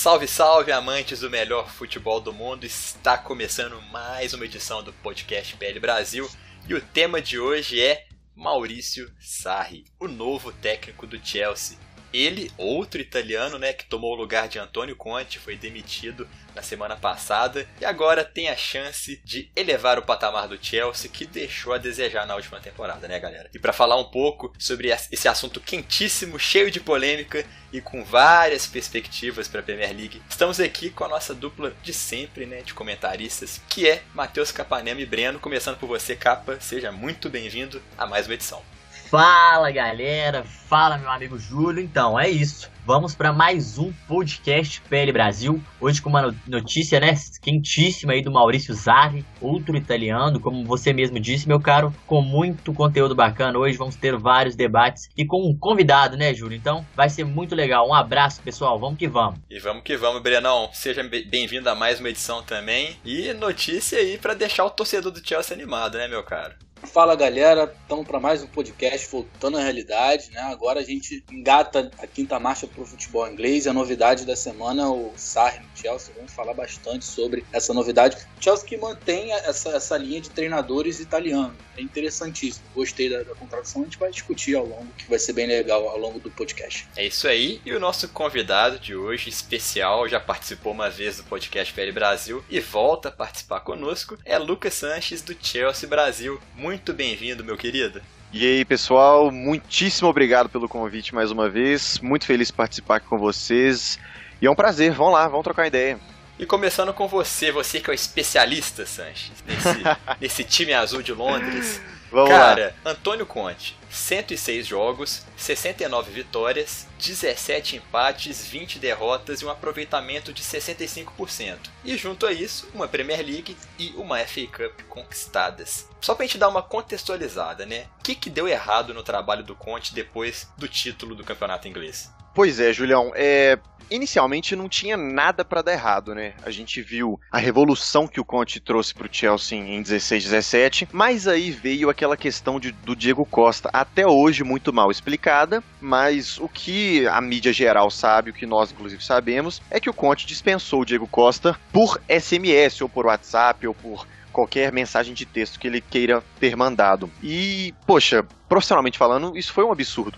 Salve, 0.00 0.26
salve, 0.26 0.72
amantes 0.72 1.20
do 1.20 1.28
melhor 1.28 1.70
futebol 1.70 2.22
do 2.22 2.32
mundo! 2.32 2.64
Está 2.64 3.18
começando 3.18 3.78
mais 3.92 4.32
uma 4.32 4.46
edição 4.46 4.82
do 4.82 4.94
podcast 4.94 5.54
PL 5.58 5.78
Brasil 5.78 6.26
e 6.66 6.72
o 6.72 6.80
tema 6.80 7.20
de 7.20 7.38
hoje 7.38 7.78
é 7.78 8.06
Maurício 8.34 9.14
Sarri, 9.20 9.84
o 10.00 10.08
novo 10.08 10.54
técnico 10.54 11.06
do 11.06 11.22
Chelsea. 11.22 11.76
Ele, 12.12 12.50
outro 12.56 13.00
italiano, 13.00 13.58
né, 13.58 13.72
que 13.72 13.84
tomou 13.84 14.12
o 14.12 14.16
lugar 14.16 14.48
de 14.48 14.58
Antônio 14.58 14.96
Conte, 14.96 15.38
foi 15.38 15.56
demitido 15.56 16.28
na 16.54 16.62
semana 16.62 16.96
passada 16.96 17.68
e 17.80 17.84
agora 17.84 18.24
tem 18.24 18.48
a 18.48 18.56
chance 18.56 19.20
de 19.24 19.48
elevar 19.54 19.98
o 19.98 20.02
patamar 20.02 20.48
do 20.48 20.62
Chelsea 20.62 21.10
que 21.10 21.24
deixou 21.24 21.72
a 21.72 21.78
desejar 21.78 22.26
na 22.26 22.34
última 22.34 22.60
temporada, 22.60 23.06
né, 23.06 23.18
galera? 23.20 23.48
E 23.54 23.58
para 23.58 23.72
falar 23.72 23.96
um 23.96 24.10
pouco 24.10 24.52
sobre 24.58 24.88
esse 24.88 25.28
assunto 25.28 25.60
quentíssimo, 25.60 26.38
cheio 26.38 26.70
de 26.70 26.80
polêmica 26.80 27.44
e 27.72 27.80
com 27.80 28.04
várias 28.04 28.66
perspectivas 28.66 29.46
para 29.46 29.60
a 29.60 29.62
Premier 29.62 29.96
League, 29.96 30.22
estamos 30.28 30.58
aqui 30.58 30.90
com 30.90 31.04
a 31.04 31.08
nossa 31.08 31.34
dupla 31.34 31.72
de 31.82 31.92
sempre, 31.92 32.46
né, 32.46 32.62
de 32.62 32.74
comentaristas, 32.74 33.60
que 33.68 33.88
é 33.88 34.02
Matheus 34.12 34.50
Capanema 34.50 35.00
e 35.00 35.06
Breno. 35.06 35.38
Começando 35.38 35.78
por 35.78 35.86
você, 35.86 36.16
Capa, 36.16 36.58
seja 36.60 36.90
muito 36.90 37.30
bem-vindo 37.30 37.80
a 37.96 38.06
mais 38.06 38.26
uma 38.26 38.34
edição. 38.34 38.79
Fala 39.10 39.72
galera, 39.72 40.44
fala 40.44 40.96
meu 40.96 41.10
amigo 41.10 41.36
Júlio. 41.36 41.82
Então 41.82 42.16
é 42.16 42.30
isso, 42.30 42.70
vamos 42.86 43.12
para 43.12 43.32
mais 43.32 43.76
um 43.76 43.92
podcast 44.06 44.80
PL 44.82 45.10
Brasil. 45.10 45.60
Hoje 45.80 46.00
com 46.00 46.08
uma 46.08 46.32
notícia 46.46 47.00
né, 47.00 47.12
quentíssima 47.42 48.12
aí 48.12 48.22
do 48.22 48.30
Maurício 48.30 48.72
Zarri, 48.72 49.26
outro 49.40 49.76
italiano, 49.76 50.38
como 50.38 50.64
você 50.64 50.92
mesmo 50.92 51.18
disse, 51.18 51.48
meu 51.48 51.58
caro, 51.58 51.92
com 52.06 52.22
muito 52.22 52.72
conteúdo 52.72 53.12
bacana. 53.12 53.58
Hoje 53.58 53.76
vamos 53.76 53.96
ter 53.96 54.16
vários 54.16 54.54
debates 54.54 55.08
e 55.16 55.26
com 55.26 55.44
um 55.44 55.58
convidado, 55.58 56.16
né, 56.16 56.32
Júlio? 56.32 56.56
Então 56.56 56.86
vai 56.94 57.10
ser 57.10 57.24
muito 57.24 57.52
legal. 57.52 57.88
Um 57.88 57.94
abraço, 57.94 58.40
pessoal. 58.42 58.78
Vamos 58.78 58.96
que 58.96 59.08
vamos. 59.08 59.40
E 59.50 59.58
vamos 59.58 59.82
que 59.82 59.96
vamos, 59.96 60.22
Brenão. 60.22 60.70
Seja 60.72 61.02
bem-vindo 61.02 61.68
a 61.68 61.74
mais 61.74 61.98
uma 61.98 62.10
edição 62.10 62.44
também. 62.44 62.96
E 63.04 63.32
notícia 63.32 63.98
aí 63.98 64.16
para 64.18 64.34
deixar 64.34 64.64
o 64.64 64.70
torcedor 64.70 65.10
do 65.10 65.26
Chelsea 65.26 65.56
animado, 65.56 65.98
né, 65.98 66.06
meu 66.06 66.22
caro? 66.22 66.54
Fala 66.84 67.14
galera, 67.14 67.72
estamos 67.82 68.06
para 68.06 68.18
mais 68.18 68.42
um 68.42 68.46
podcast 68.46 69.06
voltando 69.10 69.58
à 69.58 69.60
realidade, 69.62 70.30
né? 70.30 70.40
Agora 70.40 70.80
a 70.80 70.82
gente 70.82 71.22
engata 71.30 71.90
a 71.98 72.06
quinta 72.06 72.40
marcha 72.40 72.66
para 72.66 72.82
o 72.82 72.86
futebol 72.86 73.28
inglês. 73.28 73.66
A 73.66 73.72
novidade 73.72 74.24
da 74.24 74.34
semana 74.34 74.90
o 74.90 75.12
Sarri 75.14 75.60
no 75.60 75.68
Chelsea. 75.76 76.12
Vamos 76.16 76.32
falar 76.32 76.54
bastante 76.54 77.04
sobre 77.04 77.44
essa 77.52 77.74
novidade. 77.74 78.16
Chelsea 78.40 78.66
que 78.66 78.76
mantém 78.76 79.30
essa, 79.32 79.70
essa 79.70 79.96
linha 79.96 80.20
de 80.20 80.30
treinadores 80.30 81.00
italianos. 81.00 81.52
É 81.76 81.82
interessantíssimo. 81.82 82.64
Gostei 82.74 83.10
da, 83.10 83.22
da 83.22 83.34
contratação. 83.34 83.82
A 83.82 83.84
gente 83.84 83.98
vai 83.98 84.10
discutir 84.10 84.56
ao 84.56 84.64
longo, 84.64 84.86
que 84.96 85.08
vai 85.08 85.18
ser 85.18 85.34
bem 85.34 85.46
legal 85.46 85.86
ao 85.88 85.98
longo 85.98 86.18
do 86.18 86.30
podcast. 86.30 86.88
É 86.96 87.06
isso 87.06 87.28
aí. 87.28 87.60
E 87.64 87.72
o 87.72 87.80
nosso 87.80 88.08
convidado 88.08 88.78
de 88.78 88.94
hoje, 88.94 89.28
especial, 89.28 90.08
já 90.08 90.18
participou 90.18 90.72
uma 90.72 90.88
vez 90.88 91.18
do 91.18 91.24
podcast 91.24 91.72
PL 91.72 91.92
Brasil 91.92 92.44
e 92.48 92.58
volta 92.58 93.10
a 93.10 93.12
participar 93.12 93.60
conosco, 93.60 94.18
é 94.24 94.38
Lucas 94.38 94.74
Sanches 94.74 95.22
do 95.22 95.36
Chelsea 95.40 95.88
Brasil. 95.88 96.40
Muito 96.54 96.69
muito 96.70 96.92
bem-vindo, 96.92 97.42
meu 97.42 97.56
querido. 97.56 98.00
E 98.32 98.46
aí, 98.46 98.64
pessoal, 98.64 99.32
muitíssimo 99.32 100.08
obrigado 100.08 100.48
pelo 100.48 100.68
convite 100.68 101.12
mais 101.12 101.32
uma 101.32 101.48
vez. 101.48 101.98
Muito 101.98 102.24
feliz 102.24 102.46
de 102.46 102.52
participar 102.52 102.98
aqui 102.98 103.08
com 103.08 103.18
vocês. 103.18 103.98
E 104.40 104.46
é 104.46 104.50
um 104.50 104.54
prazer, 104.54 104.92
vamos 104.92 105.14
lá, 105.14 105.26
vamos 105.26 105.42
trocar 105.42 105.66
ideia. 105.66 105.98
E 106.38 106.46
começando 106.46 106.94
com 106.94 107.08
você, 107.08 107.50
você 107.50 107.80
que 107.80 107.90
é 107.90 107.92
o 107.92 107.94
especialista, 107.94 108.86
Sanches, 108.86 109.32
nesse, 109.44 109.82
nesse 110.20 110.44
time 110.44 110.72
azul 110.72 111.02
de 111.02 111.12
Londres. 111.12 111.80
Vamos 112.10 112.30
Cara, 112.30 112.74
lá. 112.84 112.90
Antônio 112.90 113.24
Conte, 113.24 113.76
106 113.88 114.66
jogos, 114.66 115.22
69 115.36 116.10
vitórias, 116.10 116.86
17 116.98 117.76
empates, 117.76 118.44
20 118.46 118.78
derrotas 118.78 119.40
e 119.40 119.44
um 119.44 119.50
aproveitamento 119.50 120.32
de 120.32 120.42
65%. 120.42 121.70
E 121.84 121.96
junto 121.96 122.26
a 122.26 122.32
isso, 122.32 122.68
uma 122.74 122.88
Premier 122.88 123.24
League 123.24 123.56
e 123.78 123.92
uma 123.96 124.18
FA 124.18 124.46
Cup 124.46 124.82
conquistadas. 124.88 125.88
Só 126.00 126.14
pra 126.14 126.26
gente 126.26 126.38
dar 126.38 126.48
uma 126.48 126.62
contextualizada, 126.62 127.64
né? 127.64 127.86
O 128.00 128.02
que, 128.02 128.14
que 128.14 128.30
deu 128.30 128.48
errado 128.48 128.92
no 128.92 129.02
trabalho 129.02 129.44
do 129.44 129.54
Conte 129.54 129.94
depois 129.94 130.48
do 130.56 130.66
título 130.66 131.14
do 131.14 131.24
campeonato 131.24 131.68
inglês? 131.68 132.10
Pois 132.40 132.58
é, 132.58 132.72
Julião. 132.72 133.12
É, 133.14 133.58
inicialmente 133.90 134.56
não 134.56 134.66
tinha 134.66 134.96
nada 134.96 135.44
para 135.44 135.60
dar 135.60 135.72
errado, 135.72 136.14
né? 136.14 136.32
A 136.42 136.50
gente 136.50 136.80
viu 136.80 137.20
a 137.30 137.36
revolução 137.36 138.08
que 138.08 138.18
o 138.18 138.24
Conte 138.24 138.58
trouxe 138.58 138.94
pro 138.94 139.10
Chelsea 139.12 139.58
em 139.58 139.82
16, 139.82 140.24
17, 140.24 140.88
mas 140.90 141.28
aí 141.28 141.50
veio 141.50 141.90
aquela 141.90 142.16
questão 142.16 142.58
de, 142.58 142.72
do 142.72 142.96
Diego 142.96 143.26
Costa, 143.26 143.68
até 143.74 144.06
hoje 144.06 144.42
muito 144.42 144.72
mal 144.72 144.90
explicada, 144.90 145.62
mas 145.82 146.38
o 146.38 146.48
que 146.48 147.06
a 147.08 147.20
mídia 147.20 147.52
geral 147.52 147.90
sabe, 147.90 148.30
o 148.30 148.34
que 148.34 148.46
nós 148.46 148.72
inclusive 148.72 149.04
sabemos, 149.04 149.60
é 149.70 149.78
que 149.78 149.90
o 149.90 149.94
Conte 149.94 150.26
dispensou 150.26 150.80
o 150.80 150.86
Diego 150.86 151.06
Costa 151.06 151.60
por 151.70 152.00
SMS 152.08 152.80
ou 152.80 152.88
por 152.88 153.04
WhatsApp 153.04 153.66
ou 153.66 153.74
por 153.74 154.06
qualquer 154.32 154.72
mensagem 154.72 155.12
de 155.12 155.26
texto 155.26 155.60
que 155.60 155.66
ele 155.66 155.82
queira 155.82 156.24
ter 156.38 156.56
mandado. 156.56 157.10
E, 157.22 157.74
poxa, 157.86 158.24
profissionalmente 158.48 158.96
falando, 158.96 159.36
isso 159.36 159.52
foi 159.52 159.62
um 159.62 159.72
absurdo 159.72 160.16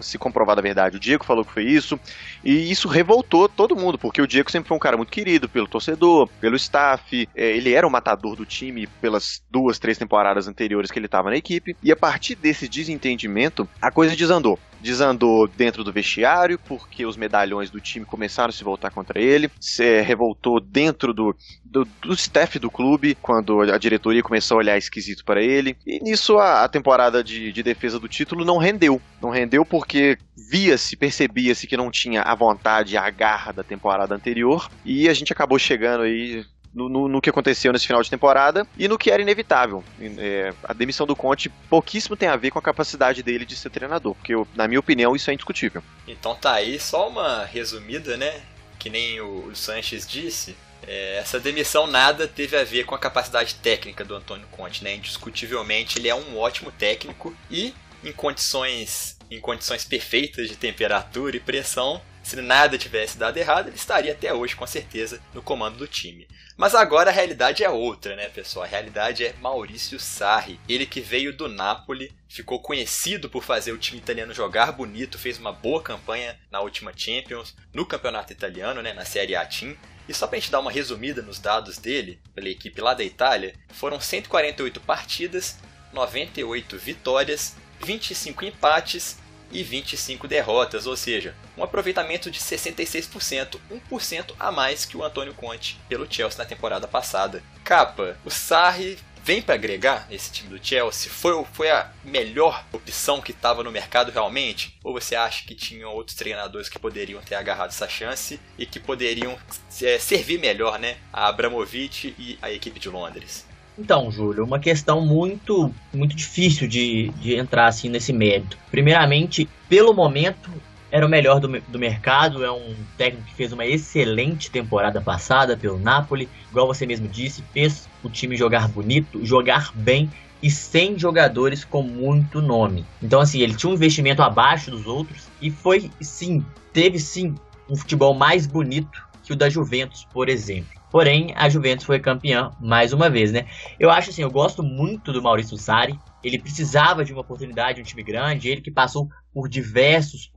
se 0.00 0.18
comprovada 0.18 0.60
a 0.60 0.62
verdade. 0.62 0.96
O 0.96 1.00
Diego 1.00 1.24
falou 1.24 1.44
que 1.44 1.52
foi 1.52 1.64
isso, 1.64 1.98
e 2.44 2.70
isso 2.70 2.88
revoltou 2.88 3.48
todo 3.48 3.76
mundo, 3.76 3.98
porque 3.98 4.22
o 4.22 4.26
Diego 4.26 4.50
sempre 4.50 4.68
foi 4.68 4.76
um 4.76 4.80
cara 4.80 4.96
muito 4.96 5.12
querido 5.12 5.48
pelo 5.48 5.66
torcedor, 5.66 6.28
pelo 6.40 6.56
staff, 6.56 7.28
é, 7.34 7.56
ele 7.56 7.72
era 7.72 7.86
o 7.86 7.90
matador 7.90 8.36
do 8.36 8.46
time 8.46 8.86
pelas 9.00 9.42
duas, 9.50 9.78
três 9.78 9.98
temporadas 9.98 10.48
anteriores 10.48 10.90
que 10.90 10.98
ele 10.98 11.06
estava 11.06 11.30
na 11.30 11.36
equipe, 11.36 11.76
e 11.82 11.92
a 11.92 11.96
partir 11.96 12.34
desse 12.34 12.68
desentendimento, 12.68 13.68
a 13.80 13.90
coisa 13.90 14.16
desandou 14.16 14.58
desandou 14.80 15.46
dentro 15.46 15.82
do 15.82 15.92
vestiário, 15.92 16.58
porque 16.58 17.06
os 17.06 17.16
medalhões 17.16 17.70
do 17.70 17.80
time 17.80 18.04
começaram 18.04 18.50
a 18.50 18.52
se 18.52 18.64
voltar 18.64 18.90
contra 18.90 19.20
ele, 19.20 19.50
se 19.60 20.00
revoltou 20.02 20.60
dentro 20.60 21.12
do, 21.12 21.34
do, 21.64 21.86
do 22.00 22.12
staff 22.14 22.58
do 22.58 22.70
clube, 22.70 23.16
quando 23.20 23.60
a 23.60 23.78
diretoria 23.78 24.22
começou 24.22 24.56
a 24.56 24.58
olhar 24.58 24.78
esquisito 24.78 25.24
para 25.24 25.42
ele, 25.42 25.76
e 25.86 26.02
nisso 26.02 26.38
a, 26.38 26.64
a 26.64 26.68
temporada 26.68 27.22
de, 27.22 27.52
de 27.52 27.62
defesa 27.62 27.98
do 27.98 28.08
título 28.08 28.44
não 28.44 28.58
rendeu. 28.58 29.00
Não 29.20 29.30
rendeu 29.30 29.64
porque 29.64 30.18
via-se, 30.50 30.96
percebia-se 30.96 31.66
que 31.66 31.76
não 31.76 31.90
tinha 31.90 32.22
a 32.22 32.34
vontade, 32.34 32.96
a 32.96 33.08
garra 33.10 33.52
da 33.52 33.62
temporada 33.62 34.14
anterior, 34.14 34.68
e 34.84 35.08
a 35.08 35.14
gente 35.14 35.32
acabou 35.32 35.58
chegando 35.58 36.02
aí 36.02 36.44
no, 36.76 36.90
no, 36.90 37.08
no, 37.08 37.22
que 37.22 37.30
aconteceu 37.30 37.72
nesse 37.72 37.86
final 37.86 38.02
de 38.02 38.10
temporada 38.10 38.66
e 38.76 38.86
no 38.86 38.98
que 38.98 39.10
era 39.10 39.22
inevitável. 39.22 39.82
É, 39.98 40.52
a 40.62 40.74
demissão 40.74 41.06
do 41.06 41.16
Conte 41.16 41.48
pouquíssimo 41.70 42.14
tem 42.14 42.28
a 42.28 42.36
ver 42.36 42.50
com 42.50 42.58
a 42.58 42.62
capacidade 42.62 43.22
dele 43.22 43.46
de 43.46 43.56
ser 43.56 43.70
treinador, 43.70 44.14
porque, 44.14 44.34
eu, 44.34 44.46
na 44.54 44.68
minha 44.68 44.78
opinião, 44.78 45.16
isso 45.16 45.30
é 45.30 45.32
indiscutível. 45.32 45.82
Então 46.06 46.34
tá 46.34 46.52
aí 46.52 46.78
só 46.78 47.08
uma 47.08 47.46
resumida, 47.46 48.18
né? 48.18 48.42
Que 48.78 48.90
nem 48.90 49.18
o, 49.22 49.46
o 49.46 49.56
Sanches 49.56 50.06
disse. 50.06 50.54
É, 50.86 51.16
essa 51.16 51.40
demissão 51.40 51.86
nada 51.86 52.28
teve 52.28 52.54
a 52.56 52.62
ver 52.62 52.84
com 52.84 52.94
a 52.94 52.98
capacidade 52.98 53.54
técnica 53.54 54.04
do 54.04 54.14
Antônio 54.14 54.46
Conte, 54.50 54.84
né? 54.84 54.94
Indiscutivelmente 54.96 55.98
ele 55.98 56.08
é 56.08 56.14
um 56.14 56.38
ótimo 56.38 56.70
técnico 56.70 57.34
e 57.50 57.74
em 58.04 58.12
condições 58.12 59.16
em 59.28 59.40
condições 59.40 59.84
perfeitas 59.84 60.48
de 60.48 60.54
temperatura 60.54 61.36
e 61.36 61.40
pressão, 61.40 62.00
se 62.26 62.34
nada 62.42 62.76
tivesse 62.76 63.16
dado 63.16 63.36
errado, 63.36 63.68
ele 63.68 63.76
estaria 63.76 64.10
até 64.10 64.34
hoje 64.34 64.56
com 64.56 64.66
certeza 64.66 65.22
no 65.32 65.40
comando 65.40 65.76
do 65.76 65.86
time. 65.86 66.26
Mas 66.56 66.74
agora 66.74 67.08
a 67.08 67.12
realidade 67.12 67.62
é 67.62 67.70
outra, 67.70 68.16
né, 68.16 68.28
pessoal? 68.28 68.64
A 68.64 68.68
realidade 68.68 69.24
é 69.24 69.32
Maurício 69.40 70.00
Sarri. 70.00 70.58
Ele 70.68 70.86
que 70.86 71.00
veio 71.00 71.32
do 71.32 71.48
Napoli, 71.48 72.12
ficou 72.28 72.58
conhecido 72.58 73.30
por 73.30 73.44
fazer 73.44 73.70
o 73.70 73.78
time 73.78 73.98
italiano 73.98 74.34
jogar 74.34 74.72
bonito, 74.72 75.20
fez 75.20 75.38
uma 75.38 75.52
boa 75.52 75.80
campanha 75.80 76.36
na 76.50 76.60
última 76.60 76.92
Champions, 76.96 77.54
no 77.72 77.86
campeonato 77.86 78.32
italiano, 78.32 78.82
né, 78.82 78.92
na 78.92 79.04
Série 79.04 79.36
A 79.36 79.46
Team. 79.46 79.76
E 80.08 80.12
só 80.12 80.26
pra 80.26 80.36
gente 80.36 80.50
dar 80.50 80.58
uma 80.58 80.72
resumida 80.72 81.22
nos 81.22 81.38
dados 81.38 81.78
dele, 81.78 82.18
pela 82.34 82.48
equipe 82.48 82.80
lá 82.80 82.92
da 82.92 83.04
Itália, 83.04 83.54
foram 83.68 84.00
148 84.00 84.80
partidas, 84.80 85.58
98 85.92 86.76
vitórias, 86.76 87.54
25 87.84 88.44
empates 88.44 89.16
e 89.50 89.62
25 89.62 90.26
derrotas, 90.28 90.86
ou 90.86 90.96
seja, 90.96 91.34
um 91.56 91.62
aproveitamento 91.62 92.30
de 92.30 92.40
66%, 92.40 93.58
1% 93.90 94.34
a 94.38 94.52
mais 94.52 94.84
que 94.84 94.96
o 94.96 95.04
Antônio 95.04 95.34
Conte 95.34 95.78
pelo 95.88 96.10
Chelsea 96.10 96.38
na 96.38 96.44
temporada 96.44 96.86
passada. 96.86 97.42
Capa, 97.64 98.16
o 98.24 98.30
Sarri 98.30 98.98
vem 99.26 99.42
para 99.42 99.56
agregar 99.56 100.06
nesse 100.08 100.30
time 100.30 100.56
do 100.56 100.64
Chelsea? 100.64 101.10
Foi, 101.10 101.44
foi 101.52 101.68
a 101.68 101.90
melhor 102.04 102.64
opção 102.72 103.20
que 103.20 103.32
estava 103.32 103.64
no 103.64 103.72
mercado 103.72 104.12
realmente? 104.12 104.78
Ou 104.84 104.92
você 104.92 105.16
acha 105.16 105.44
que 105.44 105.54
tinham 105.54 105.92
outros 105.92 106.16
treinadores 106.16 106.68
que 106.68 106.78
poderiam 106.78 107.20
ter 107.20 107.34
agarrado 107.34 107.70
essa 107.70 107.88
chance 107.88 108.38
e 108.56 108.64
que 108.64 108.78
poderiam 108.78 109.36
é, 109.82 109.98
servir 109.98 110.38
melhor 110.38 110.78
né, 110.78 110.98
a 111.12 111.26
Abramovich 111.26 112.14
e 112.16 112.38
a 112.40 112.52
equipe 112.52 112.78
de 112.78 112.88
Londres? 112.88 113.44
Então, 113.78 114.10
Júlio, 114.10 114.44
uma 114.44 114.58
questão 114.58 115.04
muito, 115.04 115.72
muito 115.92 116.16
difícil 116.16 116.66
de, 116.66 117.08
de 117.20 117.34
entrar 117.34 117.66
assim 117.66 117.88
nesse 117.88 118.12
mérito. 118.12 118.56
Primeiramente, 118.70 119.48
pelo 119.68 119.92
momento, 119.92 120.50
era 120.90 121.04
o 121.04 121.08
melhor 121.08 121.40
do, 121.40 121.60
do 121.60 121.78
mercado, 121.78 122.44
é 122.44 122.50
um 122.50 122.74
técnico 122.96 123.26
que 123.28 123.34
fez 123.34 123.52
uma 123.52 123.66
excelente 123.66 124.50
temporada 124.50 125.00
passada 125.00 125.56
pelo 125.56 125.78
Napoli, 125.78 126.28
igual 126.50 126.66
você 126.66 126.86
mesmo 126.86 127.06
disse, 127.06 127.44
fez 127.52 127.88
o 128.02 128.08
time 128.08 128.36
jogar 128.36 128.68
bonito, 128.68 129.24
jogar 129.24 129.72
bem 129.74 130.10
e 130.42 130.50
sem 130.50 130.98
jogadores 130.98 131.64
com 131.64 131.82
muito 131.82 132.40
nome. 132.40 132.84
Então, 133.02 133.20
assim, 133.20 133.40
ele 133.40 133.54
tinha 133.54 133.70
um 133.70 133.74
investimento 133.74 134.22
abaixo 134.22 134.70
dos 134.70 134.86
outros 134.86 135.28
e 135.40 135.50
foi, 135.50 135.90
sim, 136.00 136.44
teve 136.72 136.98
sim 136.98 137.34
um 137.68 137.76
futebol 137.76 138.14
mais 138.14 138.46
bonito 138.46 139.06
que 139.22 139.32
o 139.32 139.36
da 139.36 139.48
Juventus, 139.50 140.06
por 140.12 140.28
exemplo. 140.28 140.70
Porém, 140.96 141.34
a 141.36 141.46
Juventus 141.46 141.84
foi 141.84 142.00
campeã 142.00 142.52
mais 142.58 142.94
uma 142.94 143.10
vez, 143.10 143.30
né? 143.30 143.44
Eu 143.78 143.90
acho 143.90 144.08
assim, 144.08 144.22
eu 144.22 144.30
gosto 144.30 144.62
muito 144.62 145.12
do 145.12 145.20
Maurício 145.20 145.58
Sarri. 145.58 146.00
Ele 146.24 146.38
precisava 146.38 147.04
de 147.04 147.12
uma 147.12 147.20
oportunidade, 147.20 147.82
um 147.82 147.84
time 147.84 148.02
grande. 148.02 148.48
Ele 148.48 148.62
que 148.62 148.70
passou 148.70 149.06
por 149.30 149.46
diversos 149.46 150.32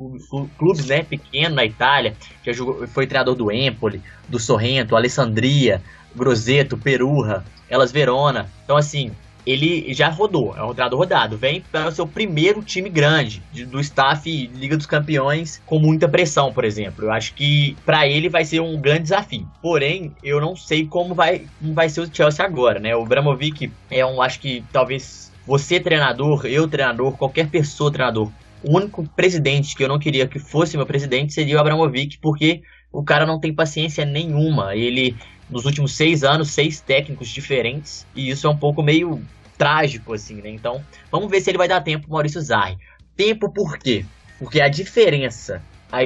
clubes, 0.57 0.85
né, 0.87 1.01
pequenos 1.01 1.55
na 1.55 1.63
Itália, 1.63 2.13
já 2.43 2.51
jogou, 2.51 2.85
foi 2.89 3.07
treinador 3.07 3.35
do 3.35 3.49
Empoli, 3.49 4.03
do 4.27 4.37
Sorrento, 4.37 4.97
Alessandria, 4.97 5.81
Grosseto, 6.13 6.77
Perurra, 6.77 7.45
Elas 7.69 7.93
Verona. 7.93 8.49
Então, 8.65 8.75
assim, 8.75 9.13
ele 9.45 9.93
já 9.93 10.09
rodou, 10.09 10.55
é 10.55 10.63
um 10.63 10.73
treinador 10.73 10.99
rodado. 10.99 11.37
Vem 11.37 11.61
para 11.61 11.87
o 11.87 11.91
seu 11.91 12.07
primeiro 12.07 12.61
time 12.61 12.89
grande, 12.89 13.41
de, 13.51 13.65
do 13.65 13.79
staff 13.79 14.29
Liga 14.53 14.77
dos 14.77 14.85
Campeões, 14.85 15.61
com 15.65 15.79
muita 15.79 16.07
pressão, 16.07 16.53
por 16.53 16.63
exemplo. 16.63 17.05
Eu 17.05 17.11
acho 17.11 17.33
que 17.33 17.75
para 17.85 18.07
ele 18.07 18.29
vai 18.29 18.45
ser 18.45 18.59
um 18.59 18.79
grande 18.79 19.03
desafio. 19.03 19.47
Porém, 19.61 20.11
eu 20.23 20.39
não 20.39 20.55
sei 20.55 20.85
como 20.85 21.15
vai, 21.15 21.43
como 21.59 21.73
vai 21.73 21.89
ser 21.89 22.01
o 22.01 22.09
Chelsea 22.13 22.45
agora, 22.45 22.79
né? 22.79 22.95
O 22.95 23.05
Bramovic 23.05 23.71
é 23.89 24.05
um, 24.05 24.21
acho 24.21 24.39
que 24.39 24.63
talvez 24.71 25.31
você 25.45 25.79
treinador, 25.79 26.45
eu 26.45 26.67
treinador, 26.67 27.17
qualquer 27.17 27.49
pessoa 27.49 27.91
treinador. 27.91 28.31
O 28.63 28.75
único 28.75 29.07
presidente 29.15 29.75
que 29.75 29.83
eu 29.83 29.87
não 29.87 29.97
queria 29.97 30.27
que 30.27 30.37
fosse 30.37 30.75
meu 30.75 30.85
presidente 30.85 31.33
seria 31.33 31.57
o 31.57 31.59
Abramovic, 31.59 32.17
porque 32.19 32.61
o 32.91 33.03
cara 33.03 33.25
não 33.25 33.39
tem 33.39 33.53
paciência 33.53 34.05
nenhuma. 34.05 34.75
Ele 34.75 35.15
nos 35.49 35.65
últimos 35.65 35.95
seis 35.95 36.23
anos, 36.23 36.51
seis 36.51 36.79
técnicos 36.79 37.29
diferentes, 37.29 38.05
e 38.15 38.29
isso 38.29 38.47
é 38.47 38.49
um 38.49 38.57
pouco 38.57 38.83
meio 38.83 39.21
trágico, 39.57 40.13
assim, 40.13 40.35
né? 40.35 40.49
Então, 40.49 40.83
vamos 41.11 41.29
ver 41.29 41.41
se 41.41 41.49
ele 41.49 41.57
vai 41.57 41.67
dar 41.67 41.81
tempo 41.81 42.03
pro 42.03 42.13
Maurício 42.13 42.41
Zarri. 42.41 42.77
Tempo 43.15 43.51
por 43.51 43.77
quê? 43.77 44.05
Porque 44.37 44.61
a 44.61 44.69
diferença 44.69 45.61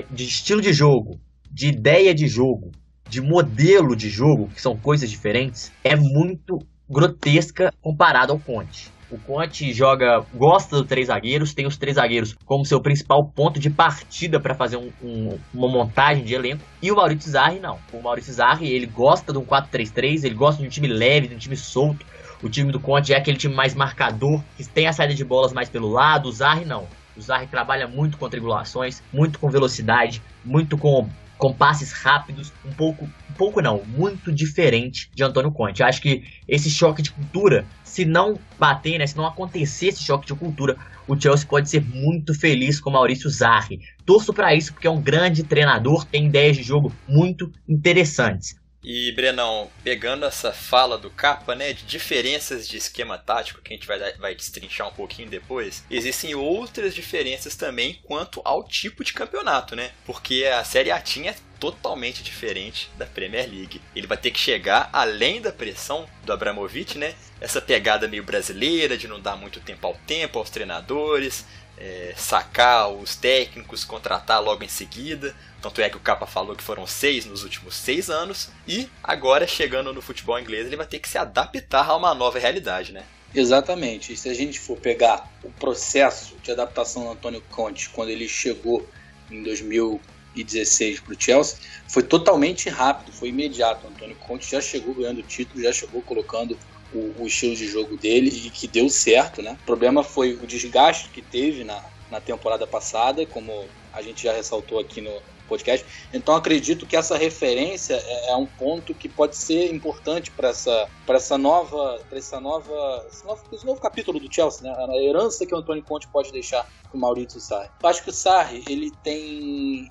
de 0.10 0.24
estilo 0.24 0.62
de 0.62 0.74
jogo, 0.74 1.20
de 1.52 1.68
ideia 1.68 2.16
de 2.16 2.28
jogo, 2.28 2.72
de 3.08 3.22
modelo 3.22 3.96
de 3.96 4.10
jogo, 4.10 4.48
que 4.48 4.62
são 4.62 4.76
coisas 4.76 5.10
diferentes, 5.10 5.72
é 5.84 5.96
muito 5.96 6.58
grotesca 6.90 7.72
comparado 7.82 8.32
ao 8.32 8.40
Conte. 8.40 8.93
O 9.14 9.20
Conte 9.20 9.72
joga, 9.72 10.26
gosta 10.34 10.78
dos 10.78 10.88
três 10.88 11.06
zagueiros, 11.06 11.54
tem 11.54 11.68
os 11.68 11.78
três 11.78 11.98
zagueiros 11.98 12.36
como 12.48 12.66
seu 12.66 12.82
principal 12.82 13.24
ponto 13.24 13.60
de 13.60 13.70
partida 13.70 14.40
para 14.40 14.56
fazer 14.56 14.78
um, 14.78 14.92
um, 15.04 15.38
uma 15.54 15.68
montagem 15.68 16.24
de 16.24 16.34
elenco. 16.34 16.64
E 16.82 16.92
o 16.92 16.96
Maurício 16.96 17.30
Zarri 17.30 17.60
não. 17.60 17.78
O 17.94 18.02
Maurício 18.02 18.34
Zarri, 18.34 18.72
ele 18.72 18.88
gosta 18.88 19.32
de 19.32 19.38
um 19.38 19.46
4-3-3, 19.46 20.24
ele 20.24 20.34
gosta 20.34 20.60
de 20.60 20.68
um 20.68 20.70
time 20.70 20.88
leve, 20.88 21.28
de 21.28 21.36
um 21.36 21.38
time 21.38 21.56
solto. 21.56 22.04
O 22.42 22.50
time 22.50 22.72
do 22.72 22.80
Conte 22.80 23.14
é 23.14 23.18
aquele 23.18 23.38
time 23.38 23.54
mais 23.54 23.76
marcador, 23.76 24.42
que 24.58 24.68
tem 24.68 24.88
a 24.88 24.94
saída 24.94 25.14
de 25.14 25.24
bolas 25.24 25.54
mais 25.54 25.70
pelo 25.70 25.92
lado. 25.92 26.28
O 26.28 26.32
Zarri 26.32 26.66
não. 26.66 26.88
O 27.16 27.22
Zarri 27.22 27.46
trabalha 27.46 27.88
muito 27.88 28.18
com 28.18 28.28
triangulações, 28.28 29.04
muito 29.14 29.38
com 29.38 29.48
velocidade, 29.48 30.24
muito 30.44 30.76
com 30.76 31.08
com 31.38 31.54
passes 31.54 31.92
rápidos, 31.92 32.54
um 32.66 32.72
pouco, 32.72 33.06
um 33.06 33.34
pouco 33.34 33.62
não, 33.62 33.84
muito 33.86 34.32
diferente 34.32 35.10
de 35.14 35.24
Antônio 35.24 35.52
Conte. 35.52 35.82
Eu 35.82 35.88
acho 35.88 36.02
que 36.02 36.24
esse 36.48 36.70
choque 36.70 37.02
de 37.02 37.12
cultura, 37.12 37.66
se 37.84 38.06
não 38.06 38.40
bater, 38.58 38.98
né, 38.98 39.08
se 39.08 39.18
não 39.18 39.26
acontecer 39.26 39.88
esse 39.88 40.04
choque 40.04 40.28
de 40.28 40.36
cultura, 40.36 40.78
o 41.08 41.20
Chelsea 41.20 41.48
pode 41.48 41.70
ser 41.70 41.84
muito 41.84 42.34
feliz 42.34 42.80
com 42.80 42.90
Maurício 42.90 43.30
Zarri. 43.30 43.82
Torço 44.06 44.34
para 44.34 44.56
isso 44.56 44.74
porque 44.74 44.88
é 44.88 44.92
um 44.92 45.02
grande 45.02 45.44
treinador, 45.44 46.06
tem 46.06 46.28
ideias 46.28 46.56
de 46.56 46.64
jogo 46.64 46.94
muito 47.08 47.52
interessantes. 47.68 48.56
E, 48.84 49.12
Brenão, 49.14 49.72
pegando 49.84 50.26
essa 50.26 50.52
fala 50.52 50.98
do 50.98 51.10
Capa, 51.10 51.56
né, 51.56 51.72
de 51.72 51.84
diferenças 51.84 52.68
de 52.68 52.78
esquema 52.78 53.18
tático, 53.18 53.62
que 53.62 53.74
a 53.74 53.76
gente 53.76 53.88
vai, 53.88 54.14
vai 54.14 54.36
destrinchar 54.36 54.88
um 54.88 54.94
pouquinho 54.94 55.30
depois, 55.30 55.84
existem 55.90 56.36
outras 56.36 56.94
diferenças 56.94 57.56
também 57.56 58.00
quanto 58.04 58.42
ao 58.44 58.64
tipo 58.64 59.04
de 59.04 59.14
campeonato, 59.14 59.76
né? 59.76 59.92
Porque 60.06 60.46
a 60.46 60.64
Série 60.64 60.92
A 60.92 61.00
tinha 61.00 61.36
totalmente 61.60 62.22
diferente 62.22 62.90
da 62.98 63.06
Premier 63.06 63.50
League. 63.50 63.82
Ele 63.96 64.06
vai 64.06 64.18
ter 64.18 64.32
que 64.32 64.40
chegar 64.40 64.90
além 64.92 65.40
da 65.40 65.50
pressão 65.50 66.06
do 66.26 66.34
Abramovich, 66.34 66.98
né? 66.98 67.16
Essa 67.40 67.62
pegada 67.62 68.06
meio 68.06 68.24
brasileira 68.24 68.98
de 68.98 69.08
não 69.08 69.20
dar 69.20 69.38
muito 69.38 69.62
tempo 69.62 69.88
ao 69.88 69.94
tempo 70.06 70.40
aos 70.40 70.50
treinadores, 70.50 71.46
é, 71.84 72.14
sacar 72.16 72.90
os 72.90 73.14
técnicos, 73.18 73.84
contratar 73.84 74.42
logo 74.42 74.64
em 74.64 74.70
seguida. 74.70 75.36
Tanto 75.62 75.82
é 75.82 75.90
que 75.90 75.98
o 75.98 76.00
Capa 76.00 76.26
falou 76.26 76.56
que 76.56 76.64
foram 76.64 76.88
seis 76.88 77.26
nos 77.26 77.44
últimos 77.44 77.76
seis 77.76 78.10
anos. 78.10 78.50
E 78.66 78.88
agora, 79.04 79.46
chegando 79.46 79.92
no 79.92 80.02
futebol 80.02 80.40
inglês, 80.40 80.66
ele 80.66 80.78
vai 80.78 80.88
ter 80.88 81.00
que 81.00 81.10
se 81.10 81.18
adaptar 81.18 81.90
a 81.90 81.98
uma 81.98 82.16
nova 82.16 82.40
realidade, 82.40 82.94
né? 82.94 83.04
Exatamente. 83.36 84.14
E 84.14 84.18
se 84.18 84.30
a 84.30 84.34
gente 84.34 84.62
for 84.62 84.78
pegar 84.78 85.30
o 85.44 85.52
processo 85.52 86.38
de 86.42 86.52
adaptação 86.52 87.04
do 87.04 87.10
Antônio 87.12 87.44
Conte 87.52 87.90
quando 87.90 88.10
ele 88.10 88.30
chegou 88.30 88.88
em 89.30 89.44
2016 89.44 91.02
para 91.02 91.14
o 91.14 91.20
Chelsea, 91.20 91.58
foi 91.90 92.04
totalmente 92.04 92.70
rápido, 92.70 93.12
foi 93.12 93.28
imediato. 93.28 93.86
O 93.86 93.90
Antônio 93.90 94.16
Conte 94.16 94.50
já 94.50 94.62
chegou 94.62 94.94
ganhando 94.94 95.22
título, 95.22 95.62
já 95.62 95.74
chegou 95.74 96.02
colocando 96.02 96.58
o, 96.94 97.24
o, 97.24 97.28
estilo 97.28 97.56
de 97.56 97.68
jogo 97.68 97.98
dele 97.98 98.30
e 98.30 98.50
que 98.50 98.68
deu 98.68 98.90
certo, 98.90 99.42
né? 99.42 99.58
O 99.62 99.66
problema 99.66 100.04
foi 100.04 100.34
o 100.34 100.48
desgaste 100.48 101.10
que 101.10 101.22
teve 101.22 101.64
na, 101.64 101.84
na 102.10 102.22
temporada 102.22 102.68
passada, 102.68 103.26
como 103.26 103.66
a 103.92 104.02
gente 104.02 104.24
já 104.24 104.34
ressaltou 104.34 104.80
aqui 104.80 105.02
no 105.02 105.12
podcast. 105.48 105.86
Então 106.14 106.36
acredito 106.36 106.86
que 106.86 106.96
essa 106.96 107.18
referência 107.18 107.96
é, 107.96 108.32
é 108.32 108.36
um 108.36 108.46
ponto 108.46 108.94
que 108.94 109.08
pode 109.08 109.36
ser 109.36 109.74
importante 109.74 110.32
para 110.32 110.50
essa 110.50 110.88
para 111.06 111.18
essa 111.18 111.38
nova 111.38 112.02
para 112.10 112.18
essa 112.18 112.40
nova 112.40 113.06
esse 113.12 113.26
novo, 113.26 113.44
esse 113.52 113.66
novo 113.66 113.82
capítulo 113.82 114.20
do 114.20 114.34
Chelsea, 114.34 114.64
né? 114.64 114.76
A 114.90 114.98
herança 114.98 115.46
que 115.46 115.54
o 115.54 115.58
Antônio 115.58 115.84
Conte 115.84 116.08
pode 116.08 116.32
deixar 116.32 116.64
para 116.84 116.98
o 116.98 117.00
Maurício 117.00 117.40
Sarri. 117.40 117.70
Eu 117.82 117.90
acho 117.90 118.04
que 118.04 118.10
o 118.10 118.14
Sarri 118.14 118.64
ele 118.68 118.92
tem 119.04 119.90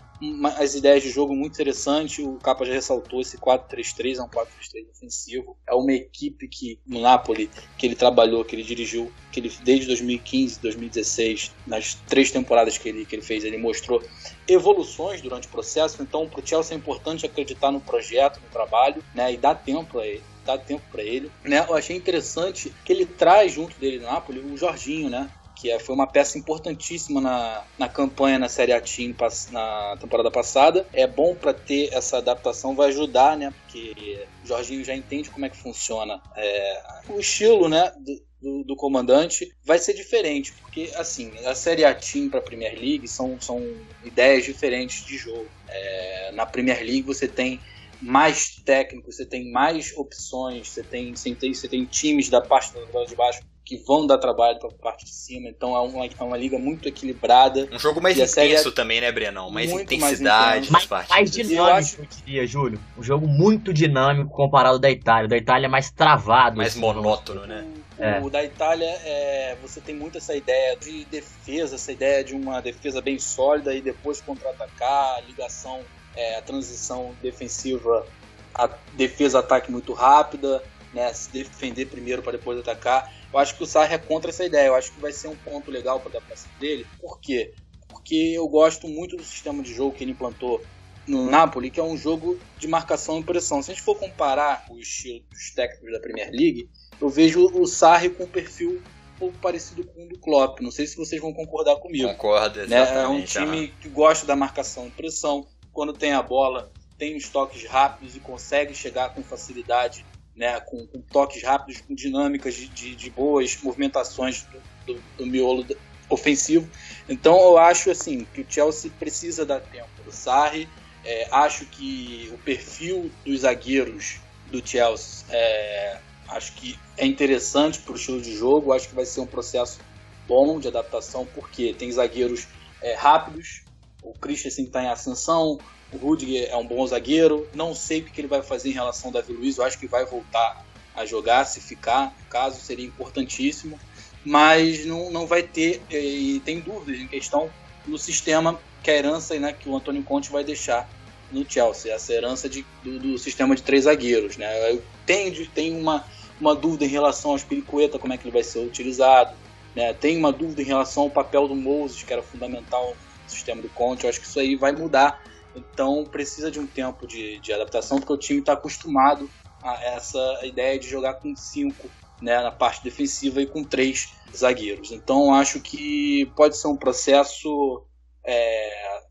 as 0.56 0.74
ideias 0.74 1.02
de 1.02 1.10
jogo 1.10 1.34
muito 1.34 1.54
interessantes. 1.54 2.24
O 2.24 2.34
Capa 2.34 2.64
já 2.64 2.72
ressaltou 2.72 3.20
esse 3.20 3.36
4-3-3, 3.38 4.18
é 4.18 4.22
um 4.22 4.28
4-3-3 4.28 4.90
ofensivo. 4.90 5.56
É 5.66 5.74
uma 5.74 5.92
equipe 5.92 6.46
que 6.48 6.78
no 6.86 7.00
Napoli 7.00 7.50
que 7.76 7.86
ele 7.86 7.94
trabalhou, 7.94 8.44
que 8.44 8.54
ele 8.54 8.62
dirigiu, 8.62 9.12
que 9.32 9.40
ele 9.40 9.52
desde 9.62 9.86
2015, 9.86 10.60
2016, 10.60 11.52
nas 11.66 11.94
três 12.06 12.30
temporadas 12.30 12.78
que 12.78 12.88
ele, 12.88 13.04
que 13.04 13.16
ele 13.16 13.22
fez, 13.22 13.44
ele 13.44 13.58
mostrou 13.58 14.02
evoluções 14.46 15.20
durante 15.20 15.48
o 15.48 15.50
processo. 15.50 16.02
Então, 16.02 16.28
para 16.28 16.40
o 16.40 16.46
Chelsea 16.46 16.76
é 16.76 16.78
importante 16.78 17.26
acreditar 17.26 17.70
no 17.70 17.80
projeto, 17.80 18.40
no 18.40 18.48
trabalho, 18.50 19.02
né, 19.14 19.32
e 19.32 19.36
dar 19.36 19.54
tempo 19.54 19.98
a 19.98 20.06
ele 20.06 20.22
dar 20.44 20.58
tempo 20.58 20.82
para 20.90 21.02
ele. 21.02 21.30
Né? 21.44 21.64
Eu 21.68 21.74
achei 21.74 21.96
interessante 21.96 22.72
que 22.84 22.92
ele 22.92 23.06
traz 23.06 23.52
junto 23.52 23.78
dele 23.78 23.98
no 23.98 24.06
Napoli 24.06 24.40
o 24.40 24.56
Jorginho, 24.56 25.08
né? 25.08 25.30
Que 25.62 25.70
é, 25.70 25.78
foi 25.78 25.94
uma 25.94 26.08
peça 26.08 26.36
importantíssima 26.36 27.20
na, 27.20 27.62
na 27.78 27.88
campanha 27.88 28.36
na 28.36 28.48
Série 28.48 28.72
A 28.72 28.80
Team 28.80 29.14
na 29.52 29.96
temporada 30.00 30.28
passada. 30.28 30.84
É 30.92 31.06
bom 31.06 31.36
para 31.36 31.54
ter 31.54 31.94
essa 31.94 32.18
adaptação, 32.18 32.74
vai 32.74 32.88
ajudar, 32.88 33.36
né? 33.36 33.54
Porque 33.62 34.26
o 34.42 34.46
Jorginho 34.48 34.84
já 34.84 34.92
entende 34.92 35.30
como 35.30 35.46
é 35.46 35.48
que 35.48 35.56
funciona 35.56 36.20
é, 36.36 36.82
o 37.10 37.20
estilo, 37.20 37.68
né? 37.68 37.92
Do, 37.96 38.20
do, 38.42 38.64
do, 38.64 38.76
comandante 38.76 39.54
vai 39.64 39.78
ser 39.78 39.94
diferente, 39.94 40.52
porque 40.54 40.90
assim, 40.96 41.30
a 41.46 41.54
Série 41.54 41.84
A 41.84 41.94
Team 41.94 42.28
para 42.28 42.40
a 42.40 42.42
Premier 42.42 42.74
League 42.76 43.06
são, 43.06 43.40
são 43.40 43.64
ideias 44.04 44.44
diferentes 44.44 45.06
de 45.06 45.16
jogo. 45.16 45.46
É, 45.68 46.32
na 46.32 46.44
Premier 46.44 46.80
League 46.80 47.02
você 47.02 47.28
tem 47.28 47.60
mais 48.00 48.56
técnicos, 48.64 49.14
você 49.14 49.24
tem 49.24 49.52
mais 49.52 49.96
opções, 49.96 50.70
você 50.70 50.82
tem, 50.82 51.14
você 51.14 51.32
tem, 51.36 51.54
você 51.54 51.68
tem 51.68 51.84
times 51.84 52.28
da 52.28 52.40
parte 52.40 52.72
do 52.72 53.06
de 53.06 53.14
baixo 53.14 53.42
que 53.72 53.76
vão 53.86 54.06
dar 54.06 54.18
trabalho 54.18 54.58
para 54.58 54.68
a 54.68 54.72
parte 54.72 55.06
de 55.06 55.14
cima. 55.14 55.48
Então 55.48 55.74
é 55.74 55.80
uma, 55.80 56.04
é 56.04 56.22
uma 56.22 56.36
liga 56.36 56.58
muito 56.58 56.86
equilibrada. 56.86 57.66
Um 57.72 57.78
jogo 57.78 58.02
mais 58.02 58.18
intenso 58.18 58.68
é 58.68 58.72
também, 58.72 59.00
né, 59.00 59.10
Brenão? 59.10 59.50
Mais 59.50 59.70
intensidade 59.70 60.70
mais, 60.70 60.86
mais, 60.86 61.08
mais 61.08 61.30
dinâmico, 61.30 61.62
eu, 61.62 61.74
acho... 61.74 62.00
eu 62.00 62.06
diria, 62.06 62.46
Júlio. 62.46 62.78
Um 62.98 63.02
jogo 63.02 63.26
muito 63.26 63.72
dinâmico 63.72 64.30
comparado 64.30 64.74
ao 64.74 64.78
da 64.78 64.90
Itália. 64.90 65.24
O 65.24 65.28
da 65.28 65.38
Itália 65.38 65.66
é 65.66 65.70
mais 65.70 65.90
travado. 65.90 66.58
Mais 66.58 66.72
assim, 66.72 66.80
monótono, 66.80 67.46
né? 67.46 67.66
O, 67.98 68.02
é. 68.02 68.20
o 68.20 68.28
da 68.28 68.44
Itália, 68.44 68.90
é, 69.04 69.56
você 69.62 69.80
tem 69.80 69.94
muito 69.94 70.18
essa 70.18 70.34
ideia 70.34 70.76
de 70.76 71.06
defesa, 71.06 71.76
essa 71.76 71.92
ideia 71.92 72.22
de 72.22 72.34
uma 72.34 72.60
defesa 72.60 73.00
bem 73.00 73.18
sólida 73.18 73.74
e 73.74 73.80
depois 73.80 74.20
contra-atacar, 74.20 75.16
a 75.16 75.20
ligação, 75.22 75.80
é, 76.14 76.36
a 76.36 76.42
transição 76.42 77.14
defensiva, 77.22 78.06
a 78.54 78.68
defesa-ataque 78.94 79.70
muito 79.70 79.94
rápida 79.94 80.62
né, 80.92 81.12
se 81.12 81.30
defender 81.30 81.86
primeiro 81.86 82.22
para 82.22 82.32
depois 82.32 82.58
atacar. 82.58 83.12
Eu 83.32 83.38
acho 83.38 83.56
que 83.56 83.62
o 83.62 83.66
Sarri 83.66 83.94
é 83.94 83.98
contra 83.98 84.30
essa 84.30 84.44
ideia. 84.44 84.66
Eu 84.68 84.74
acho 84.74 84.92
que 84.92 85.00
vai 85.00 85.12
ser 85.12 85.28
um 85.28 85.36
ponto 85.36 85.70
legal 85.70 85.98
para 86.00 86.08
a 86.08 86.16
adaptação 86.16 86.50
dele. 86.60 86.86
Por 87.00 87.18
quê? 87.20 87.54
Porque 87.88 88.14
eu 88.14 88.46
gosto 88.48 88.86
muito 88.88 89.16
do 89.16 89.24
sistema 89.24 89.62
de 89.62 89.72
jogo 89.74 89.92
que 89.96 90.04
ele 90.04 90.12
implantou 90.12 90.62
no 91.06 91.28
Napoli, 91.30 91.70
que 91.70 91.80
é 91.80 91.82
um 91.82 91.96
jogo 91.96 92.38
de 92.58 92.68
marcação 92.68 93.18
e 93.18 93.24
pressão. 93.24 93.62
Se 93.62 93.70
a 93.70 93.74
gente 93.74 93.82
for 93.82 93.96
comparar 93.96 94.64
o 94.70 94.78
estilo 94.78 95.20
dos 95.30 95.50
técnicos 95.50 95.92
da 95.92 95.98
Premier 96.00 96.30
League, 96.30 96.68
eu 97.00 97.08
vejo 97.08 97.46
o 97.52 97.66
Sarri 97.66 98.10
com 98.10 98.24
um 98.24 98.28
perfil 98.28 98.80
um 99.16 99.18
pouco 99.18 99.38
parecido 99.38 99.84
com 99.84 100.04
o 100.04 100.08
do 100.08 100.18
Klopp. 100.18 100.60
Não 100.60 100.70
sei 100.70 100.86
se 100.86 100.96
vocês 100.96 101.20
vão 101.20 101.32
concordar 101.32 101.76
comigo. 101.76 102.08
Concordo, 102.08 102.58
Né? 102.66 102.80
exatamente. 102.82 103.38
É 103.38 103.42
um 103.42 103.46
time 103.46 103.74
que 103.80 103.88
gosta 103.88 104.26
da 104.26 104.36
marcação 104.36 104.86
e 104.86 104.90
pressão. 104.90 105.46
Quando 105.72 105.92
tem 105.92 106.12
a 106.12 106.22
bola, 106.22 106.70
tem 106.98 107.16
os 107.16 107.28
toques 107.28 107.64
rápidos 107.66 108.14
e 108.14 108.20
consegue 108.20 108.74
chegar 108.74 109.14
com 109.14 109.22
facilidade, 109.22 110.04
né? 110.36 110.60
com, 110.60 110.86
com 110.86 111.00
toques 111.00 111.42
rápidos, 111.42 111.80
com 111.80 111.94
dinâmicas 111.94 112.54
de, 112.54 112.68
de, 112.68 112.94
de 112.94 113.10
boas 113.10 113.58
movimentações 113.62 114.46
do, 114.86 114.94
do, 114.94 115.02
do 115.18 115.26
miolo 115.26 115.66
ofensivo. 116.08 116.68
Então 117.08 117.38
eu 117.40 117.58
acho 117.58 117.90
assim 117.90 118.26
que 118.32 118.42
o 118.42 118.46
Chelsea 118.48 118.90
precisa 118.98 119.44
dar 119.44 119.60
tempo 119.60 119.88
do 120.04 120.12
Sarri. 120.12 120.68
É, 121.04 121.28
acho 121.32 121.66
que 121.66 122.30
o 122.32 122.38
perfil 122.38 123.10
dos 123.24 123.40
zagueiros 123.40 124.20
do 124.50 124.64
Chelsea 124.64 125.24
é, 125.30 125.98
acho 126.28 126.52
que 126.52 126.78
é 126.96 127.06
interessante 127.06 127.80
para 127.80 127.92
o 127.92 127.96
estilo 127.96 128.20
de 128.20 128.34
jogo. 128.36 128.72
Acho 128.72 128.88
que 128.88 128.94
vai 128.94 129.06
ser 129.06 129.20
um 129.20 129.26
processo 129.26 129.80
bom 130.26 130.60
de 130.60 130.68
adaptação, 130.68 131.26
porque 131.26 131.74
tem 131.74 131.90
zagueiros 131.90 132.46
é, 132.80 132.94
rápidos. 132.94 133.62
O 134.02 134.12
Christensen 134.12 134.64
está 134.64 134.82
em 134.82 134.88
ascensão, 134.88 135.58
o 135.92 135.96
Rudiger 135.96 136.48
é 136.50 136.56
um 136.56 136.66
bom 136.66 136.86
zagueiro. 136.86 137.48
Não 137.54 137.74
sei 137.74 138.00
o 138.00 138.04
que 138.04 138.20
ele 138.20 138.28
vai 138.28 138.42
fazer 138.42 138.70
em 138.70 138.72
relação 138.72 139.08
ao 139.08 139.12
Davi 139.12 139.32
Luiz. 139.32 139.58
Eu 139.58 139.64
acho 139.64 139.78
que 139.78 139.86
vai 139.86 140.04
voltar 140.04 140.64
a 140.94 141.04
jogar, 141.04 141.44
se 141.44 141.60
ficar, 141.60 142.14
caso, 142.28 142.60
seria 142.60 142.86
importantíssimo. 142.86 143.78
Mas 144.24 144.86
não, 144.86 145.10
não 145.10 145.26
vai 145.26 145.42
ter, 145.42 145.82
e 145.90 146.40
tem 146.44 146.60
dúvidas 146.60 147.00
em 147.00 147.08
questão 147.08 147.50
no 147.86 147.98
sistema 147.98 148.58
que 148.82 148.90
a 148.90 148.94
herança 148.94 149.38
né, 149.38 149.52
que 149.52 149.68
o 149.68 149.76
Antônio 149.76 150.02
Conte 150.02 150.30
vai 150.30 150.44
deixar 150.44 150.88
no 151.30 151.48
Chelsea, 151.48 151.92
essa 151.92 152.12
herança 152.12 152.48
de, 152.48 152.64
do, 152.84 152.98
do 152.98 153.18
sistema 153.18 153.56
de 153.56 153.62
três 153.62 153.84
zagueiros. 153.84 154.36
Né? 154.36 154.70
Eu 154.70 154.82
tenho, 155.06 155.46
tenho 155.48 155.78
uma, 155.78 156.04
uma 156.40 156.54
dúvida 156.54 156.84
em 156.84 156.88
relação 156.88 157.30
ao 157.32 157.38
Spiricueta, 157.38 157.98
como 157.98 158.12
é 158.12 158.18
que 158.18 158.24
ele 158.24 158.32
vai 158.32 158.42
ser 158.42 158.58
utilizado. 158.58 159.34
Né? 159.74 159.92
Tenho 159.94 160.18
uma 160.18 160.30
dúvida 160.30 160.62
em 160.62 160.66
relação 160.66 161.04
ao 161.04 161.10
papel 161.10 161.48
do 161.48 161.56
Moses, 161.56 162.02
que 162.02 162.12
era 162.12 162.22
fundamental 162.22 162.94
no 163.24 163.30
sistema 163.30 163.62
do 163.62 163.68
Conte. 163.70 164.04
Eu 164.04 164.10
acho 164.10 164.20
que 164.20 164.26
isso 164.26 164.38
aí 164.38 164.54
vai 164.54 164.72
mudar. 164.72 165.22
Então 165.54 166.04
precisa 166.04 166.50
de 166.50 166.58
um 166.58 166.66
tempo 166.66 167.06
de, 167.06 167.40
de 167.40 167.52
adaptação, 167.52 167.98
porque 167.98 168.12
o 168.12 168.18
time 168.18 168.40
está 168.40 168.54
acostumado 168.54 169.30
a 169.62 169.74
essa 169.84 170.40
ideia 170.44 170.78
de 170.78 170.88
jogar 170.88 171.14
com 171.14 171.34
cinco 171.36 171.90
né, 172.20 172.40
na 172.40 172.50
parte 172.50 172.82
defensiva 172.84 173.42
e 173.42 173.46
com 173.46 173.64
três 173.64 174.08
zagueiros. 174.34 174.92
Então 174.92 175.34
acho 175.34 175.60
que 175.60 176.32
pode 176.36 176.56
ser 176.56 176.68
um 176.68 176.76
processo 176.76 177.84
é, 178.24 179.02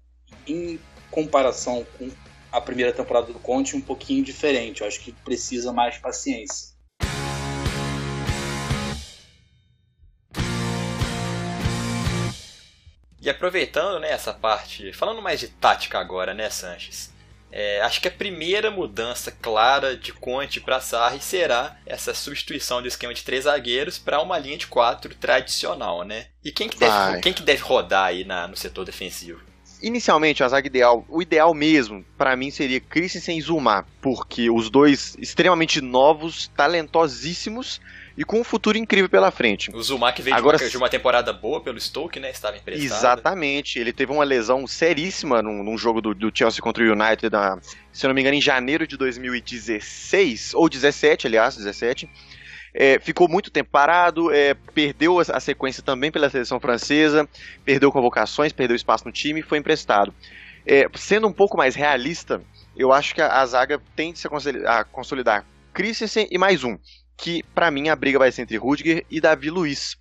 em 0.48 0.84
comparação 1.10 1.86
com 1.98 2.10
a 2.52 2.60
primeira 2.62 2.94
temporada 2.94 3.32
do 3.32 3.40
Conte 3.40 3.76
um 3.76 3.82
pouquinho 3.82 4.24
diferente. 4.24 4.82
Eu 4.82 4.88
acho 4.88 5.02
que 5.04 5.14
precisa 5.14 5.72
mais 5.72 5.98
paciência. 5.98 6.71
E 13.22 13.30
aproveitando 13.30 14.00
né, 14.00 14.12
essa 14.12 14.34
parte, 14.34 14.92
falando 14.94 15.22
mais 15.22 15.40
de 15.40 15.48
tática 15.48 16.00
agora, 16.00 16.34
né, 16.34 16.50
Sanches? 16.50 17.12
É, 17.52 17.82
acho 17.82 18.02
que 18.02 18.08
a 18.08 18.12
primeira 18.12 18.72
mudança 18.72 19.30
clara 19.30 19.96
de 19.96 20.14
Conte 20.14 20.62
para 20.62 20.80
Sarri 20.80 21.20
será 21.20 21.78
essa 21.86 22.14
substituição 22.14 22.82
do 22.82 22.88
esquema 22.88 23.14
de 23.14 23.24
três 23.24 23.44
zagueiros 23.44 24.00
para 24.00 24.22
uma 24.22 24.40
linha 24.40 24.58
de 24.58 24.68
quatro 24.68 25.14
tradicional, 25.14 26.04
né? 26.04 26.28
E 26.44 26.52
quem 26.52 26.70
que 26.70 26.80
deve, 26.80 26.92
Vai. 26.92 27.20
quem 27.20 27.34
que 27.34 27.44
deve 27.44 27.62
rodar 27.62 28.06
aí 28.06 28.24
na, 28.24 28.48
no 28.48 28.56
setor 28.56 28.86
defensivo? 28.86 29.42
Inicialmente, 29.82 30.44
a 30.44 30.48
zaga 30.48 30.68
ideal, 30.68 31.04
o 31.10 31.22
ideal 31.22 31.54
mesmo, 31.54 32.06
pra 32.18 32.36
mim, 32.36 32.52
seria 32.52 32.80
Christensen 32.80 33.38
e 33.38 33.42
Zuma, 33.42 33.86
porque 34.02 34.50
os 34.50 34.70
dois 34.70 35.16
extremamente 35.20 35.82
novos, 35.82 36.48
talentosíssimos 36.56 37.82
e 38.18 38.24
com 38.24 38.40
um 38.40 38.44
futuro 38.44 38.78
incrível 38.78 39.10
pela 39.10 39.32
frente. 39.32 39.72
O 39.74 39.82
Zuma 39.82 40.12
que 40.12 40.22
veio 40.22 40.36
Agora 40.36 40.58
de, 40.58 40.64
uma, 40.64 40.70
de 40.70 40.78
uma 40.78 40.90
temporada 40.90 41.32
boa 41.32 41.62
pelo 41.62 41.80
Stoke, 41.80 42.20
né? 42.20 42.30
Estava 42.30 42.58
emprestado. 42.58 42.86
Exatamente, 42.86 43.80
ele 43.80 43.94
teve 43.94 44.12
uma 44.12 44.24
lesão 44.24 44.68
seríssima 44.68 45.42
num, 45.42 45.64
num 45.64 45.78
jogo 45.78 46.02
do, 46.02 46.14
do 46.14 46.32
Chelsea 46.34 46.62
contra 46.62 46.84
o 46.84 46.92
United, 46.92 47.30
na, 47.32 47.60
se 47.92 48.06
eu 48.06 48.10
não 48.10 48.16
me 48.16 48.22
engano, 48.22 48.36
em 48.36 48.42
janeiro 48.42 48.86
de 48.86 48.98
2016, 48.98 50.54
ou 50.54 50.68
17, 50.70 51.28
aliás, 51.28 51.56
17. 51.56 52.10
É, 52.74 53.00
ficou 53.00 53.28
muito 53.28 53.52
tempo 53.52 53.70
parado, 53.70 54.32
é, 54.32 54.54
perdeu 54.74 55.20
a, 55.20 55.40
sequência 55.40 55.84
também 55.84 56.10
pela 56.10 56.30
seleção 56.30 56.60
francesa, 56.60 57.28
perdeu 57.66 57.92
convocações, 57.92 58.54
perdeu 58.54 58.76
espaço 58.76 59.06
no 59.06 59.12
time 59.12 59.42
e 59.42 59.44
foi 59.44 59.58
emprestado. 59.58 60.14
É, 60.66 60.86
sendo 60.96 61.28
um 61.28 61.34
pouco 61.34 61.58
mais 61.58 61.76
realista, 61.76 62.42
eu 62.78 62.94
acho 62.94 63.14
que 63.14 63.22
a, 63.22 63.42
a 63.42 63.46
zaga 63.46 63.82
tende 63.96 64.20
-se 64.20 64.28
a, 64.28 64.30
consolidar, 64.30 64.80
a 64.80 64.84
consolidar 64.86 65.46
Christensen 65.74 66.28
e 66.32 66.38
mais 66.38 66.64
um, 66.64 66.78
que 67.22 67.44
pra 67.54 67.70
mim 67.70 67.88
a 67.88 67.96
briga 67.96 68.18
vai 68.18 68.32
ser 68.32 68.42
entre 68.42 68.58
Rudiger 68.58 69.06
e 69.10 69.22
Davi 69.22 69.52
Luiz. 69.52 69.96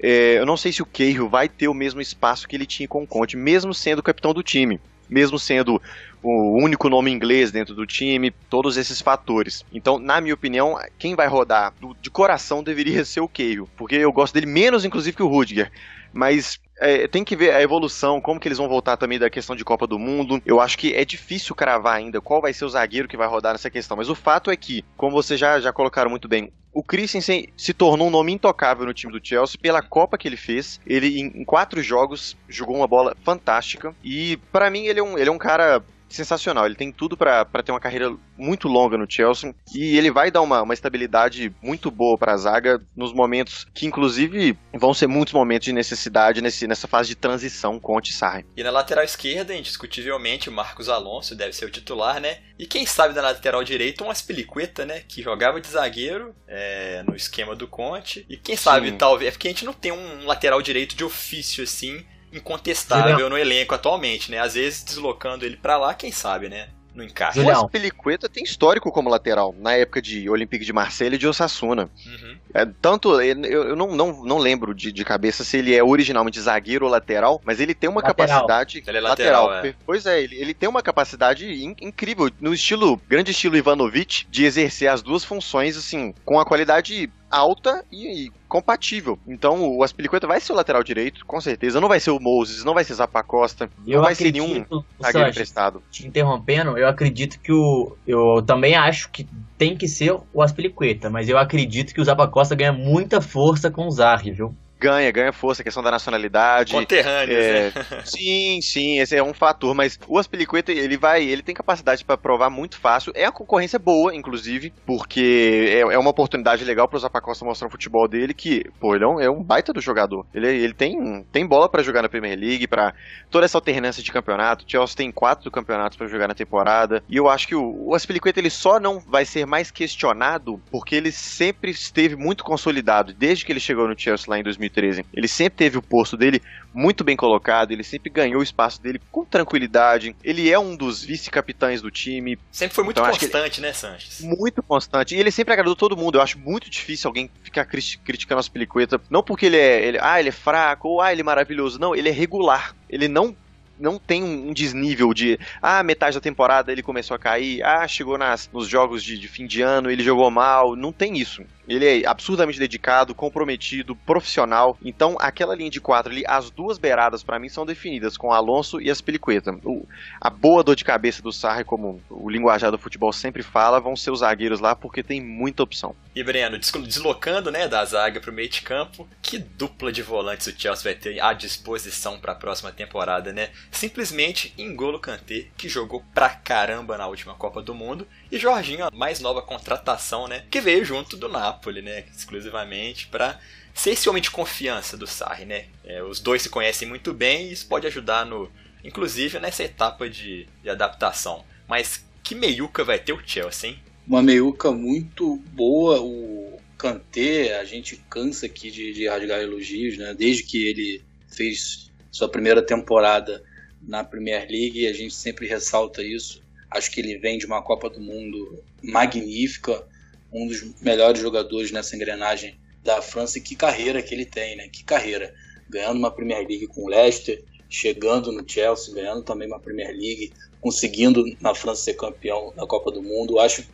É, 0.00 0.38
eu 0.38 0.46
não 0.46 0.56
sei 0.56 0.72
se 0.72 0.82
o 0.82 0.86
Cahill 0.86 1.28
vai 1.28 1.46
ter 1.46 1.68
o 1.68 1.74
mesmo 1.74 2.00
espaço 2.00 2.48
que 2.48 2.56
ele 2.56 2.64
tinha 2.64 2.88
com 2.88 3.02
o 3.02 3.06
Conte, 3.06 3.36
mesmo 3.36 3.74
sendo 3.74 4.02
capitão 4.02 4.32
do 4.32 4.42
time, 4.42 4.80
mesmo 5.08 5.38
sendo 5.38 5.80
o 6.22 6.56
único 6.56 6.88
nome 6.88 7.10
inglês 7.10 7.52
dentro 7.52 7.74
do 7.74 7.86
time, 7.86 8.30
todos 8.48 8.78
esses 8.78 9.02
fatores. 9.02 9.62
Então, 9.70 9.98
na 9.98 10.22
minha 10.22 10.32
opinião, 10.32 10.78
quem 10.98 11.14
vai 11.14 11.28
rodar 11.28 11.74
de 12.00 12.10
coração 12.10 12.62
deveria 12.62 13.04
ser 13.04 13.20
o 13.20 13.28
Cahill, 13.28 13.68
porque 13.76 13.96
eu 13.96 14.10
gosto 14.10 14.32
dele 14.32 14.46
menos, 14.46 14.86
inclusive, 14.86 15.16
que 15.16 15.22
o 15.22 15.28
Rudiger. 15.28 15.70
Mas 16.14 16.58
é, 16.78 17.06
tem 17.06 17.24
que 17.24 17.36
ver 17.36 17.54
a 17.54 17.62
evolução, 17.62 18.20
como 18.20 18.40
que 18.40 18.48
eles 18.48 18.58
vão 18.58 18.68
voltar 18.68 18.96
também 18.96 19.18
da 19.18 19.30
questão 19.30 19.54
de 19.54 19.64
Copa 19.64 19.86
do 19.86 19.98
Mundo. 19.98 20.40
Eu 20.44 20.60
acho 20.60 20.76
que 20.76 20.94
é 20.94 21.04
difícil 21.04 21.54
cravar 21.54 21.96
ainda 21.96 22.20
qual 22.20 22.40
vai 22.40 22.52
ser 22.52 22.64
o 22.64 22.68
zagueiro 22.68 23.08
que 23.08 23.16
vai 23.16 23.28
rodar 23.28 23.52
nessa 23.52 23.70
questão. 23.70 23.96
Mas 23.96 24.08
o 24.08 24.14
fato 24.14 24.50
é 24.50 24.56
que, 24.56 24.84
como 24.96 25.12
vocês 25.12 25.38
já, 25.38 25.60
já 25.60 25.72
colocaram 25.72 26.10
muito 26.10 26.28
bem, 26.28 26.52
o 26.72 26.82
Christensen 26.82 27.46
se 27.56 27.72
tornou 27.72 28.08
um 28.08 28.10
nome 28.10 28.32
intocável 28.32 28.84
no 28.84 28.92
time 28.92 29.12
do 29.12 29.24
Chelsea 29.24 29.58
pela 29.60 29.80
Copa 29.80 30.18
que 30.18 30.26
ele 30.26 30.36
fez. 30.36 30.80
Ele, 30.84 31.20
em, 31.20 31.44
quatro 31.44 31.80
jogos, 31.80 32.36
jogou 32.48 32.76
uma 32.76 32.88
bola 32.88 33.16
fantástica. 33.24 33.94
E, 34.02 34.36
pra 34.50 34.68
mim, 34.70 34.86
ele 34.86 34.98
é 34.98 35.02
um, 35.02 35.16
ele 35.16 35.28
é 35.28 35.32
um 35.32 35.38
cara 35.38 35.82
sensacional. 36.08 36.66
Ele 36.66 36.74
tem 36.74 36.92
tudo 36.92 37.16
pra 37.16 37.44
ter 37.44 37.72
uma 37.72 37.80
carreira 37.80 38.14
muito 38.36 38.68
longa 38.68 38.96
no 38.96 39.06
Chelsea 39.08 39.54
e 39.74 39.96
ele 39.96 40.10
vai 40.10 40.30
dar 40.30 40.42
uma, 40.42 40.62
uma 40.62 40.74
estabilidade 40.74 41.54
muito 41.62 41.90
boa 41.90 42.18
pra 42.18 42.36
zaga 42.36 42.80
nos 42.96 43.12
momentos 43.12 43.66
que, 43.74 43.86
inclusive, 43.86 44.56
vão 44.72 44.92
ser 44.92 45.06
muitos 45.06 45.32
momentos 45.32 45.66
de 45.66 45.72
necessidade 45.72 46.40
nesse, 46.40 46.66
nessa 46.66 46.86
fase 46.88 47.08
de 47.08 47.14
transição 47.14 47.78
Conte 47.78 48.10
e 48.10 48.14
Sarri. 48.14 48.44
E 48.56 48.62
na 48.62 48.70
lateral 48.70 49.04
esquerda, 49.04 49.54
indiscutivelmente, 49.54 50.48
o 50.48 50.52
Marcos 50.52 50.88
Alonso 50.88 51.34
deve 51.34 51.52
ser 51.52 51.64
o 51.64 51.70
titular, 51.70 52.20
né? 52.20 52.38
E 52.58 52.66
quem 52.66 52.86
sabe 52.86 53.14
na 53.14 53.22
lateral 53.22 53.64
direita, 53.64 54.04
um 54.04 54.10
Aspilicueta, 54.10 54.84
né? 54.84 55.02
Que 55.06 55.22
jogava 55.22 55.60
de 55.60 55.68
zagueiro 55.68 56.34
é, 56.46 57.02
no 57.06 57.16
esquema 57.16 57.54
do 57.56 57.66
Conte. 57.66 58.24
E 58.28 58.36
quem 58.36 58.56
sabe, 58.56 58.90
Sim. 58.90 58.96
talvez. 58.96 59.28
É 59.28 59.30
porque 59.32 59.48
a 59.48 59.50
gente 59.50 59.64
não 59.64 59.72
tem 59.72 59.92
um 59.92 60.24
lateral 60.26 60.62
direito 60.62 60.94
de 60.94 61.04
ofício, 61.04 61.64
assim, 61.64 62.04
incontestável 62.34 63.10
Julião. 63.12 63.30
no 63.30 63.38
elenco 63.38 63.74
atualmente, 63.74 64.30
né? 64.30 64.38
Às 64.38 64.54
vezes 64.54 64.82
deslocando 64.84 65.44
ele 65.44 65.56
pra 65.56 65.76
lá, 65.78 65.94
quem 65.94 66.12
sabe, 66.12 66.48
né? 66.48 66.68
No 66.94 67.02
encaixe. 67.02 67.40
Julião. 67.40 67.60
O 67.62 67.64
Aspilicueta 67.64 68.28
tem 68.28 68.44
histórico 68.44 68.92
como 68.92 69.10
lateral, 69.10 69.52
na 69.58 69.72
época 69.72 70.00
de 70.00 70.30
Olympique 70.30 70.64
de 70.64 70.72
Marseille 70.72 71.16
e 71.16 71.18
de 71.18 71.26
Osasuna. 71.26 71.90
Uhum. 72.06 72.36
É, 72.54 72.64
tanto, 72.80 73.20
eu, 73.20 73.64
eu 73.64 73.74
não, 73.74 73.96
não, 73.96 74.24
não 74.24 74.38
lembro 74.38 74.72
de, 74.72 74.92
de 74.92 75.04
cabeça 75.04 75.42
se 75.42 75.56
ele 75.56 75.74
é 75.74 75.82
originalmente 75.82 76.40
zagueiro 76.40 76.84
ou 76.84 76.90
lateral, 76.92 77.42
mas 77.44 77.58
ele 77.58 77.74
tem 77.74 77.90
uma 77.90 78.00
Lateral. 78.00 78.28
capacidade. 78.46 78.84
Ele 78.86 78.96
é 78.96 79.00
lateral, 79.00 79.52
é. 79.54 79.74
Pois 79.84 80.06
é, 80.06 80.22
ele, 80.22 80.36
ele 80.36 80.54
tem 80.54 80.68
uma 80.68 80.82
capacidade 80.82 81.52
in- 81.52 81.74
incrível, 81.80 82.30
no 82.40 82.54
estilo, 82.54 82.96
grande 83.08 83.32
estilo 83.32 83.56
Ivanovic, 83.56 84.24
de 84.30 84.44
exercer 84.44 84.88
as 84.88 85.02
duas 85.02 85.24
funções, 85.24 85.76
assim, 85.76 86.14
com 86.24 86.38
a 86.38 86.44
qualidade 86.44 87.10
alta 87.30 87.84
e, 87.90 88.26
e 88.26 88.32
compatível. 88.48 89.18
Então 89.26 89.76
o 89.76 89.82
Aspilicueta 89.82 90.26
vai 90.26 90.40
ser 90.40 90.52
o 90.52 90.56
lateral 90.56 90.82
direito, 90.82 91.24
com 91.26 91.40
certeza. 91.40 91.80
Não 91.80 91.88
vai 91.88 92.00
ser 92.00 92.10
o 92.10 92.20
Moses, 92.20 92.64
não 92.64 92.74
vai 92.74 92.84
ser 92.84 92.94
Zapa 92.94 93.22
Costa, 93.22 93.68
Eu 93.86 93.96
não 93.96 94.04
vai 94.04 94.14
ser 94.14 94.28
acredito, 94.28 94.46
nenhum 94.46 94.64
o 94.70 95.02
zagueiro 95.02 95.30
emprestado. 95.30 95.82
te 95.90 96.06
interrompendo, 96.06 96.78
eu 96.78 96.88
acredito 96.88 97.38
que 97.40 97.52
o. 97.52 97.96
Eu 98.06 98.42
também 98.42 98.74
acho 98.74 99.10
que 99.10 99.26
tem 99.58 99.76
que 99.76 99.88
ser 99.88 100.16
o 100.32 100.42
Aspilicueta, 100.42 101.10
mas 101.10 101.28
eu 101.28 101.38
acredito 101.38 101.92
que 101.92 102.00
o 102.00 102.04
Zapa 102.04 102.28
Costa 102.28 102.54
ganha 102.54 102.72
muita 102.72 103.20
força 103.20 103.70
com 103.70 103.86
o 103.86 103.90
Zarri, 103.90 104.30
viu? 104.32 104.54
Ganha, 104.78 105.10
ganha 105.10 105.32
força, 105.32 105.62
a 105.62 105.64
questão 105.64 105.82
da 105.82 105.90
nacionalidade. 105.90 106.72
Conterrâneos, 106.72 107.44
é, 107.44 107.72
né? 107.74 107.84
Sim, 108.04 108.60
sim, 108.60 108.98
esse 108.98 109.16
é 109.16 109.22
um 109.22 109.32
fator, 109.32 109.74
mas 109.74 109.98
o 110.06 110.18
Aspilicueta, 110.18 110.72
ele 110.72 110.96
vai, 110.96 111.24
ele 111.24 111.42
tem 111.42 111.54
capacidade 111.54 112.04
para 112.04 112.16
provar 112.16 112.50
muito 112.50 112.78
fácil. 112.78 113.12
É 113.14 113.24
a 113.24 113.32
concorrência 113.32 113.78
boa, 113.78 114.14
inclusive, 114.14 114.72
porque 114.86 115.66
é, 115.68 115.80
é 115.80 115.98
uma 115.98 116.10
oportunidade 116.10 116.64
legal 116.64 116.88
pro 116.88 116.98
Zapacosta 116.98 117.44
mostrar 117.44 117.68
o 117.68 117.70
futebol 117.70 118.06
dele, 118.06 118.34
que, 118.34 118.64
pô, 118.80 118.94
ele 118.94 119.04
é 119.04 119.08
um, 119.08 119.20
é 119.20 119.30
um 119.30 119.42
baita 119.42 119.72
do 119.72 119.80
jogador. 119.80 120.26
Ele, 120.34 120.48
ele 120.48 120.74
tem, 120.74 121.24
tem 121.32 121.46
bola 121.46 121.68
para 121.68 121.82
jogar 121.82 122.02
na 122.02 122.08
Premier 122.08 122.38
League, 122.38 122.66
para 122.66 122.94
toda 123.30 123.44
essa 123.44 123.58
alternância 123.58 124.02
de 124.02 124.12
campeonato. 124.12 124.64
O 124.64 124.70
Chelsea 124.70 124.96
tem 124.96 125.10
quatro 125.10 125.50
campeonatos 125.50 125.96
para 125.96 126.06
jogar 126.06 126.28
na 126.28 126.34
temporada. 126.34 127.02
E 127.08 127.16
eu 127.16 127.28
acho 127.28 127.46
que 127.48 127.54
o, 127.54 127.88
o 127.88 127.94
Aspilicueta, 127.94 128.40
ele 128.40 128.50
só 128.50 128.78
não 128.78 128.98
vai 128.98 129.24
ser 129.24 129.46
mais 129.46 129.70
questionado 129.70 130.60
porque 130.70 130.94
ele 130.94 131.12
sempre 131.12 131.70
esteve 131.70 132.16
muito 132.16 132.44
consolidado, 132.44 133.12
desde 133.12 133.44
que 133.44 133.52
ele 133.52 133.60
chegou 133.60 133.88
no 133.88 133.98
Chelsea 133.98 134.26
lá 134.28 134.38
em 134.38 134.42
2013. 134.42 134.73
Ele 135.12 135.28
sempre 135.28 135.56
teve 135.58 135.78
o 135.78 135.82
posto 135.82 136.16
dele 136.16 136.42
muito 136.72 137.04
bem 137.04 137.16
colocado, 137.16 137.70
ele 137.70 137.84
sempre 137.84 138.10
ganhou 138.10 138.40
o 138.40 138.42
espaço 138.42 138.82
dele 138.82 139.00
com 139.10 139.24
tranquilidade. 139.24 140.14
Ele 140.24 140.50
é 140.50 140.58
um 140.58 140.74
dos 140.76 141.04
vice-capitães 141.04 141.80
do 141.80 141.90
time. 141.90 142.38
Sempre 142.50 142.74
foi 142.74 142.84
muito 142.84 143.00
Então, 143.00 143.10
constante, 143.10 143.60
né, 143.60 143.72
Sanches? 143.72 144.20
Muito 144.20 144.62
constante. 144.62 145.14
E 145.14 145.18
ele 145.20 145.30
sempre 145.30 145.52
agradou 145.52 145.76
todo 145.76 145.96
mundo. 145.96 146.18
Eu 146.18 146.22
acho 146.22 146.38
muito 146.38 146.68
difícil 146.68 147.08
alguém 147.08 147.30
ficar 147.42 147.64
cri- 147.64 147.98
criticando 148.04 148.40
as 148.40 148.48
Pelicueta. 148.48 149.00
Não 149.08 149.22
porque 149.22 149.46
ele 149.46 149.56
é. 149.56 149.86
Ele, 149.86 149.98
ah, 150.00 150.18
ele 150.18 150.30
é 150.30 150.32
fraco, 150.32 150.88
ou 150.88 151.00
ah, 151.00 151.12
ele 151.12 151.20
é 151.20 151.24
maravilhoso. 151.24 151.78
Não, 151.78 151.94
ele 151.94 152.08
é 152.08 152.12
regular. 152.12 152.74
Ele 152.88 153.08
não. 153.08 153.36
Não 153.78 153.98
tem 153.98 154.22
um 154.22 154.50
um 154.50 154.52
desnível 154.52 155.12
de 155.12 155.36
ah, 155.60 155.82
metade 155.82 156.14
da 156.14 156.20
temporada 156.20 156.70
ele 156.70 156.80
começou 156.82 157.14
a 157.16 157.18
cair, 157.18 157.60
ah, 157.64 157.88
chegou 157.88 158.16
nas, 158.16 158.48
nos 158.52 158.68
jogos 158.68 159.02
de, 159.02 159.18
de 159.18 159.26
fim 159.26 159.48
de 159.48 159.62
ano, 159.62 159.90
ele 159.90 160.02
jogou 160.02 160.30
mal. 160.30 160.76
Não 160.76 160.92
tem 160.92 161.18
isso. 161.18 161.42
Ele 161.68 162.02
é 162.02 162.06
absurdamente 162.06 162.58
dedicado, 162.58 163.14
comprometido, 163.14 163.96
profissional. 163.96 164.76
Então, 164.84 165.16
aquela 165.18 165.54
linha 165.54 165.70
de 165.70 165.80
quatro 165.80 166.12
ali, 166.12 166.24
as 166.26 166.50
duas 166.50 166.78
beiradas 166.78 167.22
pra 167.22 167.38
mim 167.38 167.48
são 167.48 167.64
definidas 167.66 168.16
com 168.16 168.32
Alonso 168.32 168.80
e 168.80 168.90
Aspilicueta. 168.90 169.52
O, 169.64 169.86
a 170.20 170.28
boa 170.30 170.62
dor 170.62 170.76
de 170.76 170.84
cabeça 170.84 171.22
do 171.22 171.32
Sarri, 171.32 171.64
como 171.64 172.00
o 172.10 172.28
linguajar 172.28 172.70
do 172.70 172.78
futebol 172.78 173.12
sempre 173.12 173.42
fala, 173.42 173.80
vão 173.80 173.96
ser 173.96 174.10
os 174.10 174.20
zagueiros 174.20 174.60
lá 174.60 174.74
porque 174.76 175.02
tem 175.02 175.20
muita 175.22 175.62
opção. 175.62 175.94
E 176.14 176.22
Breno, 176.22 176.58
des- 176.58 176.70
deslocando 176.70 177.50
né, 177.50 177.66
da 177.66 177.84
zaga 177.84 178.20
pro 178.20 178.32
meio 178.32 178.48
de 178.48 178.62
campo, 178.62 179.08
que 179.20 179.38
dupla 179.38 179.90
de 179.92 180.02
volantes 180.02 180.46
o 180.46 180.52
Chelsea 180.56 180.84
vai 180.84 180.94
ter 180.94 181.20
à 181.20 181.32
disposição 181.32 182.18
para 182.18 182.32
a 182.32 182.36
próxima 182.36 182.70
temporada, 182.70 183.32
né? 183.32 183.50
Simplesmente 183.70 184.54
Engolo 184.56 184.98
Kanté, 184.98 185.46
que 185.56 185.68
jogou 185.68 186.04
pra 186.14 186.28
caramba 186.30 186.96
na 186.96 187.06
última 187.06 187.34
Copa 187.34 187.60
do 187.62 187.74
Mundo, 187.74 188.06
e 188.34 188.38
Jorginho, 188.38 188.84
a 188.84 188.90
mais 188.90 189.20
nova 189.20 189.40
contratação, 189.40 190.26
né? 190.26 190.44
Que 190.50 190.60
veio 190.60 190.84
junto 190.84 191.16
do 191.16 191.28
Napoli, 191.28 191.80
né? 191.80 192.04
Exclusivamente 192.14 193.06
para 193.06 193.38
ser 193.72 193.90
esse 193.90 194.08
homem 194.08 194.20
de 194.20 194.30
confiança 194.30 194.96
do 194.96 195.06
Sarri, 195.06 195.44
né? 195.44 195.66
É, 195.84 196.02
os 196.02 196.18
dois 196.18 196.42
se 196.42 196.48
conhecem 196.48 196.88
muito 196.88 197.12
bem 197.12 197.46
e 197.46 197.52
isso 197.52 197.68
pode 197.68 197.86
ajudar 197.86 198.26
no, 198.26 198.50
inclusive 198.82 199.38
nessa 199.38 199.62
etapa 199.62 200.08
de, 200.10 200.48
de 200.62 200.68
adaptação. 200.68 201.44
Mas 201.68 202.04
que 202.22 202.34
meiuca 202.34 202.82
vai 202.82 202.98
ter 202.98 203.12
o 203.12 203.22
Chelsea, 203.24 203.70
hein? 203.70 203.78
Uma 204.06 204.22
meiuca 204.22 204.72
muito 204.72 205.36
boa. 205.52 206.00
O 206.00 206.60
Kanté, 206.76 207.58
a 207.58 207.64
gente 207.64 207.96
cansa 208.10 208.46
aqui 208.46 208.70
de, 208.70 208.92
de 208.92 209.08
rasgar 209.08 209.40
elogios, 209.40 209.96
né? 209.96 210.12
Desde 210.12 210.42
que 210.42 210.66
ele 210.66 211.02
fez 211.28 211.90
sua 212.10 212.28
primeira 212.28 212.60
temporada 212.60 213.42
na 213.80 214.02
Premier 214.02 214.46
League, 214.50 214.86
a 214.86 214.92
gente 214.92 215.14
sempre 215.14 215.46
ressalta 215.46 216.02
isso. 216.02 216.43
Acho 216.74 216.90
que 216.90 217.00
ele 217.00 217.16
vem 217.18 217.38
de 217.38 217.46
uma 217.46 217.62
Copa 217.62 217.88
do 217.88 218.00
Mundo 218.00 218.62
magnífica, 218.82 219.86
um 220.32 220.48
dos 220.48 220.80
melhores 220.80 221.20
jogadores 221.20 221.70
nessa 221.70 221.94
engrenagem 221.94 222.58
da 222.82 223.00
França. 223.00 223.38
E 223.38 223.40
que 223.40 223.54
carreira 223.54 224.02
que 224.02 224.12
ele 224.12 224.26
tem, 224.26 224.56
né? 224.56 224.68
Que 224.68 224.82
carreira. 224.82 225.32
Ganhando 225.70 225.98
uma 225.98 226.10
Premier 226.10 226.46
League 226.46 226.66
com 226.66 226.82
o 226.82 226.88
Leicester, 226.88 227.42
chegando 227.70 228.32
no 228.32 228.42
Chelsea, 228.46 228.92
ganhando 228.92 229.22
também 229.22 229.46
uma 229.46 229.60
Premier 229.60 229.90
League, 229.90 230.32
conseguindo 230.60 231.24
na 231.40 231.54
França 231.54 231.82
ser 231.82 231.94
campeão 231.94 232.52
da 232.56 232.66
Copa 232.66 232.90
do 232.90 233.00
Mundo. 233.00 233.38
Acho 233.38 233.64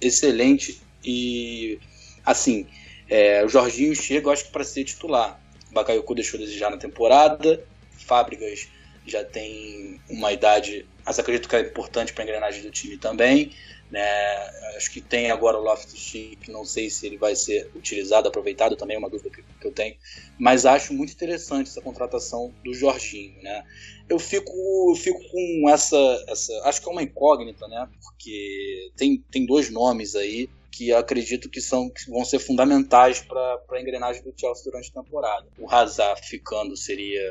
excelente 0.00 0.80
e 1.04 1.78
assim 2.24 2.66
é, 3.08 3.44
o 3.44 3.48
Jorginho 3.48 3.94
chega 3.94 4.30
acho 4.30 4.46
que 4.46 4.50
para 4.50 4.64
ser 4.64 4.84
titular 4.84 5.40
Bakayoko 5.72 6.14
deixou 6.14 6.40
desejar 6.40 6.70
na 6.70 6.76
temporada 6.76 7.62
Fábricas 7.90 8.68
já 9.06 9.24
tem 9.24 10.00
uma 10.08 10.32
idade 10.32 10.86
mas 11.04 11.18
acredito 11.18 11.48
que 11.48 11.56
é 11.56 11.60
importante 11.60 12.12
para 12.12 12.22
a 12.22 12.26
engrenagem 12.26 12.62
do 12.62 12.70
time 12.70 12.96
também 12.96 13.52
né? 13.90 14.06
acho 14.76 14.90
que 14.92 15.00
tem 15.00 15.30
agora 15.30 15.58
o 15.58 15.62
Loftus-Cheek 15.62 16.50
não 16.50 16.64
sei 16.64 16.88
se 16.88 17.06
ele 17.06 17.16
vai 17.16 17.34
ser 17.34 17.70
utilizado 17.74 18.28
aproveitado 18.28 18.76
também 18.76 18.96
é 18.96 18.98
uma 18.98 19.10
dúvida 19.10 19.30
que, 19.30 19.42
que 19.42 19.66
eu 19.66 19.72
tenho 19.72 19.96
mas 20.38 20.64
acho 20.64 20.92
muito 20.94 21.12
interessante 21.12 21.68
essa 21.68 21.80
contratação 21.80 22.52
do 22.64 22.72
Jorginho 22.72 23.42
né 23.42 23.64
eu 24.10 24.18
fico, 24.18 24.52
eu 24.90 24.96
fico 24.96 25.20
com 25.30 25.70
essa, 25.70 25.96
essa. 26.26 26.52
Acho 26.64 26.82
que 26.82 26.88
é 26.88 26.92
uma 26.92 27.02
incógnita, 27.02 27.68
né? 27.68 27.88
Porque 28.02 28.90
tem, 28.96 29.24
tem 29.30 29.46
dois 29.46 29.70
nomes 29.70 30.16
aí 30.16 30.50
que 30.70 30.92
acredito 30.92 31.50
que, 31.50 31.60
são, 31.60 31.90
que 31.90 32.08
vão 32.10 32.24
ser 32.24 32.38
fundamentais 32.38 33.20
para 33.20 33.60
a 33.70 33.80
engrenagem 33.80 34.22
do 34.22 34.32
Chelsea 34.36 34.64
durante 34.64 34.90
a 34.90 35.02
temporada. 35.02 35.46
O 35.58 35.70
Hazard 35.70 36.26
ficando 36.26 36.76
seria 36.76 37.22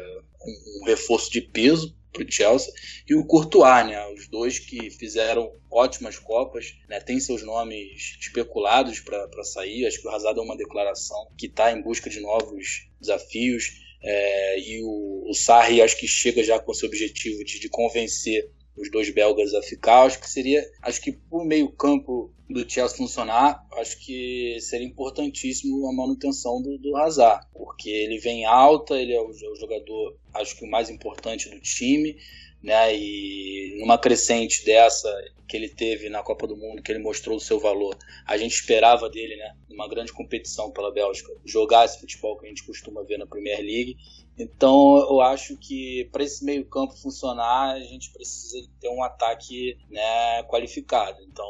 um, 0.42 0.86
reforço 0.86 1.32
de 1.32 1.42
peso 1.42 1.96
para 2.12 2.24
o 2.24 2.32
Chelsea 2.32 2.74
e 3.08 3.16
o 3.16 3.26
Courtois, 3.26 3.86
né? 3.88 4.08
Os 4.14 4.28
dois 4.28 4.60
que 4.60 4.90
fizeram 4.90 5.52
ótimas 5.72 6.18
copas, 6.18 6.76
né? 6.88 7.00
Tem 7.00 7.20
seus 7.20 7.44
nomes 7.44 8.18
especulados 8.20 9.00
para 9.00 9.44
sair. 9.44 9.86
Acho 9.86 10.02
que 10.02 10.08
o 10.08 10.12
Hazard 10.12 10.40
é 10.40 10.44
uma 10.44 10.58
declaração 10.58 11.28
que 11.38 11.46
está 11.46 11.72
em 11.72 11.82
busca 11.82 12.10
de 12.10 12.20
novos 12.20 12.90
desafios. 13.00 13.88
É, 14.02 14.60
e 14.60 14.82
o, 14.82 15.30
o 15.30 15.34
Sarri 15.34 15.82
acho 15.82 15.98
que 15.98 16.08
chega 16.08 16.42
já 16.44 16.58
com 16.58 16.72
esse 16.72 16.86
objetivo 16.86 17.44
de, 17.44 17.60
de 17.60 17.70
convencer 17.70 18.50
os 18.76 18.90
dois 18.90 19.10
belgas 19.10 19.54
a 19.54 19.62
ficar. 19.62 20.04
Acho 20.04 20.20
que 20.20 20.30
seria, 20.30 20.66
acho 20.82 21.02
que 21.02 21.12
por 21.12 21.46
meio 21.46 21.70
campo 21.72 22.34
do 22.50 22.68
Chelsea 22.68 22.98
funcionar, 22.98 23.64
acho 23.74 24.00
que 24.00 24.58
seria 24.60 24.88
importantíssimo 24.88 25.88
a 25.88 25.94
manutenção 25.94 26.62
do, 26.62 26.78
do 26.80 26.98
Hazard, 26.98 27.46
porque 27.54 27.90
ele 27.90 28.18
vem 28.18 28.46
alta, 28.46 28.96
ele 28.96 29.14
é 29.14 29.22
o, 29.22 29.30
o 29.30 29.56
jogador, 29.56 30.18
acho 30.34 30.56
que 30.58 30.66
o 30.66 30.70
mais 30.70 30.90
importante 30.90 31.48
do 31.48 31.60
time, 31.60 32.18
né? 32.62 32.94
E 32.96 33.78
numa 33.80 33.98
crescente 33.98 34.66
dessa 34.66 35.10
que 35.48 35.56
ele 35.56 35.70
teve 35.70 36.10
na 36.10 36.22
Copa 36.22 36.46
do 36.46 36.58
Mundo, 36.58 36.82
que 36.82 36.92
ele 36.92 37.00
mostrou 37.00 37.38
o 37.38 37.40
seu 37.40 37.60
valor, 37.60 37.98
a 38.26 38.38
gente 38.38 38.54
esperava 38.54 39.10
dele, 39.10 39.36
né? 39.36 39.56
Numa 39.70 39.88
grande 39.88 40.12
competição 40.12 40.72
pela 40.72 40.92
Bélgica, 40.92 41.32
jogar 41.46 41.86
esse 41.86 42.00
futebol 42.00 42.38
que 42.38 42.46
a 42.46 42.50
gente 42.50 42.66
costuma 42.66 43.04
ver 43.04 43.18
na 43.18 43.28
Premier 43.28 43.60
League. 43.60 43.98
Então 44.38 44.98
eu 45.10 45.22
acho 45.22 45.58
que 45.58 46.10
para 46.12 46.24
esse 46.24 46.44
meio 46.44 46.66
campo 46.66 46.96
funcionar, 46.96 47.76
a 47.76 47.80
gente 47.80 48.12
precisa 48.12 48.68
ter 48.80 48.90
um 48.90 49.04
ataque 49.04 49.78
né, 49.90 50.44
qualificado. 50.44 51.22
Então 51.24 51.48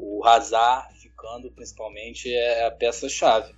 o 0.00 0.26
Hazard 0.26 0.98
ficando 0.98 1.50
principalmente 1.50 2.32
é 2.32 2.66
a 2.66 2.70
peça-chave. 2.70 3.54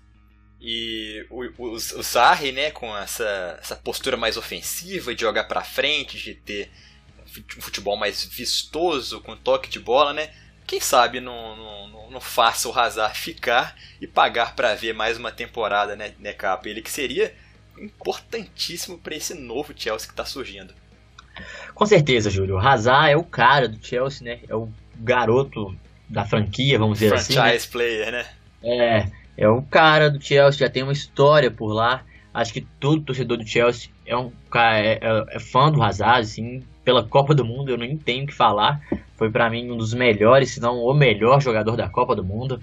E 0.61 1.27
o, 1.31 1.43
o, 1.59 1.73
o 1.73 2.03
Sarri, 2.03 2.53
né, 2.53 2.71
com 2.71 2.97
essa, 2.97 3.59
essa 3.61 3.77
postura 3.77 4.17
mais 4.17 4.37
ofensiva, 4.37 5.15
de 5.15 5.21
jogar 5.23 5.45
pra 5.45 5.63
frente, 5.63 6.19
de 6.19 6.35
ter 6.35 6.71
um 7.57 7.61
futebol 7.61 7.97
mais 7.97 8.25
vistoso, 8.25 9.21
com 9.21 9.37
toque 9.37 9.69
de 9.69 9.81
bola, 9.81 10.13
né? 10.13 10.33
Quem 10.67 10.81
sabe 10.81 11.21
não, 11.21 11.57
não, 11.57 12.11
não 12.11 12.21
faça 12.21 12.69
o 12.69 12.79
Hazard 12.79 13.19
ficar 13.19 13.77
e 14.01 14.07
pagar 14.07 14.55
para 14.55 14.75
ver 14.75 14.95
mais 14.95 15.19
uma 15.19 15.33
temporada, 15.33 15.97
né, 15.97 16.15
né, 16.19 16.33
Capa? 16.33 16.69
Ele 16.69 16.83
que 16.83 16.91
seria 16.91 17.35
importantíssimo 17.79 18.99
para 18.99 19.17
esse 19.17 19.35
novo 19.35 19.73
Chelsea 19.75 20.09
que 20.09 20.15
tá 20.15 20.25
surgindo. 20.25 20.75
Com 21.75 21.87
certeza, 21.87 22.31
Júlio. 22.31 22.57
O 22.57 22.59
Hazard 22.59 23.11
é 23.11 23.17
o 23.17 23.25
cara 23.25 23.69
do 23.69 23.85
Chelsea, 23.85 24.25
né? 24.25 24.41
É 24.47 24.55
o 24.55 24.71
garoto 24.97 25.77
da 26.13 26.25
franquia, 26.25 26.79
vamos 26.79 26.99
dizer 26.99 27.15
assim. 27.15 27.35
né? 27.35 27.41
Franchise 27.43 27.69
player, 27.69 28.13
né? 28.13 28.25
É, 28.63 29.07
é 29.37 29.49
o 29.49 29.63
cara 29.63 30.11
do 30.11 30.23
Chelsea, 30.23 30.61
já 30.67 30.71
tem 30.71 30.83
uma 30.83 30.93
história 30.93 31.51
por 31.51 31.73
lá. 31.73 32.03
Acho 32.35 32.53
que 32.53 32.61
todo 32.79 33.03
torcedor 33.03 33.39
do 33.39 33.47
Chelsea 33.47 33.91
é 34.07 34.17
um 34.17 34.31
cara, 34.51 34.79
é, 34.79 34.99
é- 35.03 35.37
é 35.37 35.39
fã 35.41 35.71
do 35.71 35.83
Hazard, 35.83 36.21
assim, 36.21 36.63
pela 36.85 37.03
Copa 37.05 37.35
do 37.35 37.45
Mundo, 37.45 37.71
eu 37.71 37.77
nem 37.79 37.97
tenho 37.97 38.25
o 38.25 38.27
que 38.27 38.33
falar. 38.35 38.81
Foi 39.17 39.31
pra 39.31 39.49
mim 39.51 39.71
um 39.71 39.77
dos 39.77 39.95
melhores, 39.95 40.51
se 40.51 40.61
não 40.61 40.79
o 40.79 40.95
melhor 40.95 41.41
jogador 41.41 41.77
da 41.77 41.89
Copa 41.89 42.15
do 42.17 42.25
Mundo. 42.25 42.61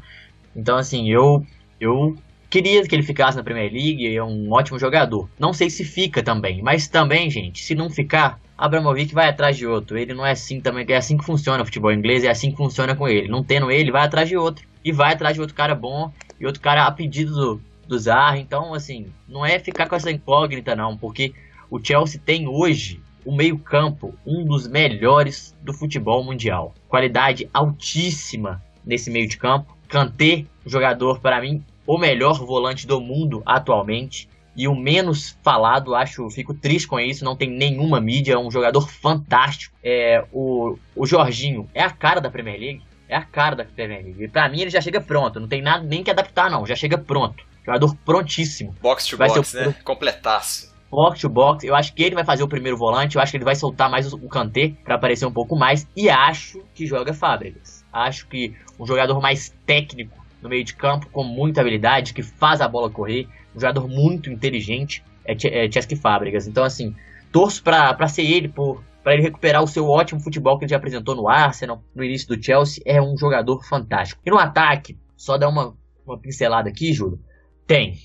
Então, 0.56 0.78
assim, 0.78 1.10
eu 1.12 1.46
eu 1.80 2.18
queria 2.50 2.84
que 2.86 2.94
ele 2.96 3.04
ficasse 3.04 3.38
na 3.38 3.44
Premier 3.44 3.72
League, 3.72 4.16
é 4.16 4.24
um 4.24 4.52
ótimo 4.52 4.78
jogador. 4.80 5.30
Não 5.40 5.54
sei 5.54 5.70
se 5.70 5.86
fica 5.86 6.22
também, 6.24 6.62
mas 6.62 6.88
também, 6.88 7.30
gente, 7.30 7.64
se 7.64 7.76
não 7.76 7.90
ficar, 7.90 8.40
Abramovic 8.60 9.14
vai 9.14 9.30
atrás 9.30 9.56
de 9.56 9.66
outro. 9.66 9.98
Ele 9.98 10.14
não 10.14 10.26
é 10.26 10.32
assim 10.32 10.60
também, 10.60 10.86
é 10.90 10.98
assim 10.98 11.18
que 11.18 11.24
funciona 11.24 11.64
o 11.64 11.66
futebol 11.66 11.94
inglês, 11.94 12.26
é 12.26 12.30
assim 12.30 12.52
que 12.52 12.58
funciona 12.58 12.94
com 12.94 13.08
ele. 13.08 13.30
Não 13.30 13.42
tendo 13.42 13.72
ele, 13.72 13.92
vai 13.92 14.06
atrás 14.06 14.28
de 14.28 14.36
outro. 14.36 14.68
E 14.84 14.92
vai 14.92 15.14
atrás 15.14 15.34
de 15.34 15.42
outro 15.42 15.56
cara 15.56 15.74
bom 15.74 16.12
e 16.40 16.46
outro 16.46 16.62
cara 16.62 16.86
a 16.86 16.92
pedido 16.92 17.34
do, 17.34 17.62
do 17.88 17.98
Zar. 17.98 18.38
Então, 18.38 18.74
assim, 18.74 19.08
não 19.28 19.46
é 19.46 19.58
ficar 19.60 19.88
com 19.88 19.96
essa 19.96 20.12
incógnita, 20.12 20.76
não, 20.76 20.98
porque 20.98 21.34
o 21.72 21.80
Chelsea 21.82 22.22
tem 22.24 22.48
hoje 22.48 23.02
o 23.26 23.34
meio-campo, 23.34 24.14
um 24.26 24.44
dos 24.44 24.68
melhores 24.68 25.56
do 25.62 25.74
futebol 25.74 26.24
mundial. 26.24 26.74
Qualidade 26.88 27.50
altíssima 27.54 28.62
nesse 28.86 29.10
meio 29.10 29.28
de 29.28 29.38
campo. 29.38 29.78
Kanté, 29.88 30.46
jogador 30.66 31.20
para 31.20 31.42
mim 31.42 31.64
o 31.86 31.98
melhor 31.98 32.46
volante 32.46 32.86
do 32.86 33.02
mundo 33.02 33.42
atualmente. 33.46 34.30
E 34.60 34.68
o 34.68 34.76
menos 34.76 35.38
falado, 35.42 35.96
acho, 35.96 36.30
fico 36.30 36.54
triste 36.54 36.86
com 36.88 37.00
isso, 37.00 37.24
não 37.24 37.36
tem 37.36 37.50
nenhuma 37.50 38.02
mídia, 38.02 38.34
é 38.34 38.38
um 38.38 38.52
jogador 38.52 38.90
fantástico. 38.90 39.74
É, 39.82 40.26
o, 40.34 40.78
o 40.96 41.06
Jorginho 41.06 41.70
é 41.74 41.82
a 41.82 41.90
cara 41.90 42.20
da 42.20 42.30
Premier 42.30 42.60
League, 42.60 42.82
é 43.08 43.16
a 43.16 43.22
cara 43.24 43.56
da 43.56 43.64
Premier 43.64 44.04
League. 44.04 44.24
E 44.24 44.28
pra 44.28 44.50
mim 44.50 44.60
ele 44.62 44.70
já 44.70 44.82
chega 44.82 45.00
pronto, 45.00 45.40
não 45.40 45.48
tem 45.48 45.62
nada 45.62 45.84
nem 45.84 46.04
que 46.04 46.12
adaptar 46.12 46.50
não, 46.52 46.66
já 46.66 46.76
chega 46.76 46.98
pronto. 46.98 47.44
Jogador 47.66 47.96
prontíssimo. 48.04 48.76
Box 48.82 49.08
to 49.08 49.16
Vai 49.18 49.30
ser 49.30 49.36
box, 49.36 49.54
o- 49.54 49.58
né? 49.68 49.76
Completaço. 49.84 50.74
box 50.92 51.22
to 51.22 51.30
box. 51.30 51.64
Eu 51.66 51.76
acho 51.76 51.94
que 51.94 52.04
ele 52.04 52.16
vai 52.16 52.26
fazer 52.26 52.44
o 52.44 52.48
primeiro 52.48 52.76
volante. 52.78 53.16
Eu 53.16 53.22
acho 53.22 53.32
que 53.32 53.38
ele 53.38 53.46
vai 53.46 53.56
soltar 53.56 53.90
mais 53.90 54.12
o, 54.12 54.18
o 54.18 54.28
Kanté 54.28 54.74
para 54.84 54.96
aparecer 54.96 55.26
um 55.26 55.32
pouco 55.32 55.56
mais. 55.56 55.88
E 55.96 56.10
acho 56.10 56.62
que 56.74 56.86
joga 56.88 57.14
Fábricas. 57.14 57.86
Acho 57.94 58.28
que 58.28 58.56
um 58.80 58.86
jogador 58.86 59.22
mais 59.22 59.54
técnico 59.66 60.18
no 60.42 60.50
meio 60.50 60.64
de 60.64 60.74
campo, 60.74 61.08
com 61.12 61.24
muita 61.24 61.62
habilidade, 61.62 62.14
que 62.14 62.24
faz 62.24 62.60
a 62.62 62.68
bola 62.68 62.90
correr, 62.90 63.28
um 63.60 63.62
jogador 63.62 63.88
muito 63.88 64.30
inteligente, 64.30 65.04
é, 65.26 65.66
é 65.66 65.72
Chesky 65.72 65.96
Fábricas. 65.96 66.48
Então, 66.48 66.64
assim, 66.64 66.96
torço 67.32 67.64
para 67.64 68.08
ser 68.08 68.24
ele, 68.24 68.48
por 68.48 68.84
para 69.04 69.14
ele 69.14 69.24
recuperar 69.24 69.64
o 69.64 69.68
seu 69.68 69.88
ótimo 69.88 70.20
futebol 70.20 70.58
que 70.58 70.66
ele 70.66 70.72
já 70.72 70.78
apresentou 70.78 71.16
no 71.16 71.28
Arsenal, 71.28 71.82
no 71.96 72.04
início 72.04 72.28
do 72.28 72.44
Chelsea. 72.44 72.84
É 72.86 73.02
um 73.02 73.18
jogador 73.18 73.64
fantástico. 73.64 74.22
E 74.26 74.30
no 74.30 74.38
ataque, 74.38 74.98
só 75.16 75.38
dar 75.38 75.50
uma, 75.50 75.76
uma 76.06 76.20
pincelada 76.20 76.70
aqui, 76.70 76.94
Júlio. 76.94 77.20
Tem, 77.66 77.96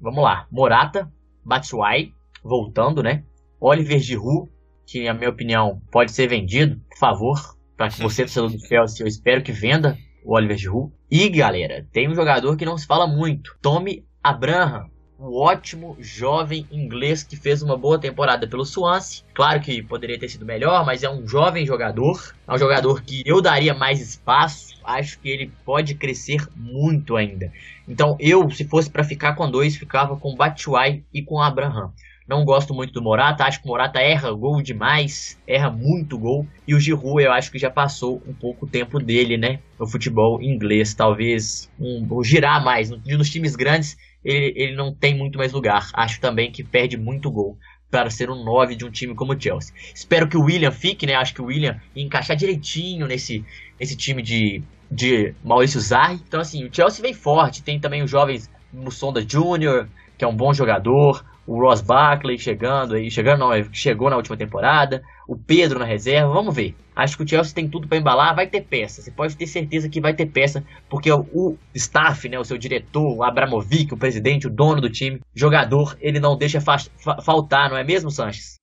vamos 0.00 0.22
lá, 0.22 0.46
Morata, 0.50 1.10
Batshuayi, 1.44 2.12
voltando, 2.42 3.02
né? 3.02 3.24
Oliver 3.60 3.98
Giroud, 3.98 4.50
que 4.86 5.04
na 5.04 5.14
minha 5.14 5.30
opinião 5.30 5.80
pode 5.90 6.12
ser 6.12 6.28
vendido, 6.28 6.80
por 6.88 6.98
favor, 6.98 7.56
para 7.76 7.88
que 7.88 8.00
você, 8.00 8.22
torcedor 8.22 8.50
do 8.50 8.58
Chelsea, 8.58 9.04
eu 9.04 9.08
espero 9.08 9.42
que 9.42 9.52
venda 9.52 9.98
o 10.24 10.34
Oliver 10.34 10.56
Giroud. 10.56 10.92
E 11.10 11.28
galera, 11.28 11.86
tem 11.92 12.08
um 12.08 12.14
jogador 12.14 12.56
que 12.56 12.64
não 12.64 12.76
se 12.76 12.86
fala 12.86 13.06
muito, 13.06 13.56
Tommy 13.60 14.04
Abraham, 14.22 14.86
um 15.18 15.32
ótimo 15.32 15.96
jovem 16.00 16.66
inglês 16.70 17.22
que 17.22 17.36
fez 17.36 17.62
uma 17.62 17.76
boa 17.76 17.98
temporada 17.98 18.46
pelo 18.46 18.64
Swansea. 18.64 19.24
Claro 19.32 19.60
que 19.60 19.82
poderia 19.82 20.18
ter 20.18 20.28
sido 20.28 20.44
melhor, 20.44 20.84
mas 20.84 21.02
é 21.02 21.10
um 21.10 21.26
jovem 21.26 21.64
jogador, 21.64 22.34
é 22.46 22.52
um 22.52 22.58
jogador 22.58 23.02
que 23.02 23.22
eu 23.24 23.40
daria 23.40 23.74
mais 23.74 24.00
espaço. 24.00 24.74
Acho 24.82 25.18
que 25.20 25.28
ele 25.28 25.52
pode 25.64 25.94
crescer 25.94 26.46
muito 26.56 27.16
ainda. 27.16 27.52
Então 27.88 28.16
eu, 28.18 28.50
se 28.50 28.64
fosse 28.64 28.90
para 28.90 29.04
ficar 29.04 29.34
com 29.34 29.50
dois, 29.50 29.76
ficava 29.76 30.16
com 30.16 30.34
Batshuayi 30.34 31.04
e 31.12 31.22
com 31.22 31.40
Abraham. 31.40 31.92
Não 32.26 32.42
gosto 32.42 32.72
muito 32.72 32.94
do 32.94 33.02
Morata, 33.02 33.44
acho 33.44 33.60
que 33.60 33.66
o 33.66 33.68
Morata 33.68 34.00
erra 34.00 34.32
gol 34.32 34.62
demais, 34.62 35.38
erra 35.46 35.70
muito 35.70 36.18
gol. 36.18 36.46
E 36.66 36.74
o 36.74 36.80
Giroud 36.80 37.22
eu 37.22 37.30
acho 37.30 37.52
que 37.52 37.58
já 37.58 37.70
passou 37.70 38.22
um 38.26 38.32
pouco 38.32 38.64
o 38.64 38.68
tempo 38.68 38.98
dele, 38.98 39.36
né? 39.36 39.60
No 39.78 39.86
futebol 39.86 40.40
inglês, 40.40 40.94
talvez 40.94 41.70
um, 41.78 42.24
girar 42.24 42.64
mais. 42.64 42.88
Nos 42.88 43.28
times 43.28 43.54
grandes 43.54 43.98
ele, 44.24 44.52
ele 44.56 44.74
não 44.74 44.94
tem 44.94 45.16
muito 45.16 45.38
mais 45.38 45.52
lugar. 45.52 45.90
Acho 45.92 46.20
também 46.20 46.50
que 46.50 46.64
perde 46.64 46.96
muito 46.96 47.30
gol 47.30 47.58
para 47.90 48.10
ser 48.10 48.28
um 48.28 48.42
9 48.42 48.74
de 48.74 48.84
um 48.84 48.90
time 48.90 49.14
como 49.14 49.34
o 49.34 49.40
Chelsea. 49.40 49.72
Espero 49.94 50.28
que 50.28 50.36
o 50.36 50.42
William 50.42 50.72
fique, 50.72 51.06
né? 51.06 51.14
Acho 51.14 51.34
que 51.34 51.42
o 51.42 51.46
William 51.46 51.80
ia 51.94 52.02
encaixar 52.02 52.36
direitinho 52.36 53.06
nesse, 53.06 53.44
nesse 53.78 53.96
time 53.96 54.20
de, 54.20 54.62
de 54.90 55.32
Maurício 55.44 55.80
Zarri. 55.80 56.20
Então, 56.26 56.40
assim, 56.40 56.64
o 56.64 56.74
Chelsea 56.74 57.02
vem 57.02 57.14
forte. 57.14 57.62
Tem 57.62 57.78
também 57.78 58.02
os 58.02 58.10
jovens 58.10 58.50
Mussonda 58.72 59.24
Júnior, 59.26 59.88
que 60.18 60.24
é 60.24 60.28
um 60.28 60.34
bom 60.34 60.52
jogador. 60.52 61.24
O 61.46 61.60
Ross 61.60 61.82
Barkley 61.82 62.38
chegando 62.38 62.94
aí, 62.94 63.10
chegando 63.10 63.40
não, 63.40 63.50
chegou 63.72 64.10
na 64.10 64.16
última 64.16 64.36
temporada. 64.36 65.02
O 65.26 65.36
Pedro 65.36 65.78
na 65.78 65.86
reserva, 65.86 66.32
vamos 66.32 66.54
ver. 66.54 66.76
Acho 66.94 67.16
que 67.16 67.22
o 67.22 67.28
Chelsea 67.28 67.54
tem 67.54 67.66
tudo 67.68 67.88
para 67.88 67.96
embalar, 67.96 68.36
vai 68.36 68.46
ter 68.46 68.60
peça. 68.60 69.00
Você 69.00 69.10
pode 69.10 69.36
ter 69.36 69.46
certeza 69.46 69.88
que 69.88 70.00
vai 70.00 70.12
ter 70.12 70.26
peça, 70.26 70.62
porque 70.88 71.10
o, 71.10 71.56
staff, 71.74 72.28
né, 72.28 72.38
o 72.38 72.44
seu 72.44 72.58
diretor, 72.58 73.16
o 73.16 73.22
Abramovic, 73.22 73.94
o 73.94 73.96
presidente, 73.96 74.46
o 74.46 74.50
dono 74.50 74.82
do 74.82 74.90
time, 74.90 75.20
jogador, 75.34 75.96
ele 76.00 76.20
não 76.20 76.36
deixa 76.36 76.60
fa 76.60 76.78
fa 76.78 77.22
faltar, 77.22 77.70
não 77.70 77.76
é 77.76 77.82
mesmo, 77.82 78.10
Sanches? 78.10 78.56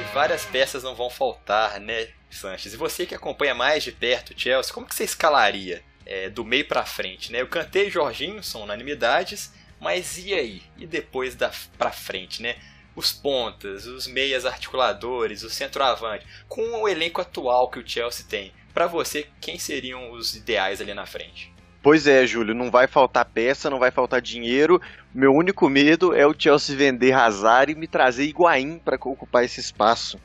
E 0.00 0.14
várias 0.14 0.44
peças 0.44 0.82
não 0.82 0.94
vão 0.96 1.08
faltar, 1.08 1.78
né, 1.80 2.08
Sanches? 2.28 2.74
E 2.74 2.76
você 2.76 3.06
que 3.06 3.14
acompanha 3.14 3.54
mais 3.54 3.84
de 3.84 3.92
perto 3.92 4.30
o 4.30 4.38
Chelsea, 4.38 4.74
como 4.74 4.86
que 4.86 4.94
você 4.94 5.04
escalaria 5.04 5.80
é, 6.04 6.28
do 6.28 6.44
meio 6.44 6.66
pra 6.66 6.84
frente, 6.84 7.32
né? 7.32 7.40
Eu 7.40 7.48
cantei 7.48 7.88
Jorginho, 7.88 8.42
são 8.42 8.62
unanimidades, 8.62 9.52
mas 9.80 10.18
e 10.18 10.34
aí? 10.34 10.62
E 10.76 10.86
depois 10.86 11.34
da 11.34 11.50
pra 11.78 11.90
frente, 11.90 12.42
né? 12.42 12.56
Os 12.94 13.12
pontas, 13.12 13.86
os 13.86 14.06
meias 14.06 14.46
articuladores, 14.46 15.42
o 15.42 15.50
centroavante, 15.50 16.26
com 16.48 16.82
o 16.82 16.88
elenco 16.88 17.20
atual 17.20 17.70
que 17.70 17.78
o 17.78 17.86
Chelsea 17.86 18.24
tem, 18.26 18.52
para 18.72 18.86
você, 18.86 19.26
quem 19.40 19.58
seriam 19.58 20.12
os 20.12 20.34
ideais 20.34 20.80
ali 20.80 20.92
na 20.92 21.06
frente? 21.06 21.52
Pois 21.82 22.06
é, 22.06 22.26
Júlio, 22.26 22.54
não 22.54 22.70
vai 22.70 22.86
faltar 22.86 23.24
peça, 23.24 23.70
não 23.70 23.78
vai 23.78 23.90
faltar 23.90 24.20
dinheiro. 24.20 24.82
Meu 25.14 25.32
único 25.32 25.68
medo 25.68 26.12
é 26.14 26.26
o 26.26 26.34
Chelsea 26.36 26.76
vender 26.76 27.12
Hazard 27.12 27.70
e 27.70 27.74
me 27.74 27.86
trazer 27.86 28.24
Higuaín 28.24 28.78
para 28.78 28.96
ocupar 28.96 29.44
esse 29.44 29.60
espaço. 29.60 30.18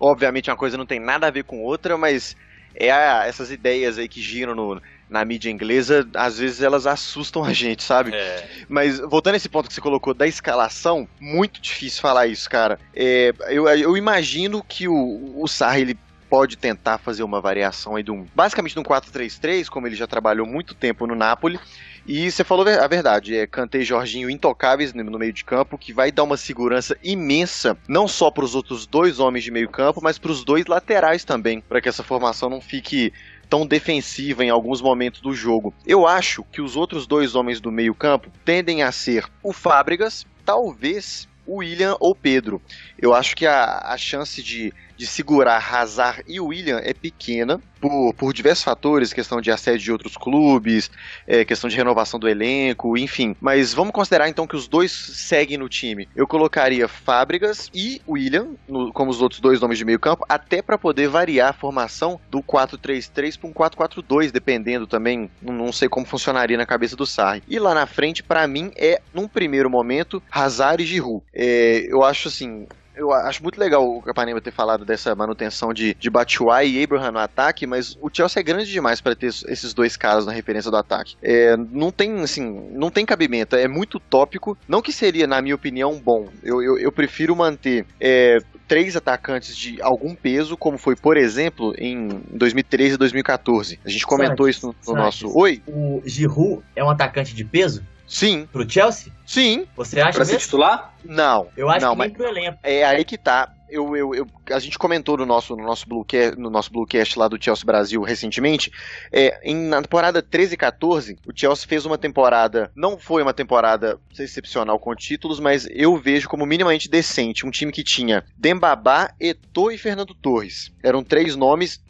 Obviamente 0.00 0.50
uma 0.50 0.56
coisa 0.56 0.78
não 0.78 0.86
tem 0.86 0.98
nada 0.98 1.26
a 1.26 1.30
ver 1.30 1.44
com 1.44 1.62
outra, 1.62 1.98
mas 1.98 2.34
é 2.74 2.90
a, 2.90 3.26
essas 3.26 3.50
ideias 3.50 3.98
aí 3.98 4.08
que 4.08 4.22
giram 4.22 4.54
no, 4.54 4.80
na 5.12 5.24
mídia 5.24 5.50
inglesa, 5.50 6.08
às 6.14 6.38
vezes 6.38 6.62
elas 6.62 6.86
assustam 6.86 7.44
a 7.44 7.52
gente, 7.52 7.82
sabe? 7.82 8.14
É. 8.14 8.48
Mas 8.68 8.98
voltando 8.98 9.34
a 9.34 9.36
esse 9.36 9.48
ponto 9.48 9.68
que 9.68 9.74
você 9.74 9.80
colocou 9.80 10.14
da 10.14 10.26
escalação, 10.26 11.06
muito 11.20 11.60
difícil 11.60 12.00
falar 12.00 12.26
isso, 12.26 12.48
cara. 12.48 12.80
É, 12.94 13.34
eu, 13.48 13.68
eu 13.68 13.96
imagino 13.96 14.64
que 14.66 14.88
o, 14.88 15.34
o 15.36 15.46
Sarri 15.46 15.82
ele 15.82 15.98
pode 16.30 16.56
tentar 16.56 16.96
fazer 16.96 17.22
uma 17.22 17.42
variação 17.42 17.94
aí 17.94 18.02
de 18.02 18.10
um, 18.10 18.26
basicamente 18.34 18.72
de 18.72 18.80
um 18.80 18.82
4-3-3, 18.82 19.68
como 19.68 19.86
ele 19.86 19.94
já 19.94 20.06
trabalhou 20.06 20.46
muito 20.46 20.74
tempo 20.74 21.06
no 21.06 21.14
Napoli. 21.14 21.60
E 22.06 22.30
você 22.30 22.42
falou 22.42 22.66
a 22.66 22.88
verdade, 22.88 23.36
é 23.36 23.46
Kanté 23.46 23.78
e 23.78 23.84
Jorginho 23.84 24.30
intocáveis 24.30 24.92
no 24.92 25.18
meio 25.18 25.32
de 25.32 25.44
campo, 25.44 25.78
que 25.78 25.92
vai 25.92 26.10
dar 26.10 26.24
uma 26.24 26.36
segurança 26.36 26.96
imensa, 27.02 27.76
não 27.86 28.08
só 28.08 28.30
para 28.30 28.44
os 28.44 28.54
outros 28.54 28.86
dois 28.86 29.20
homens 29.20 29.44
de 29.44 29.50
meio 29.50 29.68
campo, 29.68 30.00
mas 30.02 30.18
para 30.18 30.32
os 30.32 30.42
dois 30.42 30.66
laterais 30.66 31.22
também, 31.22 31.60
para 31.60 31.80
que 31.80 31.88
essa 31.88 32.02
formação 32.02 32.48
não 32.48 32.60
fique 32.60 33.12
tão 33.52 33.66
defensiva 33.66 34.42
em 34.42 34.48
alguns 34.48 34.80
momentos 34.80 35.20
do 35.20 35.34
jogo. 35.34 35.74
Eu 35.86 36.06
acho 36.06 36.42
que 36.42 36.62
os 36.62 36.74
outros 36.74 37.06
dois 37.06 37.34
homens 37.34 37.60
do 37.60 37.70
meio 37.70 37.94
campo 37.94 38.32
tendem 38.46 38.82
a 38.82 38.90
ser 38.90 39.26
o 39.42 39.52
Fábregas, 39.52 40.26
talvez 40.42 41.28
o 41.46 41.56
William 41.56 41.94
ou 42.00 42.14
Pedro. 42.14 42.62
Eu 42.98 43.12
acho 43.12 43.36
que 43.36 43.44
a, 43.44 43.82
a 43.84 43.98
chance 43.98 44.42
de, 44.42 44.72
de 45.02 45.08
segurar 45.08 45.58
Hazard 45.58 46.22
e 46.28 46.38
William 46.38 46.78
é 46.80 46.94
pequena, 46.94 47.60
por, 47.80 48.14
por 48.14 48.32
diversos 48.32 48.62
fatores, 48.62 49.12
questão 49.12 49.40
de 49.40 49.50
assédio 49.50 49.80
de 49.80 49.90
outros 49.90 50.16
clubes, 50.16 50.88
é, 51.26 51.44
questão 51.44 51.68
de 51.68 51.74
renovação 51.74 52.20
do 52.20 52.28
elenco, 52.28 52.96
enfim. 52.96 53.34
Mas 53.40 53.74
vamos 53.74 53.92
considerar 53.92 54.28
então 54.28 54.46
que 54.46 54.54
os 54.54 54.68
dois 54.68 54.92
seguem 54.92 55.58
no 55.58 55.68
time. 55.68 56.08
Eu 56.14 56.24
colocaria 56.24 56.86
Fábricas 56.86 57.68
e 57.74 58.00
William 58.08 58.50
no, 58.68 58.92
como 58.92 59.10
os 59.10 59.20
outros 59.20 59.40
dois 59.40 59.60
nomes 59.60 59.76
de 59.76 59.84
meio 59.84 59.98
campo, 59.98 60.24
até 60.28 60.62
para 60.62 60.78
poder 60.78 61.08
variar 61.08 61.50
a 61.50 61.52
formação 61.52 62.20
do 62.30 62.40
4-3-3 62.40 63.36
para 63.36 63.50
um 63.50 63.52
4-4-2, 63.52 64.30
dependendo 64.30 64.86
também, 64.86 65.28
não, 65.42 65.52
não 65.52 65.72
sei 65.72 65.88
como 65.88 66.06
funcionaria 66.06 66.56
na 66.56 66.64
cabeça 66.64 66.94
do 66.94 67.04
Sarri. 67.04 67.42
E 67.48 67.58
lá 67.58 67.74
na 67.74 67.86
frente, 67.86 68.22
para 68.22 68.46
mim, 68.46 68.70
é, 68.76 69.02
num 69.12 69.26
primeiro 69.26 69.68
momento, 69.68 70.22
Hazard 70.30 70.80
e 70.80 70.86
Giroud. 70.86 71.24
É, 71.34 71.88
eu 71.88 72.04
acho 72.04 72.28
assim, 72.28 72.68
eu 72.94 73.12
acho 73.12 73.42
muito 73.42 73.58
legal 73.58 73.84
o 73.84 74.02
Capanema 74.02 74.40
ter 74.40 74.50
falado 74.50 74.84
dessa 74.84 75.14
manutenção 75.14 75.72
de, 75.72 75.94
de 75.94 76.10
Batshuayi 76.10 76.78
e 76.78 76.84
Abraham 76.84 77.12
no 77.12 77.18
ataque, 77.18 77.66
mas 77.66 77.96
o 78.00 78.10
Chelsea 78.12 78.40
é 78.40 78.42
grande 78.42 78.70
demais 78.70 79.00
para 79.00 79.14
ter 79.14 79.26
esses 79.26 79.72
dois 79.72 79.96
caras 79.96 80.26
na 80.26 80.32
referência 80.32 80.70
do 80.70 80.76
ataque. 80.76 81.16
É, 81.22 81.56
não 81.56 81.90
tem, 81.90 82.20
assim, 82.20 82.70
não 82.72 82.90
tem 82.90 83.06
cabimento, 83.06 83.56
é 83.56 83.68
muito 83.68 83.98
tópico. 83.98 84.56
Não 84.68 84.82
que 84.82 84.92
seria, 84.92 85.26
na 85.26 85.40
minha 85.40 85.54
opinião, 85.54 85.98
bom. 85.98 86.28
Eu, 86.42 86.62
eu, 86.62 86.78
eu 86.78 86.92
prefiro 86.92 87.34
manter 87.34 87.86
é, 88.00 88.38
três 88.68 88.96
atacantes 88.96 89.56
de 89.56 89.80
algum 89.82 90.14
peso, 90.14 90.56
como 90.56 90.78
foi, 90.78 90.96
por 90.96 91.16
exemplo, 91.16 91.74
em 91.78 92.08
2013 92.32 92.94
e 92.94 92.98
2014. 92.98 93.80
A 93.84 93.88
gente 93.88 94.06
comentou 94.06 94.48
isso 94.48 94.68
no, 94.68 94.74
no 94.86 94.94
nosso. 94.94 95.26
Oi? 95.36 95.62
O 95.66 96.02
Giroud 96.04 96.62
é 96.76 96.84
um 96.84 96.90
atacante 96.90 97.34
de 97.34 97.44
peso 97.44 97.82
Sim, 98.06 98.46
pro 98.52 98.68
Chelsea? 98.68 99.12
sim. 99.26 99.66
Você 99.76 100.00
acha 100.00 100.12
Pra 100.16 100.24
ser 100.24 100.32
mesmo? 100.32 100.44
titular? 100.44 100.94
Não. 101.04 101.48
Eu 101.56 101.68
acho 101.70 101.84
não, 101.86 101.92
que 101.92 101.98
mas 101.98 102.08
nem 102.08 102.16
pro 102.16 102.26
elenco. 102.28 102.58
É 102.62 102.84
aí 102.84 103.04
que 103.04 103.16
tá. 103.16 103.48
Eu, 103.70 103.96
eu, 103.96 104.14
eu- 104.14 104.26
a 104.50 104.58
gente 104.58 104.78
comentou 104.78 105.16
no 105.16 105.24
nosso, 105.24 105.56
no 105.56 105.64
nosso 105.64 105.88
Bluecast, 105.88 106.38
no 106.38 106.50
nosso 106.50 106.70
Bluecast 106.70 107.18
lá 107.18 107.26
do 107.26 107.42
Chelsea 107.42 107.64
Brasil 107.64 108.02
recentemente. 108.02 108.70
É, 109.10 109.40
em, 109.42 109.56
na 109.56 109.80
temporada 109.80 110.20
13 110.20 110.52
e 110.52 110.56
14, 110.58 111.18
o 111.26 111.32
Chelsea 111.34 111.66
fez 111.66 111.86
uma 111.86 111.96
temporada. 111.96 112.70
Não 112.76 112.98
foi 112.98 113.22
uma 113.22 113.32
temporada 113.32 113.98
excepcional 114.18 114.78
com 114.78 114.94
títulos, 114.94 115.40
mas 115.40 115.66
eu 115.70 115.96
vejo 115.96 116.28
como 116.28 116.44
minimamente 116.44 116.86
decente. 116.90 117.46
Um 117.46 117.50
time 117.50 117.72
que 117.72 117.82
tinha 117.82 118.22
Dembabá, 118.36 119.10
Eto'o 119.18 119.70
e 119.72 119.78
Fernando 119.78 120.14
Torres. 120.14 120.70
Eram 120.84 121.02
três 121.02 121.34
nomes 121.34 121.80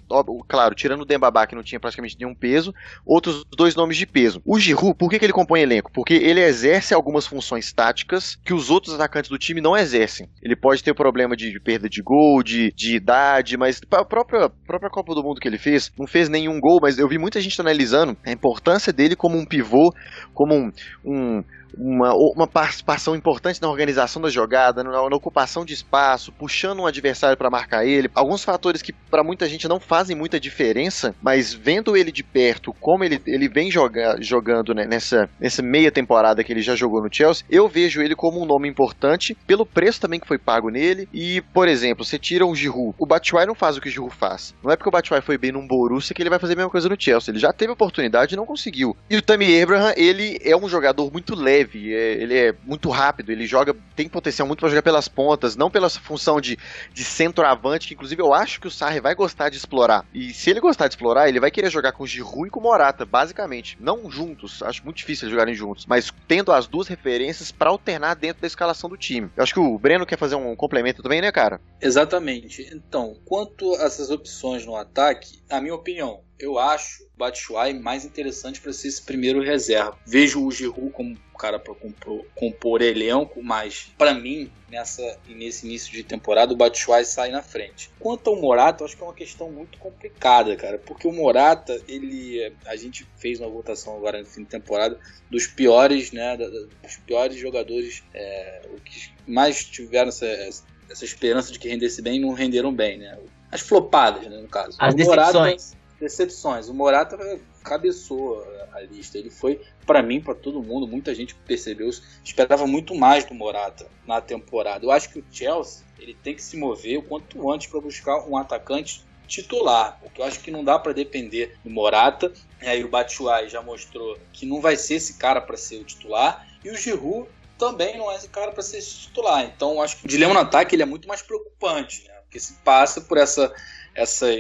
claro, 0.49 0.75
tirando 0.75 1.03
o 1.03 1.05
Dembabá, 1.05 1.47
que 1.47 1.55
não 1.55 1.63
tinha 1.63 1.81
praticamente 1.81 2.17
nenhum 2.19 2.35
peso, 2.35 2.75
outros 3.05 3.45
dois 3.57 3.75
nomes 3.75 3.97
de 3.97 4.07
peso. 4.07 4.41
O 4.45 4.59
Giroud, 4.59 4.95
por 4.97 5.09
que, 5.09 5.19
que 5.19 5.25
ele 5.25 5.33
compõe 5.33 5.61
elenco? 5.61 5.91
Porque 5.93 6.15
ele 6.15 6.41
exerce 6.41 6.95
algumas 6.95 7.27
funções 7.27 7.73
táticas 7.73 8.37
que 8.45 8.53
os 8.53 8.71
outros 8.71 8.95
atacantes 8.95 9.31
do 9.31 9.39
time 9.39 9.61
não 9.61 9.77
exercem. 9.77 10.29
Ele 10.43 10.57
pode 10.57 10.83
ter 10.83 10.95
problema 10.95 11.37
de, 11.37 11.59
perda 11.61 11.89
de 11.89 12.03
gol, 12.03 12.43
de, 12.43 12.73
de 12.73 12.97
idade, 12.97 13.57
mas 13.57 13.81
a 13.91 14.05
própria, 14.05 14.49
própria 14.67 14.91
Copa 14.91 15.15
do 15.15 15.23
Mundo 15.23 15.41
que 15.41 15.49
ele 15.49 15.59
fez, 15.59 15.93
não 15.99 16.07
fez 16.07 16.29
nenhum 16.29 16.61
gol, 16.61 16.79
mas 16.81 16.99
eu 16.99 17.09
vi 17.09 17.19
muita 17.19 17.41
gente 17.41 17.61
analisando 17.61 18.17
a 18.25 18.33
importância 18.33 18.93
dele 18.93 19.17
como 19.17 19.37
um 19.37 19.47
pivô, 19.47 19.95
como 20.35 20.55
um, 20.55 20.73
um 21.05 21.45
uma, 21.77 22.15
uma 22.15 22.47
participação 22.47 23.15
importante 23.15 23.61
na 23.61 23.69
organização 23.69 24.21
da 24.23 24.29
jogada, 24.29 24.83
na, 24.83 24.91
na 24.91 25.17
ocupação 25.17 25.65
de 25.65 25.75
espaço, 25.75 26.33
puxando 26.33 26.81
um 26.81 26.87
adversário 26.87 27.37
para 27.37 27.51
marcar 27.51 27.85
ele. 27.85 28.11
Alguns 28.15 28.45
fatores 28.45 28.83
que 28.83 28.93
para 28.93 29.25
muita 29.25 29.49
gente 29.49 29.69
não 29.69 29.81
fazem 29.81 30.17
muita 30.17 30.41
diferença, 30.41 31.15
mas 31.23 31.53
vendo 31.53 31.97
ele 31.97 32.13
de 32.13 32.23
perto, 32.23 32.73
como 32.81 33.05
ele, 33.05 33.21
ele 33.27 33.49
vem 33.49 33.71
joga, 33.71 34.17
jogando 34.21 34.75
né, 34.75 34.87
nessa, 34.87 35.29
nessa 35.41 35.63
meia 35.63 35.91
temporada 35.91 36.43
que 36.43 36.53
ele 36.53 36.63
já 36.63 36.75
jogou 36.75 37.03
no 37.03 37.13
Chelsea, 37.13 37.45
eu 37.51 37.69
vejo 37.69 38.01
ele 38.01 38.15
como 38.15 38.41
um 38.41 38.47
nome 38.47 38.69
importante 38.69 39.37
pelo 39.47 39.67
preço 39.67 40.01
também 40.01 40.21
que 40.21 40.27
foi 40.27 40.39
pago 40.39 40.71
nele. 40.71 41.09
E, 41.13 41.41
por 41.53 41.69
exemplo, 41.69 42.05
você 42.05 42.19
tira 42.19 42.47
o 42.47 42.55
Giroud. 42.55 42.95
O 42.99 43.07
Batshuayi 43.07 43.47
não 43.47 43.55
faz 43.55 43.77
o 43.77 43.81
que 43.81 43.89
o 43.89 43.91
Giroud 43.91 44.15
faz. 44.15 44.55
Não 44.63 44.71
é 44.71 44.77
porque 44.77 44.89
o 44.89 44.93
Batshuayi 44.93 45.23
foi 45.23 45.39
bem 45.39 45.53
num 45.53 45.67
Borussia 45.67 46.15
que 46.15 46.23
ele 46.23 46.31
vai 46.31 46.39
fazer 46.39 46.55
a 46.55 46.57
mesma 46.57 46.71
coisa 46.71 46.89
no 46.89 46.97
Chelsea. 46.99 47.33
Ele 47.33 47.39
já 47.39 47.53
teve 47.53 47.73
oportunidade 47.73 48.35
e 48.35 48.37
não 48.37 48.47
conseguiu. 48.47 48.97
E 49.09 49.17
o 49.17 49.23
Tammy 49.23 49.61
Abraham, 49.61 49.93
ele 49.97 50.39
é 50.43 50.57
um 50.57 50.69
jogador 50.69 51.11
muito 51.13 51.35
leve 51.35 51.62
leve, 51.63 51.95
é, 51.95 52.13
ele 52.15 52.37
é 52.37 52.55
muito 52.65 52.91
rápido, 52.91 53.31
ele 53.31 53.47
joga, 53.47 53.75
tem 53.97 54.09
potencial 54.09 54.47
muito 54.47 54.61
para 54.61 54.69
jogar 54.69 54.83
pelas 54.83 55.09
pontas, 55.09 55.57
não 55.57 55.71
pela 55.71 55.89
função 55.89 56.41
de, 56.41 56.59
de 56.93 57.05
centroavante, 57.05 57.89
que 57.89 57.95
inclusive 57.95 58.21
eu 58.21 58.35
acho 58.35 58.61
que 58.61 58.67
o 58.67 58.71
Sarri 58.71 59.01
vai 59.01 59.15
gostar 59.15 59.49
de 59.49 59.57
explorar. 59.57 60.05
E 60.13 60.33
se 60.33 60.51
ele 60.51 60.61
gostar 60.61 60.89
de 60.89 60.95
explorar, 60.95 61.29
ele 61.29 61.41
vai 61.41 61.51
querer 61.51 61.71
jogar 61.71 61.93
com 61.93 62.05
o 62.05 62.07
Giroud 62.07 62.49
e 62.49 62.51
com 62.51 62.61
o 62.61 62.63
Morata, 62.63 63.05
basicamente. 63.05 63.77
Não 63.81 64.11
juntos, 64.11 64.63
acho 64.63 64.85
muito 64.85 64.97
difícil 64.97 65.27
eles 65.27 65.33
jogarem 65.33 65.55
juntos, 65.55 65.87
mas 65.87 66.13
tendo 66.27 66.53
as 66.53 66.67
duas 66.67 66.89
referências 66.89 67.51
para 67.53 67.71
alternar 67.71 68.15
dentro 68.15 68.43
da 68.43 68.47
escalação 68.47 68.91
do 68.91 68.97
time. 68.97 69.31
Eu 69.37 69.43
acho 69.43 69.55
que 69.55 69.61
o 69.61 69.79
Breno 69.79 70.07
quer 70.07 70.19
fazer 70.19 70.35
um 70.35 70.55
complemento 70.57 71.03
também, 71.03 71.21
né, 71.21 71.31
cara? 71.33 71.61
Exatamente. 71.81 72.69
Então, 72.73 73.17
quanto 73.25 73.75
a 73.77 73.85
essas 73.85 74.11
opções 74.11 74.65
no 74.67 74.77
ataque, 74.77 75.43
a 75.51 75.61
minha 75.61 75.75
opinião, 75.75 76.23
eu 76.39 76.59
acho 76.59 77.05
o 77.05 77.19
Batshuayi 77.19 77.79
mais 77.79 78.05
interessante 78.05 78.61
para 78.61 78.73
ser 78.73 78.89
esse 78.89 79.03
primeiro 79.03 79.41
reserva. 79.41 79.97
Vejo 80.05 80.45
o 80.45 80.51
Giroud 80.51 80.91
como 80.93 81.17
cara 81.43 81.59
para 81.59 81.75
compor, 81.75 82.25
compor, 82.37 82.81
elenco, 82.81 83.43
mas 83.43 83.93
para 83.99 84.15
mim 84.15 84.49
nessa 84.71 85.19
nesse 85.27 85.67
início 85.67 85.93
de 85.93 86.05
temporada 86.05 86.53
o 86.53 86.57
Batshuayi 86.57 87.05
sai 87.05 87.33
na 87.33 87.43
frente. 87.43 87.91
Quanto 87.99 88.31
ao 88.31 88.37
Morata, 88.37 88.83
eu 88.83 88.87
acho 88.87 88.97
que 88.97 89.03
é 89.03 89.07
uma 89.07 89.13
questão 89.13 89.51
muito 89.51 89.77
complicada, 89.79 90.55
cara, 90.55 90.79
porque 90.79 91.09
o 91.09 91.13
Morata 91.13 91.83
ele 91.89 92.55
a 92.65 92.77
gente 92.77 93.05
fez 93.17 93.41
uma 93.41 93.49
votação 93.49 93.97
agora 93.97 94.21
no 94.21 94.25
fim 94.25 94.45
de 94.45 94.51
temporada 94.51 94.97
dos 95.29 95.49
piores, 95.49 96.13
né, 96.13 96.37
dos 96.37 96.97
piores 97.05 97.37
jogadores, 97.37 98.05
é, 98.15 98.63
o 98.73 98.81
que 98.81 99.13
mais 99.27 99.65
tiveram 99.65 100.11
essa, 100.11 100.27
essa 100.27 101.05
esperança 101.05 101.53
de 101.53 101.59
que 101.59 101.69
rendesse 101.69 102.01
bem 102.01 102.21
não 102.21 102.33
renderam 102.33 102.73
bem, 102.73 102.99
né? 102.99 103.19
As 103.51 103.61
flopadas, 103.61 104.23
né, 104.23 104.39
no 104.39 104.49
caso. 104.49 104.77
As 104.79 104.95
o 104.95 104.97
decepções. 104.97 105.73
Morata, 105.73 105.82
decepções. 106.03 106.69
O 106.69 106.75
Morata 106.75 107.17
cabeçou 107.63 108.45
a 108.73 108.81
lista. 108.81 109.17
Ele 109.17 109.31
foi, 109.31 109.61
para 109.87 110.03
mim, 110.03 110.21
para 110.21 110.35
todo 110.35 110.63
mundo, 110.63 110.87
muita 110.87 111.15
gente 111.15 111.35
percebeu, 111.35 111.89
esperava 112.25 112.67
muito 112.67 112.95
mais 112.95 113.25
do 113.25 113.35
Morata 113.35 113.87
na 114.07 114.21
temporada. 114.21 114.85
Eu 114.85 114.91
acho 114.91 115.11
que 115.11 115.21
o 115.21 115.25
Chelsea 115.31 115.85
ele 115.99 116.15
tem 116.15 116.35
que 116.35 116.43
se 116.43 116.57
mover 116.57 116.99
o 116.99 117.03
quanto 117.03 117.51
antes 117.51 117.69
para 117.69 117.81
buscar 117.81 118.29
um 118.29 118.37
atacante 118.37 119.05
titular, 119.29 119.99
porque 120.03 120.21
eu 120.21 120.27
acho 120.27 120.41
que 120.41 120.51
não 120.51 120.65
dá 120.65 120.79
para 120.79 120.93
depender 120.93 121.57
do 121.65 121.71
Morata. 121.71 122.33
E 122.61 122.67
aí 122.67 122.85
o 122.85 122.89
Batshuayi 122.89 123.49
já 123.49 123.63
mostrou 123.63 124.19
que 124.33 124.45
não 124.45 124.61
vai 124.61 124.77
ser 124.77 124.95
esse 124.95 125.15
cara 125.15 125.41
para 125.41 125.57
ser 125.57 125.77
o 125.77 125.85
titular 125.85 126.47
e 126.65 126.71
o 126.71 126.77
Giroud 126.77 127.29
também 127.57 127.97
não 127.97 128.11
é 128.11 128.17
esse 128.17 128.29
cara 128.29 128.51
para 128.51 128.63
ser 128.63 128.83
titular. 128.83 129.45
Então 129.45 129.75
eu 129.75 129.83
acho 129.83 129.99
que 129.99 130.05
o 130.05 130.09
dilema 130.09 130.35
no 130.35 130.41
ataque 130.41 130.75
ele 130.75 130.83
é 130.83 130.87
muito 130.87 131.07
mais 131.07 131.23
preocupante, 131.23 132.05
né? 132.09 132.15
Porque 132.23 132.41
se 132.41 132.55
passa 132.65 133.01
por 133.01 133.17
essa 133.17 133.55
essas 133.95 134.37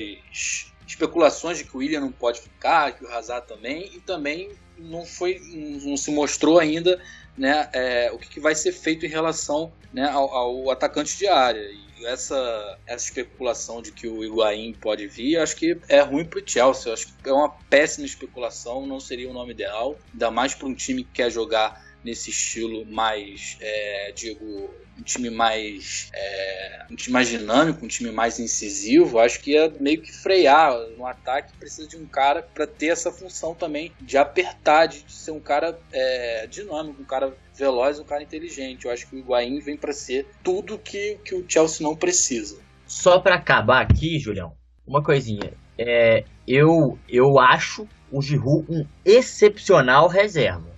especulações 0.92 1.58
de 1.58 1.64
que 1.64 1.74
o 1.76 1.80
William 1.80 2.00
não 2.00 2.12
pode 2.12 2.40
ficar, 2.40 2.92
que 2.92 3.04
o 3.04 3.08
Hazard 3.08 3.46
também, 3.46 3.90
e 3.94 4.00
também 4.00 4.50
não 4.78 5.04
foi, 5.04 5.40
não 5.82 5.96
se 5.96 6.10
mostrou 6.10 6.58
ainda 6.58 7.00
né, 7.36 7.68
é, 7.72 8.10
o 8.12 8.18
que, 8.18 8.28
que, 8.28 8.40
vai 8.40 8.54
ser 8.54 8.72
feito 8.72 9.06
em 9.06 9.08
relação 9.08 9.72
né, 9.92 10.08
ao, 10.08 10.34
ao, 10.34 10.70
atacante 10.70 11.16
de 11.16 11.26
área. 11.26 11.60
E 11.60 12.04
essa, 12.04 12.78
essa 12.86 13.04
especulação 13.04 13.80
de 13.80 13.92
que 13.92 14.06
o 14.06 14.24
Higuaín 14.24 14.74
pode 14.74 15.06
vir, 15.06 15.38
acho 15.38 15.56
que 15.56 15.78
é 15.88 16.00
ruim 16.00 16.24
para 16.24 16.40
o 16.40 16.42
Chelsea. 16.44 16.92
Acho 16.92 17.06
que 17.06 17.28
é 17.28 17.32
uma 17.32 17.48
péssima 17.70 18.04
especulação, 18.04 18.86
não 18.86 19.00
seria 19.00 19.30
o 19.30 19.32
nome 19.32 19.52
ideal, 19.52 19.96
ainda 20.12 20.30
mais 20.30 20.54
para 20.54 20.68
um 20.68 20.74
time 20.74 21.04
que 21.04 21.12
quer 21.12 21.30
jogar 21.30 21.91
nesse 22.04 22.30
estilo 22.30 22.84
mais, 22.86 23.56
é, 23.60 24.12
digo, 24.14 24.70
um 24.98 25.02
time 25.02 25.30
mais 25.30 26.10
é, 26.12 26.86
um 26.90 26.94
time 26.94 27.12
mais 27.12 27.28
dinâmico, 27.28 27.84
um 27.84 27.88
time 27.88 28.10
mais 28.10 28.38
incisivo, 28.38 29.18
acho 29.18 29.40
que 29.40 29.52
ia 29.52 29.72
meio 29.80 30.00
que 30.00 30.12
frear 30.12 30.76
no 30.96 31.06
ataque. 31.06 31.56
Precisa 31.56 31.88
de 31.88 31.96
um 31.96 32.06
cara 32.06 32.42
para 32.42 32.66
ter 32.66 32.88
essa 32.88 33.10
função 33.10 33.54
também 33.54 33.92
de 34.00 34.18
apertar, 34.18 34.86
de, 34.86 35.04
ser 35.08 35.30
um 35.30 35.40
cara 35.40 35.78
é, 35.92 36.46
dinâmico, 36.46 37.02
um 37.02 37.06
cara 37.06 37.34
veloz, 37.54 37.98
um 37.98 38.04
cara 38.04 38.22
inteligente. 38.22 38.84
Eu 38.84 38.90
acho 38.90 39.08
que 39.08 39.16
o 39.16 39.18
Higuaín 39.18 39.58
vem 39.60 39.76
para 39.76 39.92
ser 39.92 40.26
tudo 40.42 40.78
que, 40.78 41.18
que 41.24 41.34
o 41.34 41.44
Chelsea 41.48 41.86
não 41.86 41.96
precisa. 41.96 42.58
Só 42.86 43.18
para 43.18 43.36
acabar 43.36 43.80
aqui, 43.80 44.18
Julião, 44.18 44.54
uma 44.86 45.02
coisinha. 45.02 45.52
É, 45.78 46.24
eu, 46.46 46.98
eu 47.08 47.38
acho 47.38 47.88
o 48.10 48.20
Giroud 48.20 48.66
um 48.70 48.86
excepcional 49.04 50.06
reserva. 50.06 50.71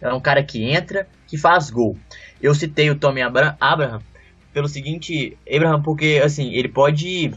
É 0.00 0.12
um 0.12 0.20
cara 0.20 0.42
que 0.42 0.62
entra, 0.62 1.06
que 1.26 1.36
faz 1.36 1.70
gol. 1.70 1.96
Eu 2.40 2.54
citei 2.54 2.90
o 2.90 2.94
Tommy 2.94 3.22
Abraham 3.22 4.00
pelo 4.52 4.68
seguinte, 4.68 5.36
Abraham, 5.52 5.82
porque 5.82 6.20
assim, 6.24 6.52
ele 6.52 6.68
pode 6.68 7.32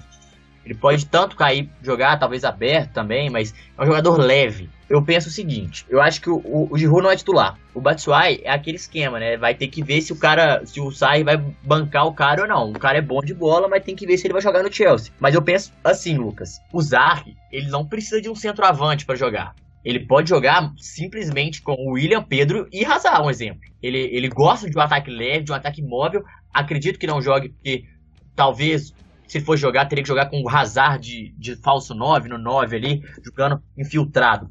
ele 0.68 0.76
pode 0.76 1.06
tanto 1.06 1.38
cair, 1.38 1.70
jogar 1.82 2.20
talvez 2.20 2.44
aberto 2.44 2.92
também, 2.92 3.30
mas 3.30 3.56
é 3.78 3.82
um 3.82 3.86
jogador 3.86 4.18
leve. 4.18 4.70
Eu 4.90 5.02
penso 5.02 5.30
o 5.30 5.32
seguinte, 5.32 5.86
eu 5.90 6.02
acho 6.02 6.22
que 6.22 6.30
o, 6.30 6.38
o, 6.44 6.68
o 6.70 6.78
Giroud 6.78 7.04
não 7.04 7.12
é 7.12 7.16
titular. 7.16 7.58
O 7.74 7.80
Batshuayi 7.80 8.42
é 8.44 8.52
aquele 8.52 8.76
esquema, 8.76 9.18
né? 9.18 9.38
Vai 9.38 9.56
ter 9.56 9.68
que 9.68 9.82
ver 9.82 10.02
se 10.02 10.12
o 10.12 10.18
cara, 10.18 10.66
se 10.66 10.82
o 10.82 10.92
Sarri 10.92 11.24
vai 11.24 11.38
bancar 11.64 12.06
o 12.06 12.14
cara 12.14 12.42
ou 12.42 12.48
não. 12.48 12.72
O 12.72 12.80
cara 12.80 12.98
é 12.98 13.02
bom 13.02 13.22
de 13.22 13.34
bola, 13.34 13.70
mas 13.70 13.84
tem 13.84 13.96
que 13.96 14.06
ver 14.06 14.18
se 14.18 14.28
ele 14.28 14.34
vai 14.34 14.42
jogar 14.42 14.62
no 14.62 14.72
Chelsea. 14.72 15.12
Mas 15.20 15.36
eu 15.36 15.42
penso 15.42 15.72
assim, 15.84 16.18
Lucas, 16.18 16.62
o 16.72 16.82
Sarri, 16.82 17.36
ele 17.50 17.70
não 17.70 17.86
precisa 17.86 18.22
de 18.22 18.30
um 18.30 18.36
centroavante 18.36 19.06
para 19.06 19.16
jogar. 19.16 19.56
Ele 19.84 20.00
pode 20.06 20.30
jogar 20.30 20.74
simplesmente 20.78 21.62
com 21.62 21.74
o 21.74 21.92
William, 21.92 22.22
Pedro 22.22 22.68
e 22.72 22.84
Hazard, 22.84 23.26
um 23.26 23.30
exemplo. 23.30 23.62
Ele, 23.82 24.00
ele 24.00 24.28
gosta 24.28 24.70
de 24.70 24.78
um 24.78 24.82
ataque 24.82 25.10
leve, 25.10 25.46
de 25.46 25.52
um 25.52 25.56
ataque 25.56 25.82
móvel. 25.82 26.24
Acredito 26.54 27.00
que 27.00 27.08
não 27.08 27.22
jogue, 27.22 27.50
porque 27.50 27.86
talvez, 28.36 28.94
se 29.28 29.40
for 29.40 29.56
jogar, 29.56 29.86
teria 29.86 30.04
que 30.04 30.08
jogar 30.08 30.26
com 30.28 30.42
o 30.42 30.50
Hazard 30.50 31.02
de, 31.02 31.34
de 31.38 31.56
falso 31.56 31.94
9, 31.94 32.28
no 32.28 32.38
9 32.38 32.76
ali, 32.76 33.02
jogando 33.24 33.62
infiltrado. 33.78 34.50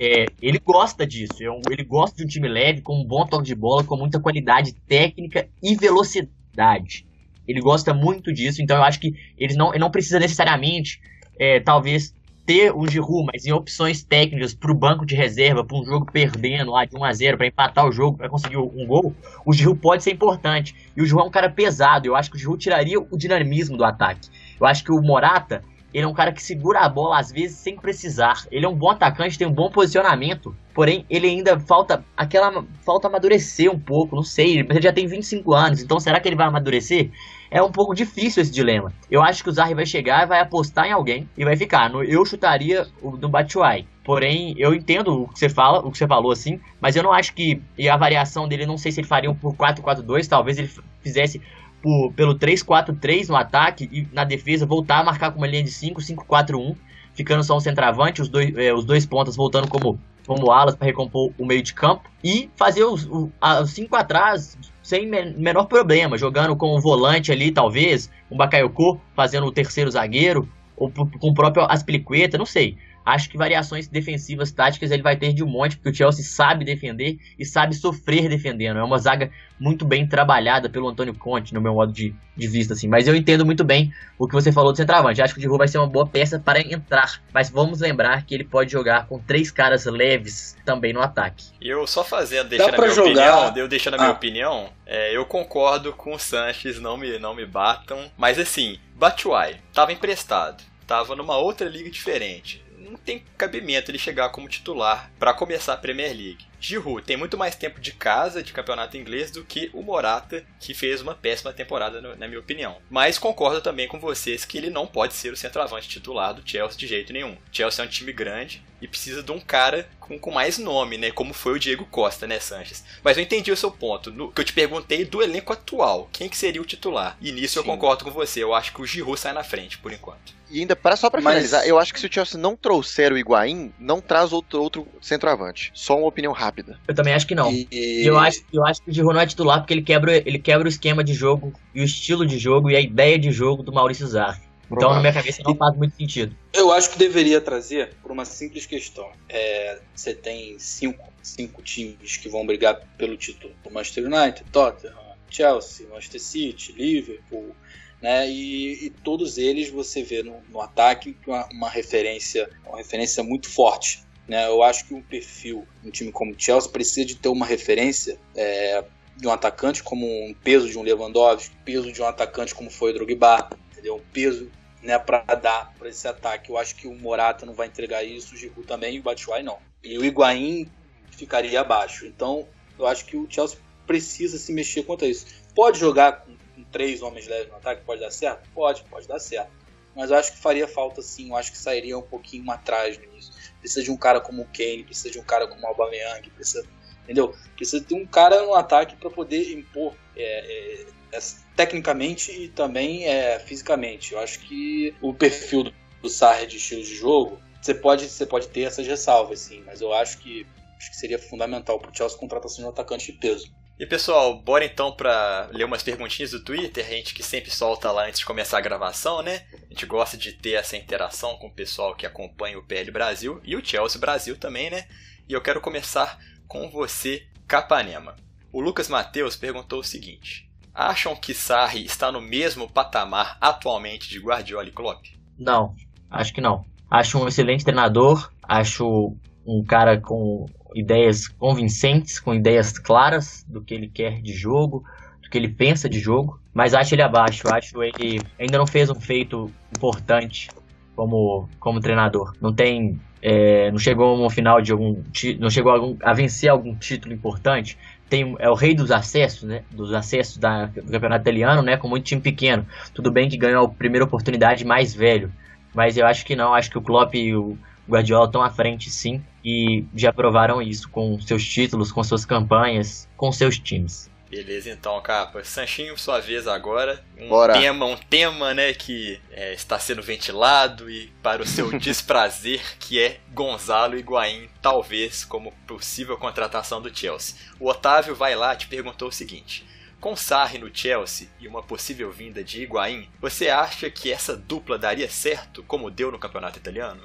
É, 0.00 0.26
ele 0.40 0.58
gosta 0.58 1.06
disso, 1.06 1.34
é 1.42 1.46
ele 1.70 1.84
gosta 1.84 2.16
de 2.16 2.24
um 2.24 2.26
time 2.26 2.48
leve, 2.48 2.80
com 2.80 3.00
um 3.00 3.04
bom 3.04 3.26
toque 3.26 3.44
de 3.44 3.54
bola, 3.54 3.84
com 3.84 3.96
muita 3.96 4.20
qualidade 4.20 4.74
técnica 4.88 5.48
e 5.62 5.76
velocidade. 5.76 7.06
Ele 7.46 7.60
gosta 7.60 7.92
muito 7.92 8.32
disso, 8.32 8.62
então 8.62 8.76
eu 8.76 8.82
acho 8.82 8.98
que 8.98 9.12
ele 9.36 9.54
não, 9.54 9.70
ele 9.70 9.80
não 9.80 9.90
precisa 9.90 10.18
necessariamente, 10.18 11.00
é, 11.38 11.60
talvez, 11.60 12.14
ter 12.44 12.72
o 12.74 12.86
Giroud, 12.86 13.30
mas 13.32 13.46
em 13.46 13.52
opções 13.52 14.02
técnicas 14.02 14.54
para 14.54 14.70
o 14.70 14.74
banco 14.74 15.06
de 15.06 15.14
reserva, 15.14 15.64
para 15.64 15.76
um 15.76 15.84
jogo 15.84 16.06
perdendo 16.10 16.72
lá 16.72 16.84
de 16.84 16.96
1 16.96 17.04
a 17.04 17.12
0 17.12 17.36
para 17.36 17.46
empatar 17.46 17.86
o 17.86 17.92
jogo, 17.92 18.18
para 18.18 18.28
conseguir 18.28 18.56
um 18.56 18.86
gol, 18.86 19.14
o 19.44 19.52
Giroud 19.52 19.78
pode 19.80 20.02
ser 20.02 20.12
importante. 20.12 20.74
E 20.96 21.02
o 21.02 21.06
Giroud 21.06 21.26
é 21.26 21.28
um 21.28 21.32
cara 21.32 21.48
pesado, 21.48 22.06
eu 22.06 22.16
acho 22.16 22.30
que 22.30 22.36
o 22.36 22.38
Giroud 22.38 22.60
tiraria 22.60 23.00
o 23.00 23.16
dinamismo 23.16 23.76
do 23.76 23.84
ataque. 23.84 24.28
Eu 24.60 24.66
acho 24.66 24.84
que 24.84 24.92
o 24.92 25.00
Morata, 25.00 25.62
ele 25.94 26.04
é 26.04 26.08
um 26.08 26.14
cara 26.14 26.32
que 26.32 26.42
segura 26.42 26.80
a 26.80 26.88
bola 26.88 27.18
às 27.18 27.30
vezes 27.30 27.58
sem 27.58 27.76
precisar. 27.76 28.46
Ele 28.50 28.64
é 28.64 28.68
um 28.68 28.74
bom 28.74 28.90
atacante, 28.90 29.38
tem 29.38 29.46
um 29.46 29.52
bom 29.52 29.70
posicionamento, 29.70 30.56
porém 30.74 31.06
ele 31.08 31.28
ainda 31.28 31.58
falta 31.60 32.04
aquela 32.16 32.64
falta 32.84 33.06
amadurecer 33.08 33.70
um 33.70 33.78
pouco, 33.78 34.16
não 34.16 34.22
sei, 34.22 34.58
ele 34.58 34.82
já 34.82 34.92
tem 34.92 35.06
25 35.06 35.54
anos, 35.54 35.82
então 35.82 36.00
será 36.00 36.18
que 36.18 36.28
ele 36.28 36.36
vai 36.36 36.46
amadurecer? 36.46 37.10
É 37.52 37.62
um 37.62 37.70
pouco 37.70 37.94
difícil 37.94 38.42
esse 38.42 38.50
dilema. 38.50 38.92
Eu 39.10 39.22
acho 39.22 39.44
que 39.44 39.50
o 39.50 39.52
Zarri 39.52 39.74
vai 39.74 39.84
chegar, 39.84 40.26
vai 40.26 40.40
apostar 40.40 40.86
em 40.86 40.92
alguém 40.92 41.28
e 41.36 41.44
vai 41.44 41.54
ficar. 41.54 41.92
Eu 41.92 42.24
chutaria 42.24 42.86
o 43.02 43.14
do 43.14 43.28
Batshuayi. 43.28 43.86
Porém, 44.02 44.54
eu 44.56 44.74
entendo 44.74 45.24
o 45.24 45.28
que 45.28 45.38
você 45.38 45.50
fala, 45.50 45.80
o 45.80 45.92
que 45.92 45.98
você 45.98 46.06
falou 46.06 46.32
assim, 46.32 46.58
mas 46.80 46.96
eu 46.96 47.02
não 47.02 47.12
acho 47.12 47.34
que 47.34 47.60
e 47.76 47.90
a 47.90 47.96
variação 47.96 48.48
dele, 48.48 48.64
não 48.64 48.78
sei 48.78 48.90
se 48.90 49.00
ele 49.00 49.06
faria 49.06 49.30
um 49.30 49.34
por 49.34 49.54
4-4-2, 49.54 50.26
talvez 50.26 50.58
ele 50.58 50.70
fizesse 51.02 51.42
por, 51.82 52.12
pelo 52.14 52.34
3-4-3 52.34 53.28
no 53.28 53.36
ataque 53.36 53.88
e 53.92 54.08
na 54.12 54.24
defesa 54.24 54.64
voltar 54.64 55.00
a 55.00 55.04
marcar 55.04 55.30
com 55.30 55.38
uma 55.38 55.46
linha 55.46 55.62
de 55.62 55.70
5-5-4-1, 55.70 56.74
ficando 57.14 57.44
só 57.44 57.56
um 57.56 57.60
centroavante, 57.60 58.22
os 58.22 58.28
dois, 58.28 58.56
é, 58.56 58.72
os 58.72 58.84
dois 58.84 59.04
pontas 59.04 59.36
voltando 59.36 59.68
como 59.68 60.00
como 60.24 60.52
alas 60.52 60.76
para 60.76 60.86
recompor 60.86 61.32
o 61.36 61.44
meio 61.44 61.62
de 61.62 61.74
campo 61.74 62.08
e 62.22 62.48
fazer 62.54 62.84
os, 62.84 63.08
os 63.10 63.70
cinco 63.70 63.96
atrás 63.96 64.56
sem 64.82 65.06
menor 65.06 65.66
problema, 65.66 66.18
jogando 66.18 66.56
com 66.56 66.74
o 66.74 66.80
volante 66.80 67.30
ali, 67.30 67.50
talvez, 67.52 68.10
um 68.30 68.36
Bakayoko 68.36 69.00
fazendo 69.14 69.46
o 69.46 69.52
terceiro 69.52 69.90
zagueiro, 69.90 70.48
ou 70.76 70.90
com 70.90 71.28
o 71.28 71.34
próprio 71.34 71.64
Aspilicueta, 71.70 72.36
não 72.36 72.46
sei. 72.46 72.76
Acho 73.04 73.28
que 73.28 73.36
variações 73.36 73.88
defensivas 73.88 74.52
táticas 74.52 74.90
ele 74.90 75.02
vai 75.02 75.16
ter 75.16 75.32
de 75.32 75.42
um 75.42 75.48
monte, 75.48 75.76
porque 75.76 75.90
o 75.90 75.94
Chelsea 75.94 76.24
sabe 76.24 76.64
defender 76.64 77.18
e 77.38 77.44
sabe 77.44 77.74
sofrer 77.74 78.28
defendendo. 78.28 78.78
É 78.78 78.84
uma 78.84 78.98
zaga 78.98 79.30
muito 79.58 79.84
bem 79.84 80.06
trabalhada 80.06 80.68
pelo 80.68 80.88
Antônio 80.88 81.14
Conte, 81.14 81.54
no 81.54 81.60
meu 81.60 81.74
modo 81.74 81.92
de, 81.92 82.14
de 82.36 82.48
vista, 82.48 82.74
assim. 82.74 82.88
Mas 82.88 83.06
eu 83.06 83.14
entendo 83.14 83.44
muito 83.44 83.64
bem 83.64 83.92
o 84.18 84.26
que 84.26 84.34
você 84.34 84.52
falou 84.52 84.72
do 84.72 84.76
centroavante. 84.76 85.22
Acho 85.22 85.34
que 85.34 85.38
o 85.38 85.42
Giroud 85.42 85.58
vai 85.58 85.68
ser 85.68 85.78
uma 85.78 85.86
boa 85.86 86.06
peça 86.06 86.38
para 86.38 86.60
entrar. 86.60 87.22
Mas 87.32 87.50
vamos 87.50 87.80
lembrar 87.80 88.24
que 88.24 88.34
ele 88.34 88.44
pode 88.44 88.70
jogar 88.70 89.06
com 89.06 89.18
três 89.18 89.50
caras 89.50 89.84
leves 89.84 90.56
também 90.64 90.92
no 90.92 91.00
ataque. 91.00 91.46
Eu 91.60 91.86
só 91.86 92.04
fazendo, 92.04 92.48
deixando 92.48 92.74
a 92.74 92.78
minha 92.78 92.90
jogar... 92.90 93.10
opinião, 93.10 93.56
eu 93.56 93.68
deixando 93.68 93.94
a 93.94 93.98
minha 93.98 94.10
ah. 94.10 94.12
opinião, 94.12 94.68
é, 94.86 95.16
eu 95.16 95.24
concordo 95.24 95.92
com 95.92 96.14
o 96.14 96.18
Sanches, 96.18 96.80
não 96.80 96.96
me, 96.96 97.18
não 97.18 97.34
me 97.34 97.46
batam. 97.46 98.10
Mas 98.16 98.38
assim, 98.38 98.78
Batshuayi 98.96 99.56
estava 99.68 99.92
emprestado, 99.92 100.62
estava 100.80 101.14
numa 101.14 101.36
outra 101.36 101.68
liga 101.68 101.90
diferente 101.90 102.62
não 102.92 102.98
tem 102.98 103.24
cabimento 103.38 103.90
ele 103.90 103.98
chegar 103.98 104.28
como 104.28 104.48
titular 104.48 105.10
para 105.18 105.32
começar 105.32 105.72
a 105.72 105.78
Premier 105.78 106.14
League. 106.14 106.46
Giroud 106.62 107.02
tem 107.02 107.16
muito 107.16 107.36
mais 107.36 107.56
tempo 107.56 107.80
de 107.80 107.90
casa 107.90 108.40
de 108.40 108.52
campeonato 108.52 108.96
inglês 108.96 109.32
do 109.32 109.44
que 109.44 109.68
o 109.72 109.82
Morata, 109.82 110.44
que 110.60 110.72
fez 110.72 111.00
uma 111.00 111.12
péssima 111.12 111.52
temporada, 111.52 112.00
na 112.00 112.28
minha 112.28 112.38
opinião. 112.38 112.76
Mas 112.88 113.18
concordo 113.18 113.60
também 113.60 113.88
com 113.88 113.98
vocês 113.98 114.44
que 114.44 114.56
ele 114.56 114.70
não 114.70 114.86
pode 114.86 115.14
ser 115.14 115.32
o 115.32 115.36
centroavante 115.36 115.88
titular 115.88 116.32
do 116.32 116.48
Chelsea 116.48 116.78
de 116.78 116.86
jeito 116.86 117.12
nenhum. 117.12 117.36
Chelsea 117.50 117.84
é 117.84 117.86
um 117.86 117.90
time 117.90 118.12
grande 118.12 118.62
e 118.80 118.86
precisa 118.86 119.22
de 119.22 119.32
um 119.32 119.40
cara 119.40 119.88
com, 120.00 120.18
com 120.18 120.30
mais 120.30 120.58
nome, 120.58 120.98
né? 120.98 121.10
Como 121.10 121.34
foi 121.34 121.54
o 121.54 121.58
Diego 121.58 121.86
Costa, 121.86 122.26
né, 122.26 122.38
Sanches? 122.38 122.84
Mas 123.02 123.16
eu 123.16 123.22
entendi 123.22 123.50
o 123.50 123.56
seu 123.56 123.70
ponto. 123.70 124.10
No, 124.10 124.30
que 124.30 124.40
eu 124.40 124.44
te 124.44 124.52
perguntei 124.52 125.04
do 125.04 125.22
elenco 125.22 125.52
atual, 125.52 126.08
quem 126.12 126.28
que 126.28 126.36
seria 126.36 126.62
o 126.62 126.66
titular? 126.66 127.16
E 127.20 127.32
nisso 127.32 127.54
Sim. 127.54 127.58
eu 127.60 127.64
concordo 127.64 128.04
com 128.04 128.10
você. 128.10 128.42
Eu 128.42 128.54
acho 128.54 128.72
que 128.72 128.82
o 128.82 128.86
Giroud 128.86 129.18
sai 129.18 129.32
na 129.32 129.44
frente, 129.44 129.78
por 129.78 129.92
enquanto. 129.92 130.32
E 130.52 130.60
ainda, 130.60 130.76
para 130.76 130.96
só 130.96 131.08
para 131.08 131.22
finalizar, 131.22 131.66
eu 131.66 131.78
acho 131.78 131.94
que 131.94 131.98
se 131.98 132.06
o 132.06 132.12
Chelsea 132.12 132.38
não 132.38 132.54
trouxer 132.54 133.10
o 133.10 133.16
Higuaín, 133.16 133.72
não 133.78 134.02
traz 134.02 134.34
outro, 134.34 134.60
outro 134.60 134.86
centroavante. 135.00 135.70
Só 135.72 135.96
uma 135.96 136.08
opinião 136.08 136.32
rápida. 136.34 136.51
Eu 136.86 136.94
também 136.94 137.14
acho 137.14 137.26
que 137.26 137.34
não. 137.34 137.52
E... 137.52 138.02
Eu, 138.04 138.18
acho, 138.18 138.42
eu 138.52 138.64
acho 138.64 138.82
que 138.82 138.90
o 138.90 138.92
Giroud 138.92 139.14
não 139.14 139.20
é 139.20 139.26
titular 139.26 139.60
porque 139.60 139.74
ele 139.74 139.82
quebra, 139.82 140.16
ele 140.16 140.38
quebra 140.38 140.66
o 140.66 140.68
esquema 140.68 141.02
de 141.02 141.14
jogo 141.14 141.52
e 141.74 141.80
o 141.80 141.84
estilo 141.84 142.26
de 142.26 142.38
jogo 142.38 142.70
e 142.70 142.76
a 142.76 142.80
ideia 142.80 143.18
de 143.18 143.30
jogo 143.30 143.62
do 143.62 143.72
Maurício 143.72 144.06
Zarri. 144.06 144.40
Então, 144.70 144.94
na 144.94 145.00
minha 145.00 145.12
cabeça, 145.12 145.42
não 145.44 145.54
faz 145.54 145.76
muito 145.76 145.94
sentido. 145.96 146.34
Eu 146.52 146.72
acho 146.72 146.90
que 146.90 146.98
deveria 146.98 147.40
trazer 147.40 147.94
por 148.02 148.10
uma 148.10 148.24
simples 148.24 148.64
questão. 148.64 149.10
É, 149.28 149.78
você 149.94 150.14
tem 150.14 150.58
cinco, 150.58 151.12
cinco 151.22 151.60
times 151.62 152.16
que 152.16 152.28
vão 152.28 152.46
brigar 152.46 152.80
pelo 152.96 153.16
título. 153.16 153.52
O 153.64 153.70
Manchester 153.70 154.04
United, 154.06 154.44
Tottenham, 154.50 154.96
Chelsea, 155.28 155.86
Manchester 155.88 156.20
City, 156.20 156.72
Liverpool, 156.72 157.54
né? 158.00 158.28
E, 158.28 158.86
e, 158.86 158.90
todos 158.90 159.38
eles 159.38 159.70
você 159.70 160.02
vê 160.02 160.22
no, 160.22 160.40
no 160.50 160.60
ataque 160.60 161.16
uma, 161.26 161.46
uma, 161.52 161.68
referência, 161.68 162.50
uma 162.66 162.78
referência 162.78 163.22
muito 163.22 163.48
forte. 163.48 164.02
Né? 164.26 164.46
Eu 164.46 164.62
acho 164.62 164.86
que 164.86 164.94
um 164.94 165.02
perfil, 165.02 165.66
um 165.84 165.90
time 165.90 166.12
como 166.12 166.32
o 166.32 166.34
Chelsea 166.38 166.70
precisa 166.70 167.06
de 167.06 167.16
ter 167.16 167.28
uma 167.28 167.44
referência 167.44 168.18
é, 168.34 168.84
de 169.16 169.26
um 169.26 169.32
atacante 169.32 169.82
como 169.82 170.06
um 170.06 170.34
peso 170.34 170.68
de 170.68 170.78
um 170.78 170.82
Lewandowski, 170.82 171.54
peso 171.64 171.92
de 171.92 172.00
um 172.00 172.06
atacante 172.06 172.54
como 172.54 172.70
foi 172.70 172.92
o 172.92 172.94
Drogba, 172.94 173.50
entendeu? 173.72 173.96
Um 173.96 174.12
peso 174.12 174.50
né, 174.82 174.98
para 174.98 175.22
dar 175.34 175.72
para 175.78 175.88
esse 175.88 176.06
ataque. 176.06 176.50
Eu 176.50 176.58
acho 176.58 176.74
que 176.76 176.86
o 176.86 176.94
Morata 176.94 177.46
não 177.46 177.54
vai 177.54 177.66
entregar 177.66 178.02
isso, 178.02 178.34
o 178.34 178.36
Giroud 178.36 178.66
também 178.66 178.96
e 178.96 179.00
o 179.00 179.02
Batshuayi 179.02 179.42
não. 179.42 179.58
E 179.82 179.98
o 179.98 180.04
Higuaín 180.04 180.68
ficaria 181.10 181.60
abaixo. 181.60 182.06
Então, 182.06 182.46
eu 182.78 182.86
acho 182.86 183.04
que 183.04 183.16
o 183.16 183.26
Chelsea 183.28 183.58
precisa 183.86 184.38
se 184.38 184.52
mexer 184.52 184.84
quanto 184.84 185.04
a 185.04 185.08
isso. 185.08 185.26
Pode 185.54 185.78
jogar 185.78 186.24
com 186.24 186.32
três 186.72 187.02
homens 187.02 187.26
leves 187.28 187.48
no 187.48 187.56
ataque 187.56 187.84
pode 187.84 188.00
dar 188.00 188.10
certo? 188.10 188.48
Pode, 188.54 188.82
pode 188.84 189.06
dar 189.06 189.18
certo. 189.18 189.50
Mas 189.94 190.10
eu 190.10 190.16
acho 190.16 190.32
que 190.32 190.38
faria 190.38 190.66
falta 190.66 191.02
sim, 191.02 191.28
eu 191.28 191.36
acho 191.36 191.52
que 191.52 191.58
sairia 191.58 191.98
um 191.98 192.02
pouquinho 192.02 192.50
atrás 192.50 192.98
nisso. 192.98 193.32
Precisa 193.62 193.82
de 193.82 193.90
um 193.90 193.96
cara 193.96 194.20
como 194.20 194.42
o 194.42 194.46
Kane, 194.46 194.82
precisa 194.82 195.10
de 195.10 195.20
um 195.20 195.22
cara 195.22 195.46
como 195.46 195.62
o 195.62 195.66
Aubameyang, 195.68 196.28
precisa, 196.30 196.66
entendeu? 197.04 197.34
Precisa 197.56 197.82
de 197.82 197.94
um 197.94 198.04
cara 198.04 198.42
no 198.42 198.54
ataque 198.54 198.96
para 198.96 199.08
poder 199.08 199.50
impor 199.52 199.94
é, 200.16 200.84
é, 201.12 201.18
tecnicamente 201.56 202.32
e 202.32 202.48
também 202.48 203.06
é, 203.06 203.38
fisicamente. 203.38 204.12
Eu 204.12 204.18
acho 204.18 204.40
que 204.40 204.94
o 205.00 205.14
perfil 205.14 205.62
do, 205.62 205.74
do 206.02 206.08
Sarri 206.10 206.46
de 206.46 206.56
estilo 206.56 206.82
de 206.82 206.94
jogo, 206.94 207.40
você 207.60 207.72
pode, 207.72 208.08
você 208.08 208.26
pode 208.26 208.48
ter 208.48 208.62
essas 208.62 208.84
ressalvas 208.84 209.38
sim, 209.38 209.62
mas 209.64 209.80
eu 209.80 209.92
acho 209.92 210.18
que 210.18 210.44
acho 210.76 210.90
que 210.90 210.96
seria 210.96 211.18
fundamental 211.18 211.78
para 211.78 211.92
o 211.92 211.94
Chelsea 211.94 212.18
contratação 212.18 212.58
de 212.58 212.66
um 212.66 212.70
atacante 212.70 213.12
de 213.12 213.18
peso. 213.18 213.52
E 213.78 213.86
pessoal, 213.86 214.40
bora 214.40 214.64
então 214.64 214.92
para 214.92 215.48
ler 215.50 215.64
umas 215.64 215.82
perguntinhas 215.82 216.30
do 216.30 216.44
Twitter, 216.44 216.86
a 216.86 216.90
gente 216.90 217.14
que 217.14 217.22
sempre 217.22 217.50
solta 217.50 217.90
lá 217.90 218.06
antes 218.06 218.20
de 218.20 218.26
começar 218.26 218.58
a 218.58 218.60
gravação, 218.60 219.22
né? 219.22 219.44
A 219.52 219.72
gente 219.72 219.86
gosta 219.86 220.16
de 220.16 220.32
ter 220.32 220.52
essa 220.52 220.76
interação 220.76 221.36
com 221.38 221.48
o 221.48 221.52
pessoal 221.52 221.94
que 221.94 222.06
acompanha 222.06 222.58
o 222.58 222.62
PL 222.62 222.90
Brasil 222.90 223.40
e 223.42 223.56
o 223.56 223.64
Chelsea 223.64 224.00
Brasil 224.00 224.36
também, 224.36 224.70
né? 224.70 224.86
E 225.28 225.32
eu 225.32 225.40
quero 225.40 225.60
começar 225.60 226.18
com 226.46 226.68
você, 226.70 227.26
Capanema. 227.48 228.14
O 228.52 228.60
Lucas 228.60 228.88
Mateus 228.88 229.36
perguntou 229.36 229.80
o 229.80 229.84
seguinte: 229.84 230.48
Acham 230.74 231.16
que 231.16 231.34
Sarri 231.34 231.84
está 231.84 232.12
no 232.12 232.20
mesmo 232.20 232.70
patamar 232.70 233.36
atualmente 233.40 234.08
de 234.08 234.18
Guardiola 234.18 234.68
e 234.68 234.72
Klopp? 234.72 235.06
Não, 235.38 235.74
acho 236.10 236.32
que 236.32 236.40
não. 236.40 236.64
Acho 236.90 237.18
um 237.18 237.26
excelente 237.26 237.64
treinador, 237.64 238.30
acho 238.42 239.16
um 239.46 239.64
cara 239.64 239.98
com 240.00 240.46
ideias 240.74 241.28
convincentes, 241.28 242.18
com 242.18 242.34
ideias 242.34 242.78
claras 242.78 243.44
do 243.48 243.60
que 243.60 243.74
ele 243.74 243.88
quer 243.88 244.20
de 244.20 244.32
jogo, 244.32 244.84
do 245.22 245.28
que 245.28 245.38
ele 245.38 245.48
pensa 245.48 245.88
de 245.88 245.98
jogo, 245.98 246.40
mas 246.52 246.74
acho 246.74 246.94
ele 246.94 247.02
abaixo, 247.02 247.48
acho 247.52 247.82
ele 247.82 248.20
ainda 248.38 248.58
não 248.58 248.66
fez 248.66 248.90
um 248.90 249.00
feito 249.00 249.50
importante 249.76 250.48
como, 250.94 251.48
como 251.58 251.80
treinador. 251.80 252.34
Não 252.40 252.52
tem, 252.52 253.00
é, 253.22 253.70
não 253.70 253.78
chegou 253.78 254.24
a 254.24 254.30
final 254.30 254.60
de 254.60 254.72
algum, 254.72 255.02
não 255.38 255.50
chegou 255.50 255.72
a, 255.72 255.74
algum, 255.76 255.96
a, 256.02 256.12
vencer 256.12 256.50
algum 256.50 256.74
título 256.74 257.14
importante. 257.14 257.78
Tem, 258.08 258.36
é 258.38 258.50
o 258.50 258.54
rei 258.54 258.74
dos 258.74 258.90
acessos, 258.90 259.44
né? 259.44 259.62
Dos 259.70 259.94
acessos 259.94 260.36
da, 260.36 260.66
do 260.66 260.90
campeonato 260.90 261.22
italiano, 261.22 261.62
né? 261.62 261.78
Com 261.78 261.88
muito 261.88 262.04
time 262.04 262.20
pequeno. 262.20 262.66
Tudo 262.92 263.10
bem 263.10 263.28
que 263.28 263.38
ganhou 263.38 263.64
a 263.64 263.68
primeira 263.68 264.04
oportunidade 264.04 264.66
mais 264.66 264.94
velho, 264.94 265.32
mas 265.74 265.96
eu 265.96 266.06
acho 266.06 266.26
que 266.26 266.36
não. 266.36 266.52
Acho 266.52 266.70
que 266.70 266.76
o 266.76 266.82
Klopp 266.82 267.14
e 267.14 267.34
o 267.34 267.56
Guardiola 267.88 268.26
estão 268.26 268.42
à 268.42 268.50
frente, 268.50 268.90
sim 268.90 269.22
e 269.44 269.84
já 269.94 270.12
provaram 270.12 270.60
isso 270.62 270.88
com 270.88 271.20
seus 271.20 271.44
títulos, 271.44 271.90
com 271.90 272.02
suas 272.02 272.24
campanhas, 272.24 273.08
com 273.16 273.32
seus 273.32 273.58
times. 273.58 274.10
Beleza, 274.32 274.70
então, 274.70 274.98
capa. 275.02 275.44
Sanchinho, 275.44 275.98
sua 275.98 276.18
vez 276.18 276.48
agora. 276.48 277.04
Um 277.18 277.28
Bora. 277.28 277.52
tema, 277.52 277.84
um 277.84 277.98
tema, 277.98 278.54
né, 278.54 278.72
que 278.72 279.20
é, 279.30 279.52
está 279.52 279.78
sendo 279.78 280.00
ventilado 280.00 280.88
e 280.88 281.12
para 281.22 281.42
o 281.42 281.46
seu 281.46 281.70
desprazer, 281.78 282.62
que 282.78 282.98
é 282.98 283.20
Gonzalo 283.34 283.94
Higuaín, 283.94 284.48
talvez 284.62 285.22
como 285.22 285.52
possível 285.66 286.16
contratação 286.16 286.80
do 286.80 286.96
Chelsea. 286.96 287.36
O 287.60 287.68
Otávio 287.68 288.14
vai 288.14 288.34
lá 288.34 288.54
e 288.54 288.56
te 288.56 288.68
perguntou 288.68 289.08
o 289.08 289.12
seguinte: 289.12 289.66
com 290.00 290.16
Sarri 290.16 290.56
no 290.56 290.74
Chelsea 290.74 291.28
e 291.38 291.46
uma 291.46 291.62
possível 291.62 292.10
vinda 292.10 292.42
de 292.42 292.62
Higuaín, 292.62 293.06
você 293.20 293.50
acha 293.50 293.90
que 293.90 294.10
essa 294.10 294.34
dupla 294.34 294.78
daria 294.78 295.10
certo 295.10 295.62
como 295.62 295.90
deu 295.90 296.10
no 296.10 296.18
campeonato 296.18 296.58
italiano? 296.58 297.02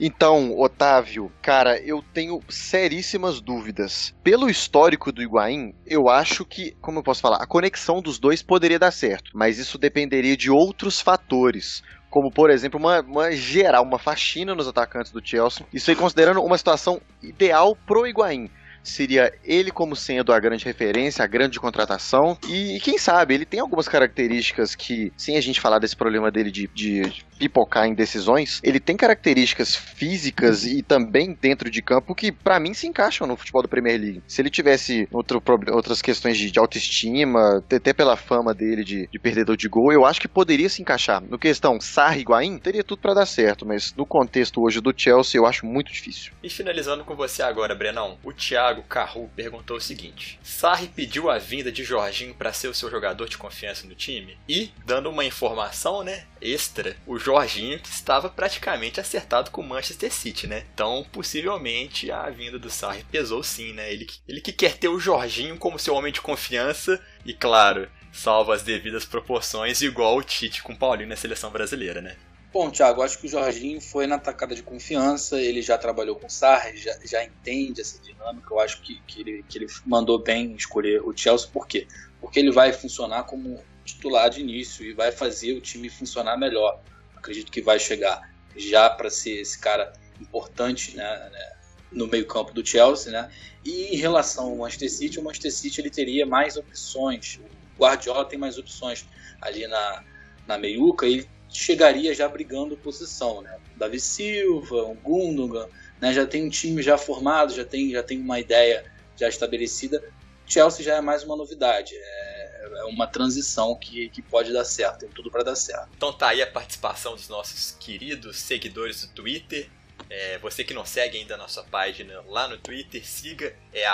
Então, 0.00 0.56
Otávio, 0.56 1.30
cara, 1.42 1.80
eu 1.80 2.02
tenho 2.14 2.40
seríssimas 2.48 3.40
dúvidas. 3.40 4.14
Pelo 4.22 4.48
histórico 4.48 5.10
do 5.10 5.22
Higuaín, 5.22 5.74
eu 5.86 6.08
acho 6.08 6.44
que, 6.44 6.76
como 6.80 7.00
eu 7.00 7.02
posso 7.02 7.20
falar, 7.20 7.38
a 7.42 7.46
conexão 7.46 8.00
dos 8.00 8.18
dois 8.18 8.42
poderia 8.42 8.78
dar 8.78 8.92
certo, 8.92 9.32
mas 9.34 9.58
isso 9.58 9.76
dependeria 9.76 10.36
de 10.36 10.50
outros 10.50 11.00
fatores 11.00 11.82
como 12.10 12.32
por 12.32 12.48
exemplo 12.48 12.80
uma, 12.80 13.00
uma, 13.02 13.30
geral, 13.32 13.84
uma 13.84 13.98
faxina 13.98 14.54
nos 14.54 14.66
atacantes 14.66 15.12
do 15.12 15.20
Chelsea. 15.22 15.66
Isso 15.72 15.90
aí 15.90 15.96
considerando 15.96 16.42
uma 16.42 16.56
situação 16.56 17.02
ideal 17.22 17.76
pro 17.86 18.06
Higuaín 18.06 18.50
seria 18.82 19.32
ele 19.44 19.70
como 19.70 19.94
sendo 19.94 20.32
a 20.32 20.40
grande 20.40 20.64
referência, 20.64 21.24
a 21.24 21.26
grande 21.26 21.60
contratação. 21.60 22.38
E, 22.48 22.76
e, 22.76 22.80
quem 22.80 22.98
sabe, 22.98 23.34
ele 23.34 23.44
tem 23.44 23.60
algumas 23.60 23.88
características 23.88 24.74
que, 24.74 25.12
sem 25.16 25.36
a 25.36 25.40
gente 25.40 25.60
falar 25.60 25.78
desse 25.78 25.96
problema 25.96 26.30
dele 26.30 26.50
de, 26.50 26.68
de 26.74 27.24
pipocar 27.38 27.86
em 27.86 27.94
decisões, 27.94 28.60
ele 28.62 28.80
tem 28.80 28.96
características 28.96 29.74
físicas 29.76 30.64
e 30.64 30.82
também 30.82 31.36
dentro 31.40 31.70
de 31.70 31.80
campo 31.80 32.14
que, 32.14 32.32
para 32.32 32.58
mim, 32.58 32.74
se 32.74 32.86
encaixam 32.86 33.26
no 33.26 33.36
futebol 33.36 33.62
da 33.62 33.68
Premier 33.68 34.00
League. 34.00 34.22
Se 34.26 34.42
ele 34.42 34.50
tivesse 34.50 35.08
outro, 35.12 35.42
outras 35.72 36.02
questões 36.02 36.36
de, 36.36 36.50
de 36.50 36.58
autoestima, 36.58 37.58
até 37.58 37.92
pela 37.92 38.16
fama 38.16 38.54
dele 38.54 38.84
de, 38.84 39.08
de, 39.10 39.18
perdedor 39.18 39.56
de 39.56 39.68
gol, 39.68 39.92
eu 39.92 40.04
acho 40.04 40.20
que 40.20 40.28
poderia 40.28 40.68
se 40.68 40.82
encaixar. 40.82 41.22
No 41.22 41.38
questão 41.38 41.80
Sarri 41.80 42.20
Higuaín, 42.20 42.58
teria 42.58 42.82
tudo 42.82 43.00
para 43.00 43.14
dar 43.14 43.26
certo, 43.26 43.66
mas 43.66 43.94
no 43.94 44.04
contexto 44.04 44.62
hoje 44.62 44.80
do 44.80 44.92
Chelsea, 44.96 45.38
eu 45.38 45.46
acho 45.46 45.64
muito 45.64 45.92
difícil. 45.92 46.32
E 46.42 46.50
finalizando 46.50 47.04
com 47.04 47.14
você 47.14 47.42
agora, 47.42 47.74
Brenão, 47.74 48.18
o 48.24 48.32
Thiago 48.32 48.77
Thiago 48.78 48.82
Carru 48.82 49.30
perguntou 49.34 49.76
o 49.76 49.80
seguinte: 49.80 50.38
Sarri 50.42 50.88
pediu 50.88 51.30
a 51.30 51.38
vinda 51.38 51.72
de 51.72 51.84
Jorginho 51.84 52.34
para 52.34 52.52
ser 52.52 52.68
o 52.68 52.74
seu 52.74 52.90
jogador 52.90 53.28
de 53.28 53.38
confiança 53.38 53.86
no 53.86 53.94
time? 53.94 54.38
E, 54.48 54.70
dando 54.84 55.10
uma 55.10 55.24
informação, 55.24 56.04
né, 56.04 56.26
extra, 56.40 56.96
o 57.06 57.18
Jorginho 57.18 57.78
que 57.78 57.90
estava 57.90 58.28
praticamente 58.28 59.00
acertado 59.00 59.50
com 59.50 59.60
o 59.60 59.66
Manchester 59.66 60.12
City, 60.12 60.46
né? 60.46 60.64
Então, 60.72 61.04
possivelmente 61.12 62.10
a 62.10 62.28
vinda 62.30 62.58
do 62.58 62.70
Sarri 62.70 63.04
pesou 63.10 63.42
sim, 63.42 63.72
né? 63.72 63.92
Ele, 63.92 64.06
ele 64.26 64.40
que 64.40 64.52
quer 64.52 64.76
ter 64.76 64.88
o 64.88 65.00
Jorginho 65.00 65.56
como 65.56 65.78
seu 65.78 65.94
homem 65.94 66.12
de 66.12 66.20
confiança 66.20 67.00
e, 67.24 67.32
claro, 67.32 67.88
salva 68.12 68.54
as 68.54 68.62
devidas 68.62 69.04
proporções, 69.04 69.82
igual 69.82 70.16
o 70.16 70.22
Tite 70.22 70.62
com 70.62 70.72
o 70.72 70.76
Paulinho 70.76 71.08
na 71.08 71.16
seleção 71.16 71.50
brasileira, 71.50 72.00
né? 72.00 72.16
Bom, 72.50 72.70
Thiago, 72.70 73.02
acho 73.02 73.18
que 73.18 73.26
o 73.26 73.28
Jorginho 73.28 73.78
foi 73.78 74.06
na 74.06 74.18
tacada 74.18 74.54
de 74.54 74.62
confiança, 74.62 75.38
ele 75.38 75.60
já 75.60 75.76
trabalhou 75.76 76.16
com 76.16 76.26
o 76.26 76.30
Sarri, 76.30 76.78
já, 76.78 76.98
já 77.04 77.22
entende 77.22 77.82
essa 77.82 78.00
dinâmica. 78.00 78.54
Eu 78.54 78.58
acho 78.58 78.80
que, 78.80 79.02
que, 79.06 79.20
ele, 79.20 79.44
que 79.46 79.58
ele 79.58 79.66
mandou 79.84 80.18
bem 80.18 80.54
escolher 80.54 81.02
o 81.02 81.14
Chelsea, 81.14 81.46
por 81.52 81.66
quê? 81.66 81.86
Porque 82.20 82.38
ele 82.38 82.50
vai 82.50 82.72
funcionar 82.72 83.24
como 83.24 83.62
titular 83.84 84.30
de 84.30 84.40
início 84.40 84.82
e 84.82 84.94
vai 84.94 85.12
fazer 85.12 85.52
o 85.52 85.60
time 85.60 85.90
funcionar 85.90 86.38
melhor. 86.38 86.80
Acredito 87.14 87.52
que 87.52 87.60
vai 87.60 87.78
chegar 87.78 88.32
já 88.56 88.88
para 88.88 89.10
ser 89.10 89.40
esse 89.40 89.58
cara 89.58 89.92
importante 90.18 90.96
né, 90.96 91.28
né, 91.30 91.52
no 91.92 92.06
meio-campo 92.06 92.52
do 92.54 92.66
Chelsea. 92.66 93.12
Né? 93.12 93.30
E 93.62 93.94
em 93.94 93.96
relação 93.96 94.46
ao 94.46 94.56
Manchester 94.56 94.90
City, 94.90 95.20
o 95.20 95.22
Manchester 95.22 95.52
City 95.52 95.80
ele 95.82 95.90
teria 95.90 96.24
mais 96.24 96.56
opções. 96.56 97.38
O 97.76 97.80
Guardiola 97.80 98.24
tem 98.24 98.38
mais 98.38 98.56
opções 98.56 99.06
ali 99.38 99.66
na, 99.66 100.02
na 100.46 100.56
meiuca 100.56 101.06
ele 101.06 101.28
chegaria 101.48 102.14
já 102.14 102.28
brigando 102.28 102.76
posição. 102.76 103.42
Né? 103.42 103.58
Davi 103.76 104.00
Silva, 104.00 104.82
o 104.82 104.94
Gundogan, 104.94 105.68
né? 106.00 106.12
já 106.12 106.26
tem 106.26 106.44
um 106.44 106.48
time 106.48 106.82
já 106.82 106.98
formado, 106.98 107.54
já 107.54 107.64
tem, 107.64 107.90
já 107.90 108.02
tem 108.02 108.20
uma 108.20 108.38
ideia 108.38 108.84
já 109.16 109.28
estabelecida. 109.28 110.02
Chelsea 110.46 110.84
já 110.84 110.96
é 110.96 111.00
mais 111.00 111.22
uma 111.24 111.36
novidade. 111.36 111.94
É, 111.94 112.38
é 112.78 112.84
uma 112.84 113.06
transição 113.06 113.74
que, 113.76 114.08
que 114.08 114.22
pode 114.22 114.52
dar 114.52 114.64
certo, 114.64 115.00
tem 115.00 115.08
tudo 115.08 115.30
para 115.30 115.42
dar 115.42 115.56
certo. 115.56 115.88
Então 115.96 116.12
tá 116.12 116.28
aí 116.28 116.40
a 116.42 116.46
participação 116.46 117.14
dos 117.14 117.28
nossos 117.28 117.76
queridos 117.78 118.38
seguidores 118.38 119.04
do 119.04 119.12
Twitter. 119.12 119.68
É, 120.08 120.38
você 120.38 120.64
que 120.64 120.72
não 120.72 120.86
segue 120.86 121.18
ainda 121.18 121.34
a 121.34 121.38
nossa 121.38 121.62
página 121.64 122.22
lá 122.26 122.48
no 122.48 122.56
Twitter, 122.56 123.04
siga, 123.06 123.54
é 123.72 123.84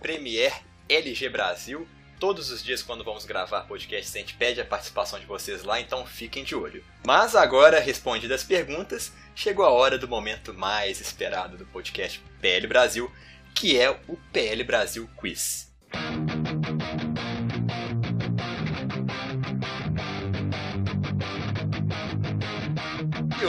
PremierLGBrasil. 0.00 1.88
Todos 2.18 2.50
os 2.50 2.64
dias, 2.64 2.82
quando 2.82 3.04
vamos 3.04 3.26
gravar 3.26 3.62
podcast, 3.62 4.16
a 4.16 4.20
gente 4.20 4.34
pede 4.36 4.58
a 4.58 4.64
participação 4.64 5.20
de 5.20 5.26
vocês 5.26 5.64
lá, 5.64 5.78
então 5.78 6.06
fiquem 6.06 6.44
de 6.44 6.54
olho. 6.54 6.82
Mas 7.04 7.36
agora, 7.36 7.78
respondidas 7.78 8.40
as 8.40 8.46
perguntas, 8.46 9.12
chegou 9.34 9.66
a 9.66 9.70
hora 9.70 9.98
do 9.98 10.08
momento 10.08 10.54
mais 10.54 10.98
esperado 10.98 11.58
do 11.58 11.66
podcast 11.66 12.22
PL 12.40 12.66
Brasil, 12.66 13.12
que 13.54 13.78
é 13.78 13.90
o 14.08 14.16
PL 14.32 14.64
Brasil 14.64 15.06
Quiz. 15.20 15.70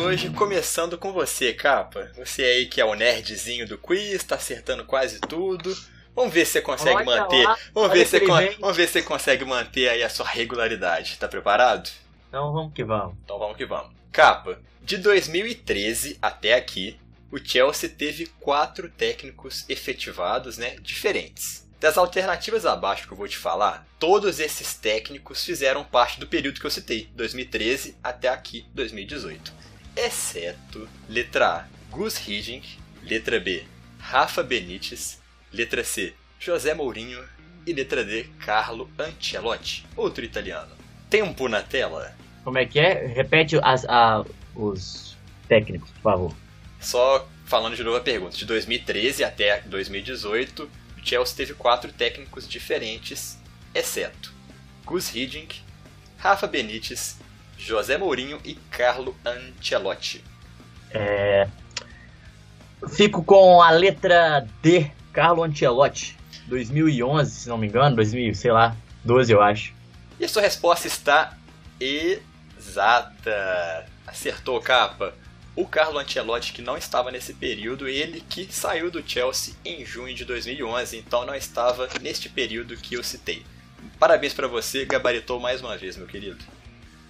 Hoje, 0.03 0.30
começando 0.32 0.97
com 0.97 1.13
você, 1.13 1.53
Capa. 1.53 2.11
Você 2.18 2.43
aí 2.43 2.65
que 2.65 2.82
é 2.82 2.86
o 2.86 2.95
nerdzinho 2.95 3.65
do 3.65 3.78
quiz, 3.78 4.26
tá 4.26 4.36
acertando 4.36 4.84
quase 4.84 5.22
tudo. 5.22 5.74
Vamos 6.18 6.34
ver 6.34 6.47
se 6.47 6.53
você 6.53 6.61
consegue 6.61 6.95
Olha 6.95 7.05
manter. 7.05 7.43
lá, 7.43 7.57
vamos, 7.76 7.91
ver 7.91 8.07
se 8.07 8.20
vamos 8.59 8.76
ver 8.76 8.88
se 8.88 8.93
você 8.93 9.01
consegue 9.03 9.45
manter 9.45 9.88
aí 9.88 10.01
a 10.01 10.09
sua 10.09 10.26
regularidade. 10.26 11.15
Tá 11.15 11.28
preparado? 11.28 11.91
Então 12.28 12.51
vamos 12.51 12.74
que 12.74 12.84
vamos. 12.84 13.15
Então 13.24 13.38
vamos 13.38 13.55
que 13.55 13.68
vamos. 13.68 13.91
Capa, 14.11 14.59
de 14.82 14.97
2013 14.97 16.18
até 16.20 16.55
aqui, 16.55 16.99
o 17.32 17.38
Chelsea 17.38 17.88
teve 17.88 18.26
quatro 18.39 18.89
técnicos 18.89 19.63
efetivados, 19.70 20.57
né, 20.57 20.78
diferentes. 20.82 21.70
Das 21.80 21.99
alternativas 21.99 22.65
abaixo 22.65 23.05
que 23.05 23.13
eu 23.13 23.18
vou 23.18 23.28
te 23.28 23.38
falar, 23.38 23.86
todos 23.99 24.39
esses 24.39 24.74
técnicos 24.74 25.43
fizeram 25.43 25.84
parte 25.84 26.20
do 26.20 26.26
período 26.26 26.59
que 26.59 26.65
eu 26.65 26.72
citei, 26.72 27.07
2013 27.13 27.95
até 28.03 28.28
aqui, 28.28 28.65
2018. 28.74 29.53
Exceto 29.95 30.89
letra 31.07 31.47
A, 31.47 31.68
Gus 31.91 32.18
Hiddink, 32.28 32.80
letra 33.03 33.39
B, 33.39 33.63
Rafa 33.99 34.41
Benítez, 34.41 35.20
letra 35.57 35.83
C, 35.83 36.13
José 36.39 36.73
Mourinho 36.73 37.21
e 37.65 37.73
letra 37.73 38.03
D, 38.03 38.25
Carlo 38.45 38.89
Ancelotti, 38.97 39.85
outro 39.95 40.23
italiano. 40.23 40.71
Tempo 41.09 41.47
na 41.49 41.61
tela. 41.63 42.15
Como 42.43 42.57
é 42.59 42.65
que 42.65 42.79
é? 42.79 43.07
Repete 43.07 43.57
as, 43.63 43.83
a- 43.85 44.23
os 44.55 45.17
técnicos, 45.47 45.89
por 45.91 46.01
favor. 46.01 46.33
Só 46.79 47.27
falando 47.45 47.75
de 47.75 47.83
novo 47.83 47.97
a 47.97 48.01
pergunta, 48.01 48.37
de 48.37 48.45
2013 48.45 49.23
até 49.23 49.61
2018, 49.61 50.63
o 50.63 50.69
Chelsea 51.05 51.35
teve 51.35 51.53
quatro 51.53 51.91
técnicos 51.91 52.47
diferentes, 52.47 53.37
exceto 53.73 54.31
Gus 54.85 55.13
Hiddink, 55.13 55.61
Rafa 56.17 56.45
Benítez, 56.47 57.17
José 57.57 57.97
Mourinho 57.97 58.39
e 58.45 58.53
Carlo 58.69 59.15
Ancelotti. 59.25 60.23
Fico 62.89 63.23
com 63.23 63.61
a 63.61 63.71
letra 63.71 64.47
D, 64.61 64.91
Carlo 65.18 65.43
Ancelotti. 65.43 66.15
2011, 66.45 67.32
se 67.32 67.49
não 67.49 67.57
me 67.57 67.65
engano, 67.65 67.95
2000, 67.95 68.36
sei 68.36 68.51
lá, 68.51 68.78
12 69.03 69.34
eu 69.34 69.41
acho. 69.41 69.74
E 70.20 70.24
a 70.24 70.30
sua 70.30 70.43
resposta 70.43 70.86
está 70.86 71.36
exata. 71.80 73.88
Acertou, 74.05 74.61
capa. 74.61 75.15
O 75.55 75.65
Carlo 75.65 75.97
Ancelotti, 75.97 76.53
que 76.53 76.61
não 76.61 76.78
estava 76.78 77.09
nesse 77.09 77.34
período, 77.34 77.88
ele 77.88 78.24
que 78.30 78.47
saiu 78.53 78.91
do 78.91 79.03
Chelsea 79.03 79.55
em 79.65 79.84
junho 79.84 80.13
de 80.13 80.24
2011, 80.24 80.95
então 80.95 81.26
não 81.26 81.34
estava 81.34 81.89
neste 81.99 82.30
período 82.30 82.78
que 82.78 82.93
eu 82.93 83.03
citei. 83.03 83.43
Parabéns 83.97 84.36
para 84.36 84.47
você, 84.47 84.86
gabaritou 84.86 85.39
mais 85.39 85.61
uma 85.61 85.76
vez, 85.76 85.97
meu 85.97 86.05
querido. 86.05 86.45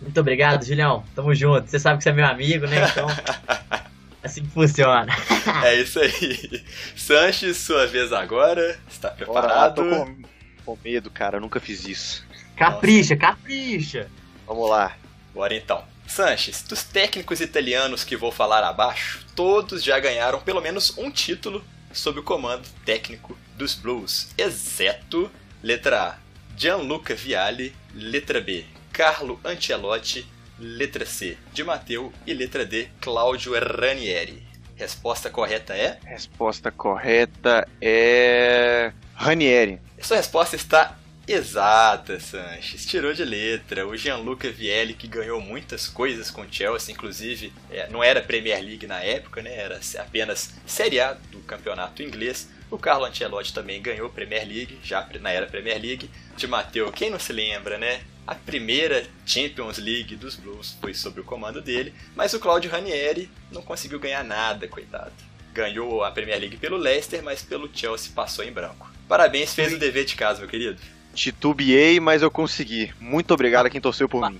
Muito 0.01 0.17
obrigado, 0.17 0.63
Julião. 0.63 1.03
Tamo 1.13 1.35
junto. 1.35 1.69
Você 1.69 1.77
sabe 1.77 1.97
que 1.97 2.05
você 2.05 2.11
é 2.11 2.13
meu 2.13 2.25
amigo, 2.25 2.67
né? 2.67 2.87
Então. 2.89 3.07
assim 4.27 4.43
que 4.43 4.49
funciona. 4.49 5.11
É 5.63 5.75
isso 5.79 5.99
aí. 5.99 6.63
Sanches, 6.95 7.57
sua 7.57 7.87
vez 7.87 8.11
agora. 8.13 8.77
Está 8.89 9.09
Bora 9.09 9.47
lá, 9.47 9.69
preparado? 9.69 9.75
tô 9.75 9.83
com, 9.83 10.21
com 10.65 10.79
medo, 10.83 11.09
cara. 11.09 11.37
Eu 11.37 11.41
nunca 11.41 11.59
fiz 11.59 11.85
isso. 11.85 12.25
Capricha, 12.55 13.15
capricha. 13.15 14.09
Vamos 14.45 14.69
lá. 14.69 14.95
Bora 15.33 15.55
então. 15.55 15.83
Sanches, 16.05 16.63
dos 16.63 16.83
técnicos 16.83 17.41
italianos 17.41 18.03
que 18.03 18.15
vou 18.15 18.31
falar 18.31 18.63
abaixo, 18.63 19.25
todos 19.35 19.83
já 19.83 19.99
ganharam 19.99 20.39
pelo 20.39 20.61
menos 20.61 20.97
um 20.97 21.11
título 21.11 21.63
sob 21.91 22.19
o 22.19 22.23
comando 22.23 22.67
técnico 22.85 23.37
dos 23.57 23.73
Blues, 23.73 24.29
exceto 24.37 25.29
letra 25.61 26.01
A, 26.01 26.15
Gianluca 26.55 27.13
Vialli, 27.13 27.75
letra 27.93 28.39
B, 28.39 28.63
Carlo 28.93 29.39
Ancelotti, 29.43 30.25
letra 30.59 31.05
C, 31.05 31.37
Di 31.53 31.63
Matteo 31.63 32.11
e 32.25 32.33
letra 32.33 32.65
D, 32.65 32.87
Claudio 32.99 33.53
Ranieri. 33.57 34.45
Resposta 34.75 35.29
correta 35.29 35.75
é? 35.75 35.97
Resposta 36.03 36.71
correta 36.71 37.67
é. 37.81 38.93
Ranieri. 39.15 39.79
Sua 39.99 40.17
resposta 40.17 40.55
está 40.55 40.97
exata, 41.27 42.19
Sanches. 42.19 42.85
Tirou 42.85 43.11
de 43.11 43.25
letra. 43.25 43.87
O 43.87 43.97
Gianluca 43.97 44.49
Vialli, 44.49 44.93
que 44.93 45.07
ganhou 45.07 45.41
muitas 45.41 45.87
coisas 45.87 46.29
com 46.29 46.41
o 46.41 46.47
Chelsea, 46.49 46.93
inclusive 46.93 47.51
é, 47.71 47.89
não 47.89 48.03
era 48.03 48.21
Premier 48.21 48.63
League 48.63 48.85
na 48.85 49.01
época, 49.01 49.41
né? 49.41 49.55
Era 49.55 49.79
apenas 49.97 50.53
Série 50.65 50.99
A 50.99 51.13
do 51.31 51.39
campeonato 51.39 52.03
inglês. 52.03 52.47
O 52.69 52.77
Carlo 52.77 53.05
Ancelotti 53.05 53.53
também 53.53 53.81
ganhou 53.81 54.09
Premier 54.09 54.47
League, 54.47 54.79
já 54.83 55.07
na 55.19 55.31
era 55.31 55.47
Premier 55.47 55.81
League. 55.81 56.09
De 56.35 56.47
Matteo, 56.47 56.91
quem 56.91 57.09
não 57.09 57.19
se 57.19 57.33
lembra, 57.33 57.77
né? 57.77 58.01
A 58.27 58.35
primeira 58.35 59.05
Champions 59.25 59.77
League 59.77 60.15
dos 60.17 60.35
Blues 60.35 60.77
foi 60.81 60.93
sob 60.93 61.21
o 61.21 61.23
comando 61.23 61.61
dele, 61.61 61.93
mas 62.13 62.33
o 62.33 62.39
Claudio 62.39 62.69
Ranieri 62.69 63.31
não 63.51 63.61
conseguiu 63.61 63.99
ganhar 63.99 64.23
nada, 64.23 64.67
coitado. 64.67 65.13
Ganhou 65.53 66.03
a 66.03 66.11
Premier 66.11 66.39
League 66.39 66.57
pelo 66.57 66.75
Leicester, 66.77 67.23
mas 67.23 67.41
pelo 67.41 67.69
Chelsea 67.73 68.11
passou 68.13 68.43
em 68.43 68.51
branco. 68.51 68.91
Parabéns, 69.07 69.53
fez 69.55 69.71
o 69.73 69.79
dever 69.79 70.03
de 70.05 70.15
casa, 70.15 70.41
meu 70.41 70.49
querido. 70.49 70.79
Titubeei, 71.13 71.99
mas 71.99 72.21
eu 72.21 72.29
consegui. 72.29 72.93
Muito 72.99 73.33
obrigado 73.33 73.65
a 73.65 73.69
quem 73.69 73.81
torceu 73.81 74.07
por 74.09 74.29
mim. 74.29 74.39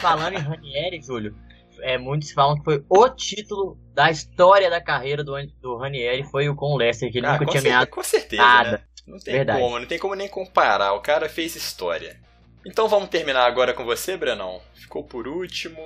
Falando 0.00 0.34
em 0.34 0.40
Ranieri, 0.40 1.00
Júlio, 1.02 1.36
é, 1.80 1.96
muitos 1.98 2.32
falam 2.32 2.56
que 2.58 2.64
foi 2.64 2.82
o 2.88 3.08
título 3.10 3.78
da 3.94 4.10
história 4.10 4.68
da 4.68 4.80
carreira 4.80 5.22
do, 5.22 5.34
do 5.60 5.76
Ranieri, 5.76 6.24
foi 6.24 6.48
o 6.48 6.56
com 6.56 6.72
o 6.72 6.76
Leicester, 6.76 7.12
que 7.12 7.18
ele 7.18 7.26
Ah, 7.26 7.32
nunca 7.34 7.44
com 7.44 7.50
tinha 7.52 7.62
ganhado 7.62 7.86
Com 7.90 8.02
certeza, 8.02 8.42
nada. 8.42 8.70
né? 8.72 8.80
Não 9.06 9.18
tem 9.18 9.34
Verdade. 9.34 9.60
como, 9.60 9.78
não 9.78 9.86
tem 9.86 9.98
como 9.98 10.14
nem 10.16 10.26
comparar. 10.28 10.94
O 10.94 11.00
cara 11.00 11.28
fez 11.28 11.54
história. 11.54 12.18
Então 12.66 12.88
vamos 12.88 13.08
terminar 13.08 13.46
agora 13.46 13.72
com 13.72 13.84
você, 13.84 14.16
Brenão. 14.16 14.60
Ficou 14.74 15.04
por 15.04 15.28
último. 15.28 15.80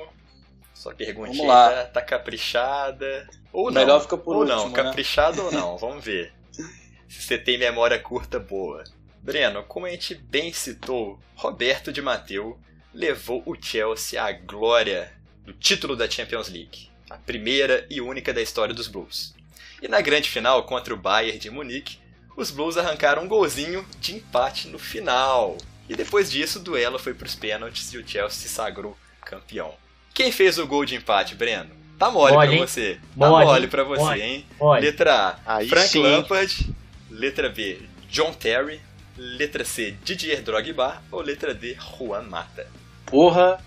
Sua 0.73 0.95
perguntinha 0.95 1.47
tá, 1.47 1.85
tá 1.85 2.03
caprichada. 2.03 3.29
Ou 3.53 3.67
O 3.67 3.71
não. 3.71 3.81
melhor 3.83 4.01
fica 4.01 4.17
por 4.17 4.35
ou 4.35 4.43
último, 4.43 4.59
não, 4.59 4.69
né? 4.71 4.75
caprichado 4.75 5.45
ou 5.45 5.53
não. 5.53 5.77
Vamos 5.77 6.03
ver. 6.03 6.33
Se 7.07 7.23
você 7.23 7.37
tem 7.37 7.59
memória 7.59 7.99
curta 7.99 8.39
boa. 8.39 8.83
Breno, 9.23 9.63
como 9.65 9.85
a 9.85 9.91
gente 9.91 10.15
bem 10.15 10.55
citou, 10.55 11.21
Roberto 11.35 11.93
de 11.93 12.01
Matteo 12.01 12.59
levou 12.95 13.43
o 13.45 13.55
Chelsea 13.61 14.21
à 14.23 14.33
glória 14.33 15.13
do 15.45 15.53
título 15.53 15.95
da 15.95 16.09
Champions 16.09 16.49
League, 16.49 16.89
a 17.11 17.19
primeira 17.19 17.87
e 17.91 18.01
única 18.01 18.33
da 18.33 18.41
história 18.41 18.73
dos 18.75 18.89
Blues. 18.89 19.35
E 19.83 19.89
na 19.89 20.01
grande 20.01 20.31
final 20.31 20.63
contra 20.65 20.95
o 20.95 20.97
Bayern 20.97 21.39
de 21.39 21.51
Munique, 21.51 21.99
os 22.35 22.51
Blues 22.51 22.79
arrancaram 22.79 23.25
um 23.25 23.29
golzinho 23.29 23.87
de 23.99 24.15
empate 24.15 24.69
no 24.69 24.79
final. 24.79 25.59
E 25.91 25.97
depois 25.97 26.31
disso, 26.31 26.61
o 26.61 26.63
duelo 26.63 27.01
foi 27.01 27.13
para 27.13 27.27
os 27.27 27.35
pênaltis 27.35 27.93
e 27.93 27.99
o 27.99 28.07
Chelsea 28.09 28.31
se 28.43 28.49
sagrou 28.49 28.97
campeão. 29.25 29.75
Quem 30.15 30.31
fez 30.31 30.57
o 30.57 30.65
gol 30.67 30.85
de 30.85 30.95
empate, 30.95 31.35
Breno? 31.35 31.69
Tá 31.99 32.09
mole, 32.11 32.33
Mole, 32.33 32.57
pra 32.57 32.67
você. 32.67 32.95
Tá 33.19 33.29
Mole, 33.29 33.45
mole 33.45 33.65
hein? 33.65 33.69
pra 33.69 33.83
você, 33.85 34.03
Mole. 34.03 34.23
hein? 34.23 34.47
Olha, 34.61 34.81
Letra 34.83 35.41
A, 35.45 35.57
Aí 35.57 35.69
Frank 35.69 35.89
sim. 35.89 36.01
Lampard. 36.01 36.75
Letra 37.11 37.49
B, 37.49 37.83
John 38.09 38.33
Terry. 38.33 38.81
Letra 39.17 39.65
C, 39.65 39.91
Didier 40.05 40.41
Drogba. 40.43 41.03
Ou 41.11 41.21
letra 41.23 41.53
D, 41.53 41.75
Juan 41.99 42.23
Mata. 42.23 42.69
Porra, 43.05 43.59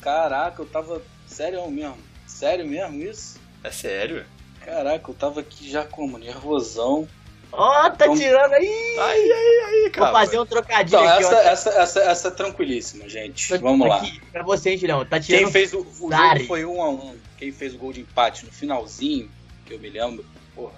caraca, 0.00 0.62
eu 0.62 0.66
tava 0.66 1.02
sério 1.26 1.68
mesmo. 1.68 1.98
sério 2.26 2.64
mesmo 2.64 3.02
isso? 3.02 3.38
É 3.64 3.70
sério? 3.72 4.24
Caraca, 4.64 5.10
eu 5.10 5.14
tava 5.14 5.40
aqui 5.40 5.68
já 5.68 5.84
como 5.84 6.16
nervosão. 6.18 7.06
Ó, 7.56 7.90
tá 7.90 8.04
Então- 8.06 8.16
tirando 8.16 8.52
aí! 8.52 8.96
Aí, 8.98 9.32
aí, 9.32 9.64
aí, 9.66 9.82
Vou 9.82 9.90
cara. 9.90 10.12
fazer 10.12 10.38
um 10.40 10.46
trocadilho 10.46 10.98
Então, 10.98 11.08
aqui, 11.08 11.22
essa, 11.24 11.34
ó. 11.34 11.38
essa, 11.40 11.70
essa, 11.70 12.00
essa 12.00 12.28
é 12.28 12.30
tranquilíssima, 12.30 13.08
gente. 13.08 13.56
Vamos 13.58 13.88
lá. 13.88 14.02
Pra 14.32 14.42
você, 14.42 14.70
hein, 14.70 14.78
Julião. 14.78 15.04
Tá 15.04 15.20
Quem 15.20 15.38
tirando. 15.38 15.52
fez 15.52 15.72
o, 15.72 15.78
o 15.80 15.84
jogo 16.10 16.44
foi 16.46 16.64
um 16.64 16.82
a 16.82 16.88
um. 16.90 17.16
Quem 17.38 17.52
fez 17.52 17.74
o 17.74 17.78
gol 17.78 17.92
de 17.92 18.00
empate 18.00 18.44
no 18.44 18.52
finalzinho, 18.52 19.30
que 19.66 19.74
eu 19.74 19.78
me 19.78 19.88
lembro, 19.90 20.24
porra. 20.54 20.72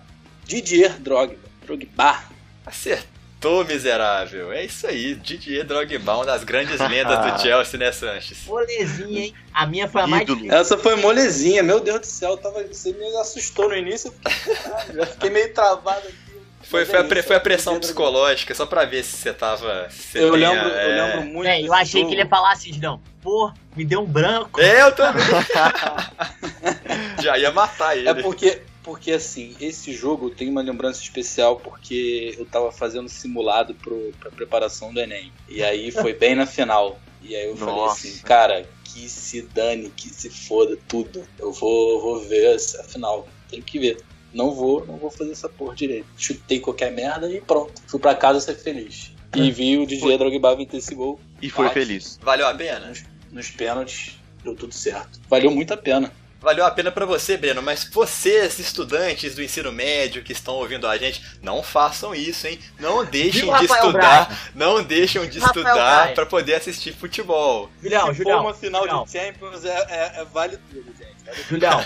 Didier 0.44 0.98
Drogba. 1.00 1.36
Drogba. 1.64 2.22
Acertou, 2.64 3.64
miserável. 3.64 4.52
É 4.52 4.64
isso 4.64 4.86
aí. 4.86 5.14
Didier 5.14 5.64
Drogba, 5.64 6.14
uma 6.16 6.24
das 6.26 6.44
grandes 6.44 6.78
lendas 6.88 7.18
do 7.32 7.40
Chelsea, 7.42 7.78
né, 7.78 7.92
Sanches? 7.92 8.44
Molezinha, 8.46 9.20
hein? 9.26 9.34
A 9.52 9.66
minha 9.66 9.88
foi 9.88 10.02
a 10.02 10.06
mais 10.06 10.22
Ídolo. 10.22 10.52
Essa 10.52 10.76
foi 10.76 10.96
molezinha, 10.96 11.62
meu 11.62 11.80
Deus 11.80 12.00
do 12.00 12.06
céu, 12.06 12.36
tava, 12.36 12.62
você 12.64 12.92
me 12.92 13.16
assustou 13.16 13.68
no 13.68 13.76
início. 13.76 14.12
eu 14.24 14.30
fiquei, 14.86 15.00
eu 15.00 15.06
fiquei 15.06 15.30
meio 15.30 15.54
travado 15.54 16.06
aqui. 16.06 16.25
Foi, 16.68 16.80
Mas 16.80 16.88
foi, 16.90 16.98
é 16.98 17.02
a, 17.02 17.04
isso, 17.18 17.22
foi 17.28 17.36
a 17.36 17.38
é 17.38 17.42
pressão 17.42 17.72
Didier 17.74 17.86
psicológica, 17.92 18.54
só 18.54 18.66
pra 18.66 18.84
ver 18.84 19.04
se 19.04 19.16
você 19.16 19.32
tava. 19.32 19.88
se 19.88 20.02
você 20.02 20.18
Eu 20.24 20.32
tenha- 20.32 20.50
lembro, 20.52 20.68
eu 20.68 20.76
é... 20.78 21.06
lembro 21.14 21.26
muito. 21.32 21.48
É, 21.48 21.62
eu 21.62 21.72
achei 21.72 22.00
jogo. 22.00 22.08
que 22.08 22.14
ele 22.14 22.22
ia 22.22 22.28
falar 22.28 22.52
assim, 22.52 22.72
Julião. 22.72 23.00
Pô, 23.22 23.52
me 23.76 23.84
deu 23.84 24.00
um 24.00 24.04
branco. 24.06 24.60
É, 24.60 24.82
eu 24.82 24.92
também. 24.92 25.22
Já 27.22 27.38
ia 27.38 27.50
matar 27.52 27.96
ele. 27.96 28.08
É 28.08 28.14
porque, 28.14 28.62
porque 28.82 29.12
assim, 29.12 29.54
esse 29.60 29.92
jogo 29.92 30.30
tem 30.30 30.48
uma 30.48 30.62
lembrança 30.62 31.00
especial 31.02 31.56
porque 31.56 32.34
eu 32.38 32.44
tava 32.46 32.70
fazendo 32.72 33.08
simulado 33.08 33.74
pro, 33.74 34.12
pra 34.18 34.30
preparação 34.30 34.92
do 34.92 35.00
Enem. 35.00 35.32
E 35.48 35.62
aí 35.62 35.90
foi 35.90 36.12
bem 36.12 36.34
na 36.34 36.46
final. 36.46 36.98
E 37.22 37.34
aí 37.34 37.46
eu 37.46 37.56
falei 37.56 37.74
Nossa. 37.74 38.06
assim, 38.06 38.18
cara, 38.22 38.66
que 38.84 39.08
se 39.08 39.42
dane, 39.42 39.90
que 39.90 40.08
se 40.08 40.30
foda 40.30 40.76
tudo. 40.88 41.26
Eu 41.38 41.52
vou, 41.52 42.00
vou 42.00 42.20
ver 42.20 42.54
essa 42.54 42.82
final. 42.84 43.26
Tem 43.50 43.60
que 43.62 43.78
ver. 43.78 43.98
Não 44.34 44.50
vou, 44.54 44.84
não 44.86 44.96
vou 44.96 45.10
fazer 45.10 45.32
essa 45.32 45.48
porra 45.48 45.74
direito. 45.74 46.06
Chutei 46.18 46.60
qualquer 46.60 46.92
merda 46.92 47.30
e 47.30 47.40
pronto. 47.40 47.72
Fui 47.86 47.98
pra 48.00 48.14
casa 48.14 48.40
ser 48.40 48.54
feliz. 48.56 49.12
E 49.34 49.50
vi 49.50 49.76
o 49.78 49.86
DJ 49.86 50.16
Drogba 50.18 50.56
meter 50.56 50.78
esse 50.78 50.94
gol 50.94 51.20
E 51.42 51.50
foi 51.50 51.66
Bate. 51.66 51.74
feliz. 51.80 52.18
Valeu 52.22 52.46
a 52.46 52.54
pena? 52.54 52.86
nos, 52.86 53.04
nos 53.32 53.50
pênaltis. 53.50 54.18
Deu 54.44 54.54
tudo 54.54 54.72
certo. 54.74 55.20
Valeu 55.28 55.50
muito 55.50 55.72
a 55.74 55.76
pena. 55.76 56.12
Valeu 56.40 56.64
a 56.64 56.70
pena 56.70 56.92
pra 56.92 57.04
você, 57.04 57.36
Breno, 57.36 57.60
mas 57.60 57.88
vocês, 57.92 58.58
estudantes 58.60 59.34
do 59.34 59.42
ensino 59.42 59.72
médio 59.72 60.22
que 60.22 60.32
estão 60.32 60.54
ouvindo 60.54 60.86
a 60.86 60.96
gente, 60.96 61.20
não 61.42 61.60
façam 61.62 62.14
isso, 62.14 62.46
hein? 62.46 62.58
Não 62.78 63.04
deixem 63.04 63.52
de 63.58 63.64
estudar, 63.64 64.50
não 64.54 64.82
deixem 64.82 65.28
de 65.28 65.38
Rafael 65.40 65.64
estudar 65.64 65.74
Braga. 66.02 66.12
pra 66.14 66.26
poder 66.26 66.54
assistir 66.54 66.92
futebol. 66.94 67.68
Julião, 67.82 68.00
Se 68.02 68.06
for 68.08 68.16
Julião. 68.18 68.40
uma 68.42 68.54
final 68.54 68.82
Julião. 68.82 69.04
de 69.04 69.10
Champions, 69.12 69.64
é, 69.64 69.86
é, 69.88 70.20
é 70.20 70.24
vale 70.26 70.56
tudo, 70.70 70.84
gente. 70.96 71.24
Vale 71.24 71.36
tudo. 71.36 71.48
Julião, 71.48 71.80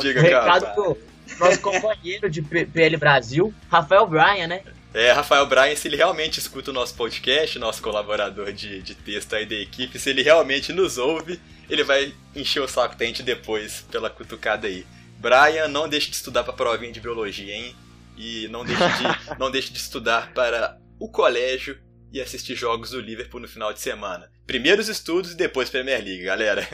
Diga, 0.00 0.20
Champions, 0.20 0.30
cara. 0.30 0.54
recado 0.54 0.74
pro 0.74 0.98
nosso 1.38 1.60
companheiro 1.60 2.28
de 2.28 2.42
PL 2.42 2.96
Brasil, 2.96 3.54
Rafael 3.68 4.06
Bryan, 4.06 4.46
né? 4.46 4.62
É, 4.92 5.12
Rafael 5.12 5.46
Bryan, 5.46 5.76
se 5.76 5.86
ele 5.86 5.96
realmente 5.96 6.38
escuta 6.38 6.70
o 6.70 6.74
nosso 6.74 6.94
podcast, 6.94 7.58
nosso 7.58 7.80
colaborador 7.80 8.52
de, 8.52 8.82
de 8.82 8.94
texto 8.94 9.34
aí 9.34 9.46
da 9.46 9.54
equipe, 9.54 9.98
se 9.98 10.10
ele 10.10 10.22
realmente 10.22 10.72
nos 10.72 10.98
ouve, 10.98 11.40
ele 11.68 11.84
vai 11.84 12.12
encher 12.34 12.60
o 12.60 12.66
saco 12.66 12.96
da 12.96 13.04
gente 13.04 13.22
depois 13.22 13.82
pela 13.90 14.10
cutucada 14.10 14.66
aí. 14.66 14.84
Brian, 15.18 15.68
não 15.68 15.88
deixe 15.88 16.10
de 16.10 16.16
estudar 16.16 16.42
pra 16.42 16.52
provinha 16.52 16.92
de 16.92 17.00
biologia, 17.00 17.54
hein? 17.54 17.76
E 18.16 18.48
não 18.48 18.64
deixe 18.64 18.82
de, 18.82 19.14
não 19.38 19.50
deixe 19.50 19.72
de 19.72 19.78
estudar 19.78 20.32
para 20.32 20.76
o 20.98 21.08
colégio 21.08 21.78
e 22.12 22.20
assistir 22.20 22.54
jogos 22.54 22.90
do 22.90 23.00
Liverpool 23.00 23.40
no 23.40 23.48
final 23.48 23.72
de 23.72 23.80
semana. 23.80 24.30
Primeiro 24.46 24.80
os 24.80 24.88
estudos 24.88 25.32
e 25.32 25.36
depois 25.36 25.70
Premier 25.70 26.02
League, 26.02 26.24
galera. 26.24 26.66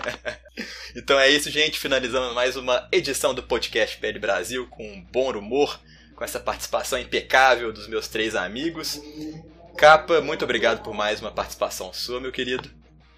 então 0.97 1.18
é 1.18 1.28
isso, 1.28 1.51
gente. 1.51 1.78
Finalizamos 1.78 2.34
mais 2.34 2.57
uma 2.57 2.89
edição 2.91 3.34
do 3.34 3.43
podcast 3.43 3.99
PL 3.99 4.18
Brasil 4.18 4.66
com 4.68 4.87
um 4.87 5.05
bom 5.12 5.30
humor, 5.32 5.78
com 6.14 6.24
essa 6.24 6.41
participação 6.41 6.99
impecável 6.99 7.72
dos 7.72 7.87
meus 7.89 8.09
três 8.09 8.34
amigos. 8.34 9.01
Capa, 9.76 10.20
muito 10.22 10.45
obrigado 10.45 10.82
por 10.82 10.95
mais 10.95 11.20
uma 11.20 11.30
participação 11.30 11.93
sua, 11.93 12.20
meu 12.20 12.32
querido. 12.32 12.70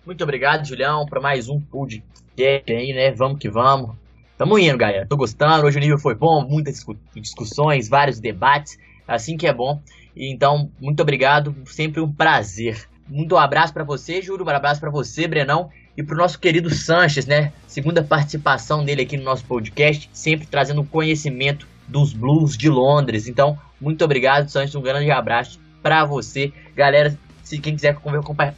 Muito 0.05 0.25
obrigado, 0.25 0.67
Julião, 0.67 1.07
para 1.07 1.21
mais 1.21 1.49
um 1.49 1.61
podcast 1.61 2.73
aí, 2.73 2.93
né? 2.93 3.13
Vamos 3.13 3.39
que 3.39 3.49
vamos. 3.49 3.95
Tamo 4.37 4.59
indo, 4.59 4.79
galera. 4.79 5.07
Tô 5.07 5.17
gostando. 5.17 5.67
Hoje 5.67 5.77
o 5.77 5.81
nível 5.81 5.99
foi 5.99 6.15
bom, 6.15 6.45
muitas 6.49 6.75
discu- 6.75 6.99
discussões, 7.15 7.89
vários 7.89 8.19
debates. 8.19 8.79
Assim 9.07 9.37
que 9.37 9.47
é 9.47 9.53
bom. 9.53 9.81
Então, 10.17 10.71
muito 10.81 11.01
obrigado. 11.01 11.55
Sempre 11.67 12.01
um 12.01 12.13
prazer. 12.13 12.89
Muito 13.09 13.37
abraço 13.37 13.73
para 13.73 13.85
você, 13.85 14.21
Júlio. 14.21 14.45
Um 14.45 14.49
abraço 14.49 14.81
para 14.81 14.91
você, 14.91 15.27
Brenão. 15.27 15.71
E 15.97 16.03
pro 16.03 16.17
nosso 16.17 16.39
querido 16.39 16.71
Sanches, 16.71 17.27
né? 17.27 17.53
Segunda 17.67 18.03
participação 18.03 18.85
dele 18.85 19.03
aqui 19.03 19.17
no 19.17 19.25
nosso 19.25 19.45
podcast. 19.45 20.09
Sempre 20.13 20.47
trazendo 20.47 20.85
conhecimento 20.85 21.67
dos 21.87 22.13
Blues 22.13 22.57
de 22.57 22.69
Londres. 22.69 23.27
Então, 23.27 23.59
muito 23.81 24.05
obrigado, 24.05 24.49
Sanches. 24.49 24.75
Um 24.75 24.83
grande 24.83 25.11
abraço 25.11 25.59
para 25.83 26.05
você. 26.05 26.53
Galera, 26.77 27.19
se 27.43 27.59
quem 27.59 27.75
quiser 27.75 27.97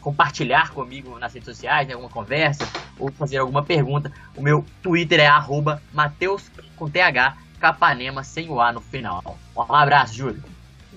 compartilhar 0.01 0.71
comigo 0.71 1.17
nas 1.19 1.33
redes 1.33 1.47
sociais, 1.47 1.87
né, 1.87 1.95
alguma 1.95 2.11
conversa, 2.11 2.69
ou 2.99 3.11
fazer 3.13 3.39
alguma 3.39 3.63
pergunta, 3.63 4.11
o 4.37 4.43
meu 4.43 4.65
Twitter 4.83 5.21
é 5.21 5.27
arroba 5.29 5.81
Mateus 5.93 6.51
com 6.75 6.91
TH, 6.91 7.37
Capanema 7.61 8.25
sem 8.25 8.49
o 8.51 8.61
A 8.61 8.73
no 8.73 8.81
final. 8.81 9.39
Um 9.57 9.75
abraço, 9.75 10.15
Júlio. 10.15 10.43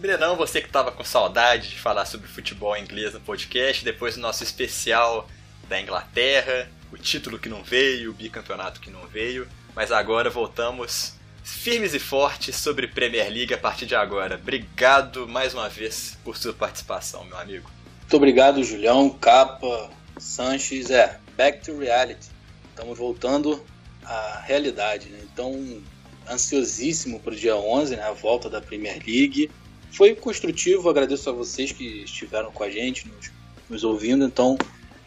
Brenão, 0.03 0.35
você 0.35 0.59
que 0.59 0.67
estava 0.67 0.91
com 0.91 1.01
saudade 1.01 1.69
de 1.69 1.79
falar 1.79 2.05
sobre 2.05 2.27
futebol 2.27 2.75
inglês 2.75 3.13
no 3.13 3.21
podcast, 3.21 3.85
depois 3.85 4.15
do 4.15 4.19
nosso 4.19 4.43
especial 4.43 5.29
da 5.69 5.79
Inglaterra, 5.79 6.69
o 6.91 6.97
título 6.97 7.39
que 7.39 7.47
não 7.47 7.63
veio, 7.63 8.11
o 8.11 8.13
bicampeonato 8.13 8.81
que 8.81 8.89
não 8.89 9.07
veio, 9.07 9.47
mas 9.73 9.93
agora 9.93 10.29
voltamos 10.29 11.13
firmes 11.41 11.93
e 11.93 11.99
fortes 11.99 12.57
sobre 12.57 12.85
Premier 12.85 13.31
League 13.31 13.53
a 13.53 13.57
partir 13.57 13.85
de 13.85 13.95
agora. 13.95 14.35
Obrigado 14.35 15.25
mais 15.25 15.53
uma 15.53 15.69
vez 15.69 16.17
por 16.21 16.35
sua 16.35 16.51
participação, 16.51 17.23
meu 17.23 17.37
amigo. 17.37 17.71
Muito 18.01 18.17
obrigado, 18.17 18.61
Julião, 18.61 19.09
Capa, 19.09 19.89
Sanches. 20.17 20.91
É, 20.91 21.17
back 21.37 21.63
to 21.63 21.77
reality. 21.79 22.27
Estamos 22.71 22.97
voltando 22.97 23.65
à 24.03 24.41
realidade, 24.45 25.07
né? 25.07 25.19
Então, 25.31 25.81
ansiosíssimo 26.29 27.21
para 27.21 27.31
o 27.31 27.37
dia 27.37 27.55
11, 27.55 27.95
né? 27.95 28.03
A 28.03 28.11
volta 28.11 28.49
da 28.49 28.59
Premier 28.59 29.01
League. 29.07 29.49
Foi 29.93 30.15
construtivo, 30.15 30.89
agradeço 30.89 31.29
a 31.29 31.33
vocês 31.33 31.71
que 31.71 32.03
estiveram 32.03 32.51
com 32.51 32.63
a 32.63 32.69
gente, 32.69 33.07
nos, 33.07 33.31
nos 33.69 33.83
ouvindo. 33.83 34.25
Então, 34.25 34.57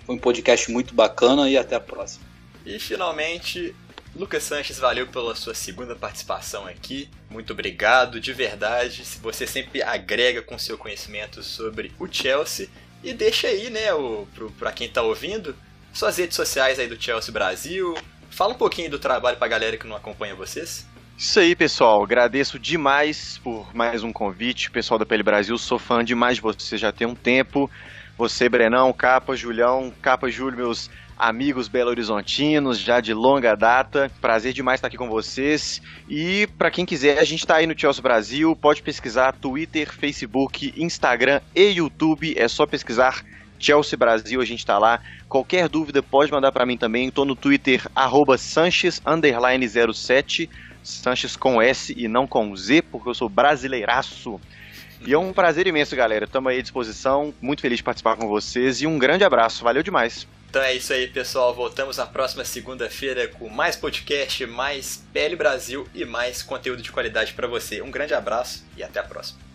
foi 0.05 0.15
um 0.15 0.19
podcast 0.19 0.71
muito 0.71 0.95
bacana 0.95 1.51
e 1.51 1.59
até 1.59 1.75
a 1.75 1.81
próxima. 1.81 2.25
E 2.65 2.79
finalmente, 2.79 3.75
Lucas 4.15 4.45
Sanches, 4.45 4.79
valeu 4.79 5.09
pela 5.09 5.35
sua 5.35 5.55
segunda 5.55 5.97
participação 5.97 6.67
aqui. 6.67 7.09
Muito 7.29 7.53
obrigado, 7.53 8.21
de 8.21 8.33
verdade. 8.33 9.05
Se 9.05 9.19
você 9.19 9.45
sempre 9.45 9.83
agrega 9.83 10.41
com 10.41 10.57
seu 10.57 10.79
conhecimento 10.79 11.43
sobre 11.43 11.93
o 11.99 12.07
Chelsea 12.07 12.69
e 13.03 13.13
deixa 13.13 13.49
aí, 13.49 13.69
né, 13.69 13.93
o, 13.93 14.27
pro, 14.35 14.53
pra 14.53 14.71
quem 14.71 14.89
tá 14.89 15.03
ouvindo, 15.03 15.57
suas 15.93 16.17
redes 16.17 16.37
sociais 16.37 16.79
aí 16.79 16.87
do 16.87 17.01
Chelsea 17.01 17.33
Brasil. 17.33 17.97
Fala 18.31 18.55
um 18.55 18.59
pouquinho 18.59 18.91
do 18.91 19.01
trabalho 19.01 19.37
pra 19.37 19.49
galera 19.49 19.77
que 19.77 19.87
não 19.87 19.97
acompanha 19.97 20.35
vocês. 20.37 20.87
Isso 21.19 21.41
aí, 21.41 21.57
pessoal. 21.57 22.03
Agradeço 22.03 22.59
demais 22.59 23.39
por 23.39 23.75
mais 23.75 24.05
um 24.05 24.13
convite. 24.13 24.71
Pessoal 24.71 24.99
da 24.99 25.07
Pele 25.07 25.23
Brasil, 25.23 25.57
sou 25.57 25.79
fã 25.79 26.05
demais 26.05 26.37
de 26.37 26.43
você 26.43 26.77
já 26.77 26.93
tem 26.93 27.07
um 27.07 27.15
tempo. 27.15 27.71
Você, 28.19 28.51
Brenão, 28.51 28.93
Capa, 28.93 29.35
Julião, 29.35 29.91
Capa, 30.03 30.31
Júlio, 30.31 30.59
meus 30.59 30.91
amigos 31.17 31.69
belo-horizontinos, 31.69 32.79
já 32.79 33.01
de 33.01 33.15
longa 33.15 33.55
data. 33.55 34.13
Prazer 34.21 34.53
demais 34.53 34.77
estar 34.77 34.89
aqui 34.89 34.99
com 34.99 35.09
vocês. 35.09 35.81
E 36.07 36.47
para 36.59 36.71
quem 36.71 36.85
quiser, 36.85 37.19
a 37.19 37.25
gente 37.25 37.41
está 37.41 37.57
aí 37.57 37.67
no 37.67 37.79
Chelsea 37.79 38.03
Brasil. 38.03 38.55
Pode 38.55 38.83
pesquisar 38.83 39.33
Twitter, 39.33 39.91
Facebook, 39.91 40.75
Instagram 40.77 41.41
e 41.55 41.71
YouTube. 41.71 42.35
É 42.37 42.47
só 42.47 42.67
pesquisar 42.67 43.25
Chelsea 43.59 43.97
Brasil, 43.97 44.39
a 44.39 44.45
gente 44.45 44.59
está 44.59 44.79
lá. 44.79 45.01
Qualquer 45.31 45.67
dúvida 45.67 46.03
pode 46.03 46.31
mandar 46.31 46.53
para 46.53 46.67
mim 46.67 46.77
também. 46.77 47.09
Estou 47.09 47.25
no 47.25 47.35
Twitter, 47.35 47.87
arroba 47.95 48.37
Sanches07. 48.37 50.51
Sanches 50.87 51.37
com 51.37 51.61
S 51.61 51.93
e 51.97 52.07
não 52.07 52.27
com 52.27 52.55
Z, 52.55 52.83
porque 52.83 53.09
eu 53.09 53.15
sou 53.15 53.29
brasileiraço. 53.29 54.41
E 55.05 55.13
é 55.13 55.19
um 55.19 55.33
prazer 55.33 55.67
imenso, 55.67 55.95
galera. 55.95 56.25
Estamos 56.25 56.51
aí 56.51 56.59
à 56.59 56.63
disposição. 56.63 57.35
Muito 57.41 57.61
feliz 57.61 57.79
de 57.79 57.83
participar 57.85 58.17
com 58.17 58.29
vocês. 58.29 58.81
E 58.81 58.87
um 58.87 58.99
grande 58.99 59.25
abraço. 59.25 59.63
Valeu 59.63 59.83
demais. 59.83 60.27
Então 60.49 60.63
é 60.63 60.75
isso 60.75 60.93
aí, 60.93 61.07
pessoal. 61.09 61.55
Voltamos 61.55 61.99
na 61.99 62.07
próxima 62.07 62.45
segunda-feira 62.45 63.29
com 63.29 63.49
mais 63.49 63.77
podcast, 63.77 64.47
mais 64.47 65.05
PL 65.13 65.37
Brasil 65.37 65.87
e 65.95 66.05
mais 66.05 66.43
conteúdo 66.43 66.83
de 66.83 66.91
qualidade 66.91 67.35
para 67.35 67.47
você. 67.47 67.83
Um 67.83 67.91
grande 67.91 68.15
abraço 68.15 68.65
e 68.77 68.83
até 68.83 69.01
a 69.01 69.03
próxima. 69.03 69.46